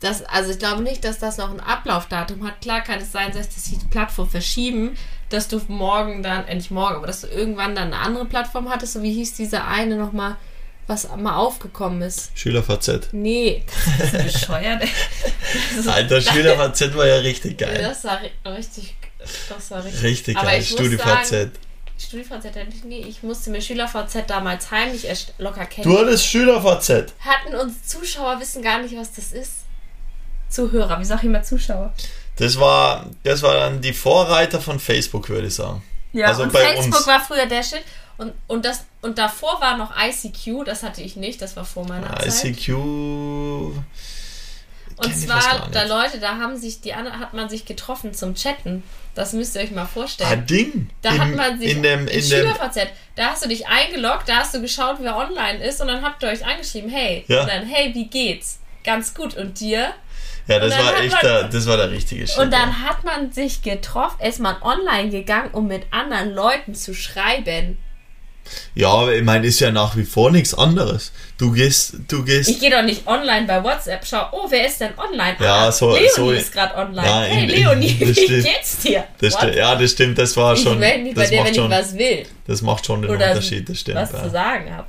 Das, 0.01 0.23
also 0.23 0.51
ich 0.51 0.59
glaube 0.59 0.83
nicht, 0.83 1.03
dass 1.05 1.19
das 1.19 1.39
noch 1.39 1.51
ein 1.51 1.61
Ablaufdatum 1.61 2.47
hat. 2.47 2.61
Klar 2.61 2.83
kann 2.83 3.01
es 3.01 3.11
sein, 3.11 3.33
dass 3.33 3.49
das 3.55 3.65
die 3.65 3.79
Plattform 3.91 4.29
verschieben, 4.29 4.99
dass 5.31 5.49
du 5.49 5.61
morgen 5.69 6.23
dann, 6.23 6.47
äh, 6.47 6.55
nicht 6.55 6.71
morgen, 6.71 6.97
aber 6.97 7.07
dass 7.07 7.23
du 7.23 7.29
irgendwann 7.29 7.75
dann 7.75 7.93
eine 7.95 7.99
andere 8.03 8.27
Plattform 8.27 8.69
hattest, 8.69 8.93
so 8.93 9.03
wie 9.03 9.15
hieß 9.15 9.35
diese 9.35 9.65
eine 9.65 9.97
nochmal, 9.97 10.37
was 10.87 11.09
mal 11.17 11.37
aufgekommen 11.37 12.03
ist. 12.03 12.33
SchülerVZ. 12.35 13.09
Nee, 13.13 13.65
das 13.99 14.13
ist 14.13 14.25
bescheuert. 14.41 14.83
Alter, 15.87 16.21
SchülerVZ 16.21 16.95
war 16.97 17.07
ja 17.07 17.17
richtig 17.17 17.57
geil. 17.57 17.79
Das 17.81 18.05
war 18.05 18.21
ri- 18.21 18.55
richtig, 18.57 18.95
das 19.49 19.71
war 19.71 19.85
richtig. 19.85 20.03
Richtig 20.03 20.37
Aber 20.37 20.47
geil. 20.49 20.61
ich 20.61 20.69
StudiVZ. 20.71 21.29
sagen, 21.29 21.53
StudiVZ 21.99 22.45
hätte 22.45 22.67
ich 22.69 22.85
nie. 22.85 23.03
Ich 23.07 23.23
musste 23.23 23.51
mir 23.51 23.61
SchülerVZ 23.61 24.25
damals 24.29 24.71
heimlich 24.71 25.05
erst 25.07 25.33
locker 25.39 25.65
kennen. 25.67 25.89
Du 25.91 25.99
hattest 25.99 26.27
SchülerVZ. 26.27 27.13
Hatten 27.21 27.55
uns 27.57 27.87
Zuschauer 27.87 28.41
wissen 28.41 28.63
gar 28.63 28.81
nicht, 28.83 28.97
was 28.97 29.13
das 29.13 29.33
ist. 29.33 29.53
Zuhörer, 30.51 31.01
wie 31.01 31.05
sag 31.05 31.19
ich 31.19 31.25
immer 31.25 31.43
Zuschauer? 31.43 31.93
Das 32.37 32.59
war, 32.59 33.07
das 33.23 33.43
war 33.43 33.55
dann 33.55 33.81
die 33.81 33.93
Vorreiter 33.93 34.61
von 34.61 34.79
Facebook, 34.81 35.29
würde 35.29 35.47
ich 35.49 35.55
sagen. 35.55 35.83
Ja, 36.13 36.27
Also 36.29 36.45
und 36.45 36.53
bei 36.53 36.61
Facebook 36.75 36.99
uns. 36.99 37.07
war 37.07 37.21
früher 37.25 37.47
der 37.47 37.63
Shit. 37.63 37.83
Und, 38.17 38.33
und, 38.47 38.65
das, 38.65 38.85
und 39.03 39.19
davor 39.19 39.61
war 39.61 39.77
noch 39.77 39.93
ICQ, 39.97 40.65
das 40.65 40.85
hatte 40.85 41.03
ich 41.03 41.17
nicht, 41.17 41.43
das 41.43 41.57
war 41.57 41.65
vor 41.65 41.85
meiner 41.89 42.15
Zeit. 42.17 42.45
ICQ. 42.45 42.69
Und 44.97 45.17
zwar, 45.17 45.69
da. 45.73 45.83
Leute, 45.85 46.19
da 46.21 46.39
haben 46.39 46.57
sich 46.57 46.81
die 46.81 46.95
anderen, 46.95 47.19
hat 47.19 47.35
man 47.35 47.49
sich 47.49 47.65
getroffen 47.65 48.15
zum 48.15 48.35
Chatten. 48.35 48.83
Das 49.15 49.33
müsst 49.33 49.55
ihr 49.57 49.63
euch 49.63 49.71
mal 49.71 49.83
Ah, 49.83 49.87
vorstellen. 49.87 50.47
Ding. 50.47 50.91
Da 51.03 51.11
in, 51.11 51.21
hat 51.21 51.35
man 51.37 51.59
sich 51.59 51.71
in 51.71 51.83
dem, 51.83 52.01
in 52.01 52.07
dem, 52.07 52.23
SchülerVZ, 52.23 52.89
da 53.17 53.27
hast 53.31 53.45
du 53.45 53.49
dich 53.49 53.67
eingeloggt, 53.69 54.29
da 54.29 54.37
hast 54.39 54.55
du 54.55 54.61
geschaut, 54.61 54.97
wer 55.01 55.17
online 55.17 55.63
ist 55.65 55.81
und 55.81 55.89
dann 55.89 56.03
habt 56.03 56.23
ihr 56.23 56.29
euch 56.31 56.45
angeschrieben, 56.45 56.91
hey, 56.91 57.25
Ja. 57.29 57.43
und 57.43 57.49
dann, 57.49 57.67
hey, 57.67 57.95
wie 57.95 58.07
geht's? 58.09 58.59
Ganz 58.83 59.15
gut. 59.15 59.37
Und 59.37 59.61
dir? 59.61 59.95
ja, 60.47 60.59
das 60.59 60.77
war 60.77 60.99
echt 61.01 61.13
man- 61.13 61.21
der, 61.23 61.45
das 61.45 61.67
war 61.67 61.77
der 61.77 61.91
richtige 61.91 62.27
Shit. 62.27 62.39
Und 62.39 62.53
ja. 62.53 62.59
dann 62.61 62.83
hat 62.85 63.03
man 63.05 63.33
sich 63.33 63.63
getroffen, 63.63 64.21
ist 64.27 64.41
man 64.41 64.61
online 64.63 65.11
gegangen, 65.11 65.51
um 65.53 65.67
mit 65.69 65.87
anderen 65.91 66.33
Leuten 66.35 66.75
zu 66.75 66.93
schreiben. 66.95 67.79
Ja, 68.75 68.89
aber 68.89 69.15
ich 69.15 69.23
meine, 69.25 69.47
ist 69.47 69.61
ja 69.61 69.71
nach 69.71 69.97
wie 69.97 70.05
vor 70.05 70.31
nichts 70.31 70.55
anderes. 70.55 71.13
Du 71.39 71.53
gehst, 71.53 71.95
du 72.09 72.25
gehst. 72.25 72.49
Ich 72.49 72.61
gehe 72.61 72.71
doch 72.71 72.83
nicht 72.83 73.07
online 73.07 73.47
bei 73.47 73.63
WhatsApp, 73.65 74.05
schau, 74.07 74.27
oh, 74.33 74.47
wer 74.51 74.67
ist 74.67 74.81
denn 74.81 74.91
online? 74.99 75.37
Ja, 75.41 75.67
ah, 75.69 75.73
so- 75.73 75.91
Leonie 75.93 76.09
so- 76.15 76.31
ist 76.31 76.53
gerade 76.53 76.75
online. 76.77 77.07
Ja, 77.09 77.21
hey, 77.23 77.43
in- 77.45 77.49
Leonie, 77.51 77.97
das 77.99 78.09
wie 78.09 78.15
stimmt. 78.25 78.45
geht's 78.45 78.79
dir? 78.79 79.05
das 79.21 79.35
stimmt, 79.35 79.55
ja, 79.57 79.75
das 79.77 79.91
stimmt, 79.91 80.19
das 80.19 80.37
war 80.37 80.55
ich 80.55 80.63
schon. 80.63 80.79
melde 80.79 81.03
mich 81.05 81.15
bei 81.15 81.27
dir, 81.27 81.39
wenn 81.45 81.47
ich 81.53 81.57
schon 81.57 81.71
was 81.71 81.97
will. 81.97 82.27
das 82.47 82.63
macht 82.63 82.87
schon 82.87 83.03
den 83.03 83.11
Oder 83.11 83.29
Unterschied, 83.31 83.69
das 83.69 83.81
stimmt. 83.81 83.97
was 83.99 84.13
Ja. 84.13 84.23
zu 84.25 84.31
sagen 84.31 84.75
habe. 84.77 84.87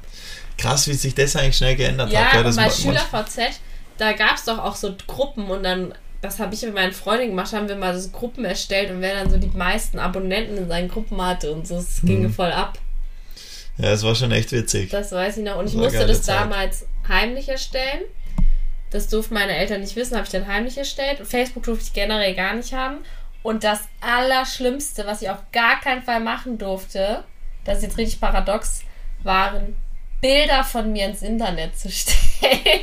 Krass, 0.58 0.88
wie 0.88 0.94
sich 0.94 1.14
das 1.16 1.36
eigentlich 1.36 1.58
schnell 1.58 1.76
geändert 1.76 2.12
Ja, 2.12 2.32
hat. 2.34 2.46
das 2.46 2.56
bei 2.56 2.70
SchülerVZ, 2.70 3.60
da 3.98 4.12
gab 4.14 4.36
es 4.36 4.46
doch 4.46 4.58
auch 4.60 4.76
so 4.76 4.94
Gruppen 5.08 5.46
und 5.50 5.64
dann, 5.64 5.94
das 6.22 6.40
habe 6.40 6.54
ich 6.54 6.62
mit 6.62 6.74
meinen 6.74 6.94
Freunden 6.94 7.30
gemacht, 7.30 7.52
haben 7.54 7.68
wir 7.68 7.76
mal 7.76 7.98
so 8.00 8.10
Gruppen 8.10 8.46
erstellt 8.46 8.90
und 8.92 9.02
wer 9.02 9.16
dann 9.16 9.30
so 9.30 9.38
die 9.38 9.52
meisten 9.56 10.00
Abonnenten 10.00 10.58
in 10.58 10.68
seinen 10.68 10.90
Gruppen 10.90 11.22
hatte 11.26 11.52
und 11.52 11.68
so, 11.68 11.78
es 11.78 12.02
ging 12.04 12.24
Mhm. 12.24 12.34
voll 12.34 12.52
ab. 12.52 12.78
Ja, 13.78 13.90
es 13.92 14.04
war 14.04 14.16
schon 14.16 14.32
echt 14.32 14.52
witzig. 14.52 14.90
Das 14.92 15.12
weiß 15.12 15.38
ich 15.38 15.44
noch. 15.44 15.58
Und 15.58 15.66
ich 15.68 15.74
Das 15.74 15.82
musste 15.82 16.08
das 16.08 16.22
Zeit. 16.24 16.40
damals 16.40 16.86
heimlich 17.08 17.50
erstellen. 17.50 18.02
Das 18.92 19.08
durften 19.10 19.34
meine 19.34 19.56
Eltern 19.56 19.82
nicht 19.82 19.96
wissen, 19.96 20.16
habe 20.16 20.26
ich 20.26 20.32
dann 20.32 20.48
heimlich 20.48 20.78
erstellt. 20.78 21.20
Facebook 21.28 21.64
durfte 21.64 21.86
ich 21.86 21.94
generell 21.94 22.34
gar 22.36 22.54
nicht 22.54 22.74
haben. 22.74 22.98
Und 23.44 23.64
das 23.64 23.82
Allerschlimmste, 24.02 25.06
was 25.06 25.22
ich 25.22 25.30
auf 25.30 25.40
gar 25.52 25.80
keinen 25.82 26.02
Fall 26.04 26.20
machen 26.22 26.58
durfte, 26.58 27.24
das 27.66 27.78
ist 27.80 27.84
jetzt 27.84 27.98
richtig 27.98 28.20
paradox, 28.22 28.82
waren 29.24 29.76
Bilder 30.22 30.64
von 30.64 30.92
mir 30.94 31.06
ins 31.06 31.22
Internet 31.22 31.78
zu 31.78 31.92
stellen. 31.92 32.82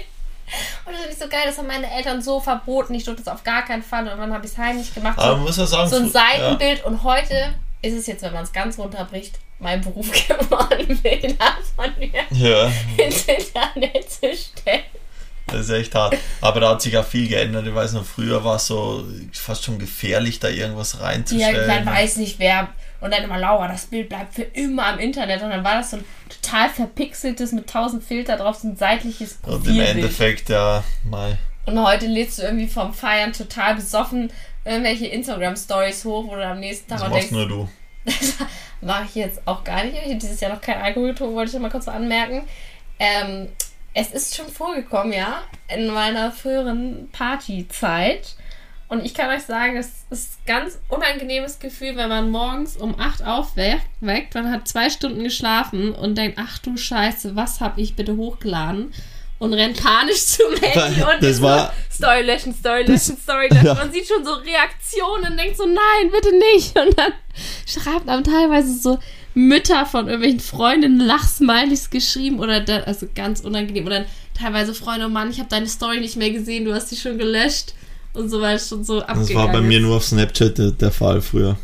Und 0.85 0.93
das 0.93 1.01
finde 1.01 1.13
ich 1.13 1.19
so 1.19 1.29
geil, 1.29 1.43
das 1.47 1.57
haben 1.57 1.67
meine 1.69 1.91
Eltern 1.91 2.21
so 2.21 2.39
verboten. 2.39 2.95
Ich 2.95 3.05
durfte 3.05 3.25
das 3.25 3.33
auf 3.33 3.43
gar 3.43 3.65
keinen 3.65 3.83
Fall. 3.83 4.07
Und 4.07 4.19
dann 4.19 4.33
habe 4.35 4.45
ich 4.45 4.53
es 4.53 4.59
heimlich 4.59 4.93
gemacht. 4.95 5.19
Aber 5.19 5.31
So- 5.31 5.37
man 5.37 5.45
muss 5.47 5.57
ja 5.57 5.67
sagen, 5.67 5.89
so 5.91 5.97
ein 5.97 6.11
Seitenbild 6.11 6.85
und 6.85 7.03
heute 7.03 7.55
ist 7.81 7.95
es 7.95 8.07
jetzt, 8.07 8.23
wenn 8.23 8.33
man 8.35 8.45
es 8.45 8.53
ganz 8.53 8.79
runterbricht, 8.79 9.39
mein 9.63 9.81
Beruf 9.81 10.11
geworden, 10.29 10.99
Bilder 11.03 11.57
von 11.77 11.91
mir 11.99 12.11
Ja, 12.31 12.65
ja, 12.67 12.73
ins 13.05 13.25
Internet 13.25 14.11
zu 14.11 14.35
stellen. 14.35 14.83
das 15.47 15.61
ist 15.61 15.71
echt 15.71 15.95
hart. 15.95 16.17
Aber 16.41 16.61
da 16.61 16.71
hat 16.71 16.83
sich 16.83 16.97
auch 16.97 17.05
viel 17.05 17.29
geändert. 17.29 17.67
Ich 17.67 17.75
weiß 17.75 17.93
noch, 17.93 18.05
früher 18.05 18.45
war 18.45 18.57
es 18.57 18.67
so 18.67 19.05
fast 19.33 19.65
schon 19.65 19.79
gefährlich, 19.79 20.41
da 20.41 20.49
irgendwas 20.49 20.95
Ja, 20.95 21.01
reinzustellen. 21.07 21.85
man 21.85 21.87
weiß 21.95 22.17
nicht 22.17 22.39
wer. 22.39 22.69
Und 23.01 23.13
dann 23.13 23.25
immer 23.25 23.39
Laura, 23.39 23.67
das 23.67 23.87
Bild 23.87 24.09
bleibt 24.09 24.35
für 24.35 24.43
immer 24.43 24.93
im 24.93 25.01
Internet. 25.01 25.43
Und 25.43 25.51
dann 25.51 25.65
war 25.65 25.75
das 25.77 25.91
so 25.91 25.97
ein 25.97 26.05
total 26.29 26.69
verpixeltes 26.69 27.51
mit 27.53 27.69
tausend 27.69 28.05
Filter 28.05 28.37
drauf, 28.37 28.57
so 28.63 28.69
ein 28.69 28.77
seitliches 28.77 29.39
Und 29.43 29.53
im 29.55 29.59
Profilbild. 29.59 29.89
Endeffekt, 29.89 30.49
ja, 30.51 30.85
mal. 31.05 31.37
Und 31.67 31.81
heute 31.85 32.07
lädst 32.07 32.39
du 32.39 32.43
irgendwie 32.43 32.69
vom 32.69 32.93
Feiern 32.95 33.33
total 33.33 33.75
besoffen 33.77 34.33
irgendwelche 34.65 35.07
Instagram-Stories 35.07 36.05
hoch, 36.05 36.27
wo 36.29 36.37
du 36.37 36.47
am 36.47 36.61
nächsten 36.61 36.89
Tag 36.89 37.01
Das 37.01 37.09
machst 37.09 37.23
denkst, 37.23 37.33
nur 37.33 37.49
du. 37.49 37.69
mache 38.81 39.05
ich 39.05 39.15
jetzt 39.15 39.43
auch 39.47 39.65
gar 39.65 39.85
nicht. 39.85 39.97
Ich 39.97 40.05
habe 40.05 40.15
dieses 40.17 40.41
Jahr 40.41 40.53
noch 40.53 40.61
kein 40.61 40.81
Alkohol 40.81 41.11
getrunken, 41.11 41.35
wollte 41.35 41.51
ich 41.51 41.55
noch 41.55 41.63
mal 41.63 41.71
kurz 41.71 41.89
anmerken. 41.89 42.43
Ähm, 42.99 43.49
es 43.95 44.13
ist 44.13 44.35
schon 44.35 44.49
vorgekommen, 44.49 45.13
ja, 45.13 45.43
in 45.69 45.89
meiner 45.89 46.33
früheren 46.33 47.09
Partyzeit. 47.13 48.37
Und 48.89 49.05
ich 49.07 49.15
kann 49.15 49.31
euch 49.31 49.45
sagen, 49.45 49.77
es 49.77 50.05
ist 50.11 50.39
ein 50.41 50.47
ganz 50.47 50.79
unangenehmes 50.89 51.59
Gefühl, 51.59 51.97
wenn 51.97 52.11
man 52.11 52.31
morgens 52.31 52.77
um 52.77 52.99
8 53.01 53.25
aufweckt, 53.25 53.87
weckt, 54.01 54.35
man 54.35 54.51
hat 54.51 54.69
zwei 54.69 54.91
Stunden 54.91 55.25
geschlafen 55.25 55.95
und 55.95 56.19
denkt, 56.19 56.39
ach 56.39 56.59
du 56.59 56.77
Scheiße, 56.77 57.35
was 57.35 57.61
habe 57.61 57.81
ich 57.81 57.97
bitte 57.97 58.17
hochgeladen? 58.17 58.93
Und 59.43 59.55
rennt 59.55 59.83
panisch 59.83 60.25
zum 60.25 60.55
Handy 60.61 61.03
und 61.03 61.21
Das 61.21 61.31
ist 61.33 61.43
war- 61.43 61.57
nur 61.57 61.73
Story 61.93 62.23
löschen, 62.23 62.55
Story 62.55 62.85
löschen, 62.85 63.17
Story 63.21 63.49
löschen. 63.51 63.67
Ja. 63.67 63.75
Man 63.75 63.93
sieht 63.93 64.07
schon 64.07 64.25
so 64.25 64.35
Reaktionen 64.35 65.33
und 65.33 65.37
denkt 65.37 65.57
so, 65.57 65.65
nein, 65.67 66.11
bitte 66.13 66.31
nicht. 66.55 66.79
Und 66.79 66.97
dann 66.97 67.13
schreibt 67.67 68.07
dann 68.09 68.23
teilweise 68.23 68.73
so 68.79 68.99
Mütter 69.35 69.85
von 69.85 70.07
irgendwelchen 70.07 70.39
Freundinnen 70.41 71.01
Lachsmilies 71.01 71.91
geschrieben 71.91 72.39
oder 72.39 72.61
da, 72.61 72.81
also 72.81 73.07
ganz 73.15 73.41
unangenehm. 73.41 73.85
Und 73.85 73.91
dann 73.91 74.05
teilweise 74.39 74.75
Freunde, 74.75 75.07
oh 75.07 75.09
Mann, 75.09 75.31
ich 75.31 75.39
habe 75.41 75.49
deine 75.49 75.67
Story 75.67 75.99
nicht 75.99 76.17
mehr 76.17 76.31
gesehen, 76.31 76.65
du 76.65 76.73
hast 76.73 76.93
die 76.93 76.97
schon 76.97 77.19
gelöscht 77.19 77.75
und 78.13 78.29
so, 78.31 78.41
weil 78.41 78.57
es 78.57 78.69
schon 78.69 78.85
so 78.85 79.01
abgegangen 79.01 79.27
Das 79.27 79.35
war 79.35 79.49
bei 79.53 79.61
mir 79.61 79.81
nur 79.81 79.97
auf 79.97 80.05
Snapchat 80.05 80.57
der, 80.57 80.91
Fall 80.93 81.21
früher. 81.21 81.57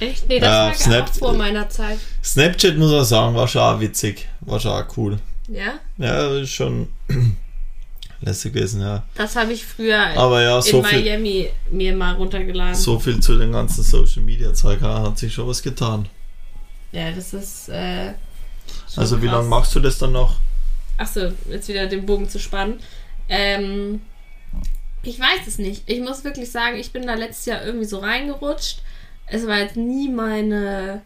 Echt? 0.00 0.28
Nee, 0.28 0.40
das 0.40 0.48
Ja, 0.48 0.66
war 0.66 0.74
Snap- 0.74 1.08
auch 1.10 1.14
vor 1.14 1.32
meiner 1.34 1.68
Zeit. 1.68 1.98
Snapchat 2.24 2.76
muss 2.76 2.90
ich 2.90 3.08
sagen, 3.08 3.36
war 3.36 3.46
schon 3.46 3.62
auch 3.62 3.78
witzig. 3.80 4.26
War 4.40 4.58
schon 4.58 4.72
auch 4.72 4.84
cool. 4.96 5.18
Ja? 5.48 5.74
Ja, 5.98 6.28
das 6.28 6.42
ist 6.42 6.50
schon 6.50 6.88
lässig 8.20 8.52
gewesen, 8.52 8.80
ja. 8.80 9.04
Das 9.14 9.36
habe 9.36 9.52
ich 9.52 9.64
früher 9.64 9.98
Aber 10.16 10.42
ja, 10.42 10.60
so 10.60 10.78
in 10.78 10.84
viel, 10.84 11.02
Miami 11.02 11.50
mir 11.70 11.94
mal 11.96 12.14
runtergeladen. 12.14 12.74
so 12.74 12.98
viel 12.98 13.20
zu 13.20 13.38
dem 13.38 13.52
ganzen 13.52 13.82
Social 13.84 14.22
Media 14.22 14.52
Zeug 14.54 14.80
ja, 14.82 15.02
hat 15.02 15.18
sich 15.18 15.32
schon 15.34 15.46
was 15.48 15.62
getan. 15.62 16.08
Ja, 16.92 17.10
das 17.10 17.32
ist. 17.34 17.68
Äh, 17.68 18.14
Also 18.96 19.20
wie 19.20 19.26
krass. 19.26 19.36
lange 19.36 19.48
machst 19.48 19.74
du 19.74 19.80
das 19.80 19.98
dann 19.98 20.12
noch? 20.12 20.36
Achso, 20.98 21.30
jetzt 21.50 21.68
wieder 21.68 21.86
den 21.86 22.06
Bogen 22.06 22.28
zu 22.28 22.38
spannen. 22.38 22.80
Ähm, 23.28 24.00
ich 25.02 25.20
weiß 25.20 25.46
es 25.46 25.58
nicht. 25.58 25.82
Ich 25.86 26.00
muss 26.00 26.24
wirklich 26.24 26.50
sagen, 26.50 26.78
ich 26.78 26.90
bin 26.92 27.06
da 27.06 27.14
letztes 27.14 27.46
Jahr 27.46 27.64
irgendwie 27.64 27.84
so 27.84 27.98
reingerutscht. 27.98 28.80
Es 29.26 29.46
war 29.46 29.58
jetzt 29.58 29.76
nie 29.76 30.08
meine, 30.08 31.02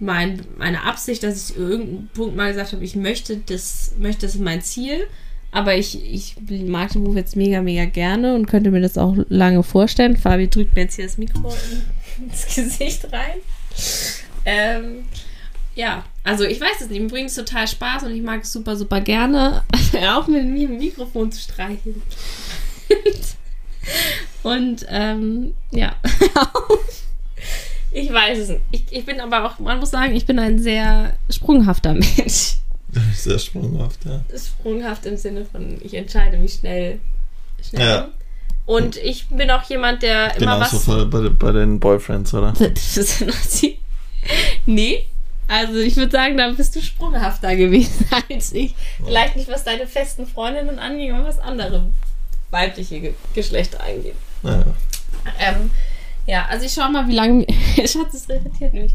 mein, 0.00 0.40
meine 0.58 0.82
Absicht, 0.84 1.22
dass 1.22 1.50
ich 1.50 1.56
irgendeinen 1.56 2.08
Punkt 2.14 2.36
mal 2.36 2.48
gesagt 2.52 2.72
habe, 2.72 2.84
ich 2.84 2.96
möchte 2.96 3.36
das, 3.38 3.92
möchte 3.98 4.26
das 4.26 4.34
ist 4.34 4.40
mein 4.40 4.62
Ziel. 4.62 5.06
Aber 5.52 5.74
ich, 5.74 6.04
ich 6.04 6.36
mag 6.66 6.90
den 6.92 7.02
Beruf 7.04 7.16
jetzt 7.16 7.36
mega, 7.36 7.62
mega 7.62 7.86
gerne 7.86 8.34
und 8.34 8.46
könnte 8.46 8.70
mir 8.70 8.80
das 8.82 8.98
auch 8.98 9.16
lange 9.28 9.62
vorstellen. 9.62 10.16
Fabi 10.16 10.48
drückt 10.48 10.74
mir 10.74 10.82
jetzt 10.82 10.96
hier 10.96 11.06
das 11.06 11.16
Mikro 11.16 11.50
in- 12.18 12.24
ins 12.28 12.54
Gesicht 12.54 13.10
rein. 13.12 13.38
Ähm, 14.44 15.04
ja, 15.74 16.04
also 16.24 16.44
ich 16.44 16.60
weiß 16.60 16.80
es 16.82 16.88
nicht. 16.90 17.00
Mir 17.00 17.08
bringt 17.08 17.30
es 17.30 17.36
total 17.36 17.66
Spaß 17.68 18.02
und 18.02 18.12
ich 18.14 18.22
mag 18.22 18.42
es 18.42 18.52
super, 18.52 18.76
super 18.76 19.00
gerne, 19.00 19.62
auch 20.10 20.26
mit 20.26 20.44
mir 20.46 20.68
im 20.68 20.78
Mikrofon 20.78 21.32
zu 21.32 21.40
streicheln. 21.40 22.02
und 24.42 24.84
ähm, 24.88 25.54
ja. 25.70 25.96
Ich 27.96 28.12
weiß 28.12 28.38
es 28.38 28.48
nicht. 28.50 28.60
Ich, 28.72 28.84
ich 28.90 29.06
bin 29.06 29.20
aber 29.20 29.46
auch, 29.46 29.58
man 29.58 29.78
muss 29.78 29.90
sagen, 29.90 30.14
ich 30.14 30.26
bin 30.26 30.38
ein 30.38 30.58
sehr 30.58 31.14
sprunghafter 31.30 31.92
Mensch. 31.94 32.56
Sehr 33.14 33.38
sprunghaft, 33.38 34.04
ja. 34.04 34.22
Sprunghaft 34.36 35.06
im 35.06 35.16
Sinne 35.16 35.46
von, 35.46 35.78
ich 35.82 35.94
entscheide 35.94 36.36
mich 36.36 36.54
schnell. 36.54 37.00
schnell. 37.66 37.88
Ja. 37.88 38.08
Und 38.66 38.96
ich 38.96 39.28
bin 39.28 39.50
auch 39.50 39.62
jemand, 39.64 40.02
der 40.02 40.36
immer 40.36 40.56
Genauso 40.56 40.76
was. 40.76 41.10
bei, 41.10 41.20
bei, 41.20 41.28
bei 41.30 41.52
den 41.52 41.80
Boyfriends, 41.80 42.34
oder? 42.34 42.52
Nee. 44.66 45.06
Also 45.48 45.76
ich 45.78 45.94
würde 45.96 46.10
sagen, 46.10 46.36
da 46.36 46.50
bist 46.50 46.74
du 46.74 46.82
sprunghafter 46.82 47.54
gewesen 47.54 48.04
als 48.30 48.52
ich. 48.52 48.74
Vielleicht 49.04 49.36
nicht, 49.36 49.48
was 49.48 49.62
deine 49.62 49.86
festen 49.86 50.26
Freundinnen 50.26 50.80
anging, 50.80 51.12
aber 51.12 51.28
was 51.28 51.38
andere 51.38 51.88
weibliche 52.50 53.00
Ge 53.00 53.14
Geschlechter 53.34 53.82
angeht. 53.84 54.16
Naja. 54.42 54.64
Ähm, 55.38 55.70
ja, 56.26 56.46
also 56.46 56.64
ich 56.66 56.72
schau 56.72 56.88
mal, 56.90 57.06
wie 57.08 57.14
lange. 57.14 57.46
Schatz, 57.76 58.12
das 58.12 58.28
irritiert 58.28 58.74
mich. 58.74 58.94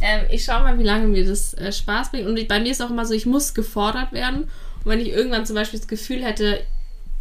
Ähm, 0.00 0.22
ich 0.30 0.44
schau 0.44 0.60
mal, 0.60 0.78
wie 0.78 0.82
lange 0.82 1.06
mir 1.06 1.24
das 1.24 1.54
äh, 1.54 1.70
Spaß 1.72 2.10
bringt. 2.10 2.26
Und 2.26 2.48
bei 2.48 2.58
mir 2.60 2.72
ist 2.72 2.82
auch 2.82 2.90
immer 2.90 3.06
so, 3.06 3.14
ich 3.14 3.26
muss 3.26 3.54
gefordert 3.54 4.12
werden. 4.12 4.42
Und 4.84 4.86
wenn 4.86 5.00
ich 5.00 5.10
irgendwann 5.10 5.46
zum 5.46 5.54
Beispiel 5.54 5.78
das 5.78 5.88
Gefühl 5.88 6.24
hätte, 6.24 6.60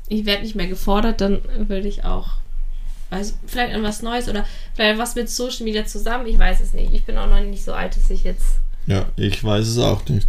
ich 0.07 0.25
werde 0.25 0.41
nicht 0.43 0.55
mehr 0.55 0.67
gefordert, 0.67 1.21
dann 1.21 1.41
würde 1.67 1.87
ich 1.87 2.03
auch. 2.03 2.29
Weiß, 3.11 3.37
vielleicht 3.45 3.75
an 3.75 3.83
was 3.83 4.01
Neues 4.01 4.29
oder 4.29 4.45
vielleicht 4.73 4.97
was 4.97 5.15
mit 5.15 5.29
Social 5.29 5.65
Media 5.65 5.85
zusammen. 5.85 6.25
Ich 6.27 6.39
weiß 6.39 6.61
es 6.61 6.73
nicht. 6.73 6.93
Ich 6.93 7.03
bin 7.03 7.17
auch 7.17 7.27
noch 7.27 7.41
nicht 7.41 7.63
so 7.63 7.73
alt, 7.73 7.95
dass 7.97 8.09
ich 8.09 8.23
jetzt. 8.23 8.55
Ja, 8.87 9.05
ich 9.17 9.43
weiß 9.43 9.67
es 9.67 9.77
auch 9.77 10.07
nicht, 10.09 10.27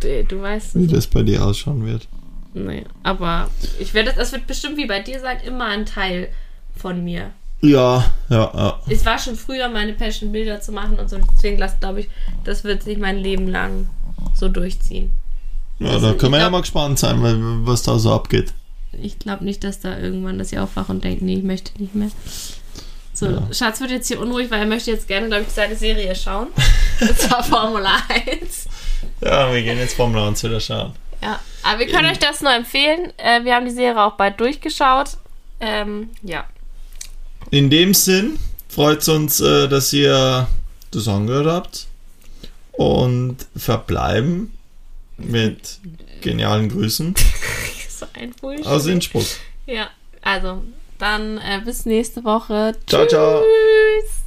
Du, 0.00 0.24
du 0.24 0.40
weißt 0.42 0.74
wie 0.76 0.86
es. 0.86 0.90
das 0.90 1.06
bei 1.06 1.22
dir 1.22 1.44
ausschauen 1.44 1.84
wird. 1.86 2.08
Nee, 2.54 2.84
aber 3.02 3.48
ich 3.78 3.94
werde 3.94 4.12
das 4.16 4.32
wird 4.32 4.46
bestimmt 4.46 4.76
wie 4.76 4.86
bei 4.86 5.00
dir 5.00 5.20
sein, 5.20 5.38
immer 5.46 5.66
ein 5.66 5.86
Teil 5.86 6.28
von 6.76 7.04
mir. 7.04 7.30
Ja, 7.62 8.10
ja, 8.28 8.50
ja. 8.54 8.80
Es 8.88 9.04
war 9.06 9.18
schon 9.18 9.36
früher 9.36 9.68
meine 9.68 9.92
Passion, 9.92 10.32
Bilder 10.32 10.60
zu 10.60 10.72
machen 10.72 10.98
und 10.98 11.08
so. 11.08 11.18
Deswegen 11.34 11.56
glaube 11.56 12.00
ich, 12.00 12.08
das 12.44 12.64
wird 12.64 12.82
sich 12.82 12.98
mein 12.98 13.18
Leben 13.18 13.46
lang 13.48 13.88
so 14.34 14.48
durchziehen. 14.48 15.12
Ja, 15.78 15.90
Also, 15.90 16.08
da 16.12 16.14
können 16.14 16.32
wir 16.32 16.38
ich 16.38 16.42
ja 16.42 16.48
glaub- 16.48 16.52
mal 16.52 16.60
gespannt 16.60 16.98
sein, 16.98 17.22
weil, 17.22 17.36
was 17.66 17.82
da 17.82 17.98
so 17.98 18.12
abgeht. 18.12 18.52
Ich 19.00 19.18
glaube 19.18 19.44
nicht, 19.44 19.62
dass 19.64 19.80
da 19.80 19.96
irgendwann, 19.98 20.38
dass 20.38 20.52
ich 20.52 20.58
aufwache 20.58 20.92
und 20.92 21.02
denke, 21.04 21.24
nee, 21.24 21.36
ich 21.36 21.44
möchte 21.44 21.70
nicht 21.80 21.94
mehr. 21.94 22.10
So, 23.14 23.26
Ja. 23.26 23.42
Schatz 23.52 23.80
wird 23.80 23.90
jetzt 23.90 24.08
hier 24.08 24.20
unruhig, 24.20 24.50
weil 24.50 24.60
er 24.60 24.66
möchte 24.66 24.90
jetzt 24.90 25.06
gerne, 25.08 25.28
glaube 25.28 25.44
ich, 25.46 25.52
seine 25.52 25.76
Serie 25.76 26.14
schauen. 26.14 26.48
Das 27.00 27.28
war 27.32 27.42
Formel 27.42 27.84
1. 27.84 28.68
Ja, 29.20 29.52
wir 29.52 29.60
gehen 29.62 29.78
jetzt 29.78 29.94
Formel 29.96 30.22
1 30.22 30.42
wieder 30.44 30.60
schauen. 30.60 30.92
Ja, 31.20 31.40
aber 31.64 31.80
wir 31.80 31.86
können 31.88 32.08
euch 32.10 32.18
das 32.20 32.40
nur 32.42 32.52
empfehlen. 32.54 33.12
Äh, 33.16 33.44
wir 33.44 33.54
haben 33.56 33.64
die 33.64 33.72
Serie 33.72 34.00
auch 34.00 34.12
bald 34.12 34.38
durchgeschaut. 34.38 35.16
Ähm, 35.58 36.10
ja. 36.22 36.44
In 37.52 37.68
dem 37.68 37.92
Sinn 37.92 38.38
freut 38.66 39.02
es 39.02 39.08
uns, 39.10 39.40
äh, 39.40 39.68
dass 39.68 39.92
ihr 39.92 40.48
das 40.90 41.06
angehört 41.06 41.46
habt 41.46 41.86
und 42.72 43.36
verbleiben 43.54 44.56
mit 45.18 45.78
genialen 46.22 46.70
Grüßen 46.70 47.14
So 47.90 48.06
ein 48.14 48.32
Bullshit. 48.40 48.66
aus 48.66 48.86
Innsbruck. 48.86 49.26
Ja, 49.66 49.90
also, 50.22 50.62
dann 50.98 51.36
äh, 51.36 51.60
bis 51.62 51.84
nächste 51.84 52.24
Woche. 52.24 52.74
Ciao, 52.86 53.06
ciao. 53.06 53.42
Tschüss. 53.42 54.21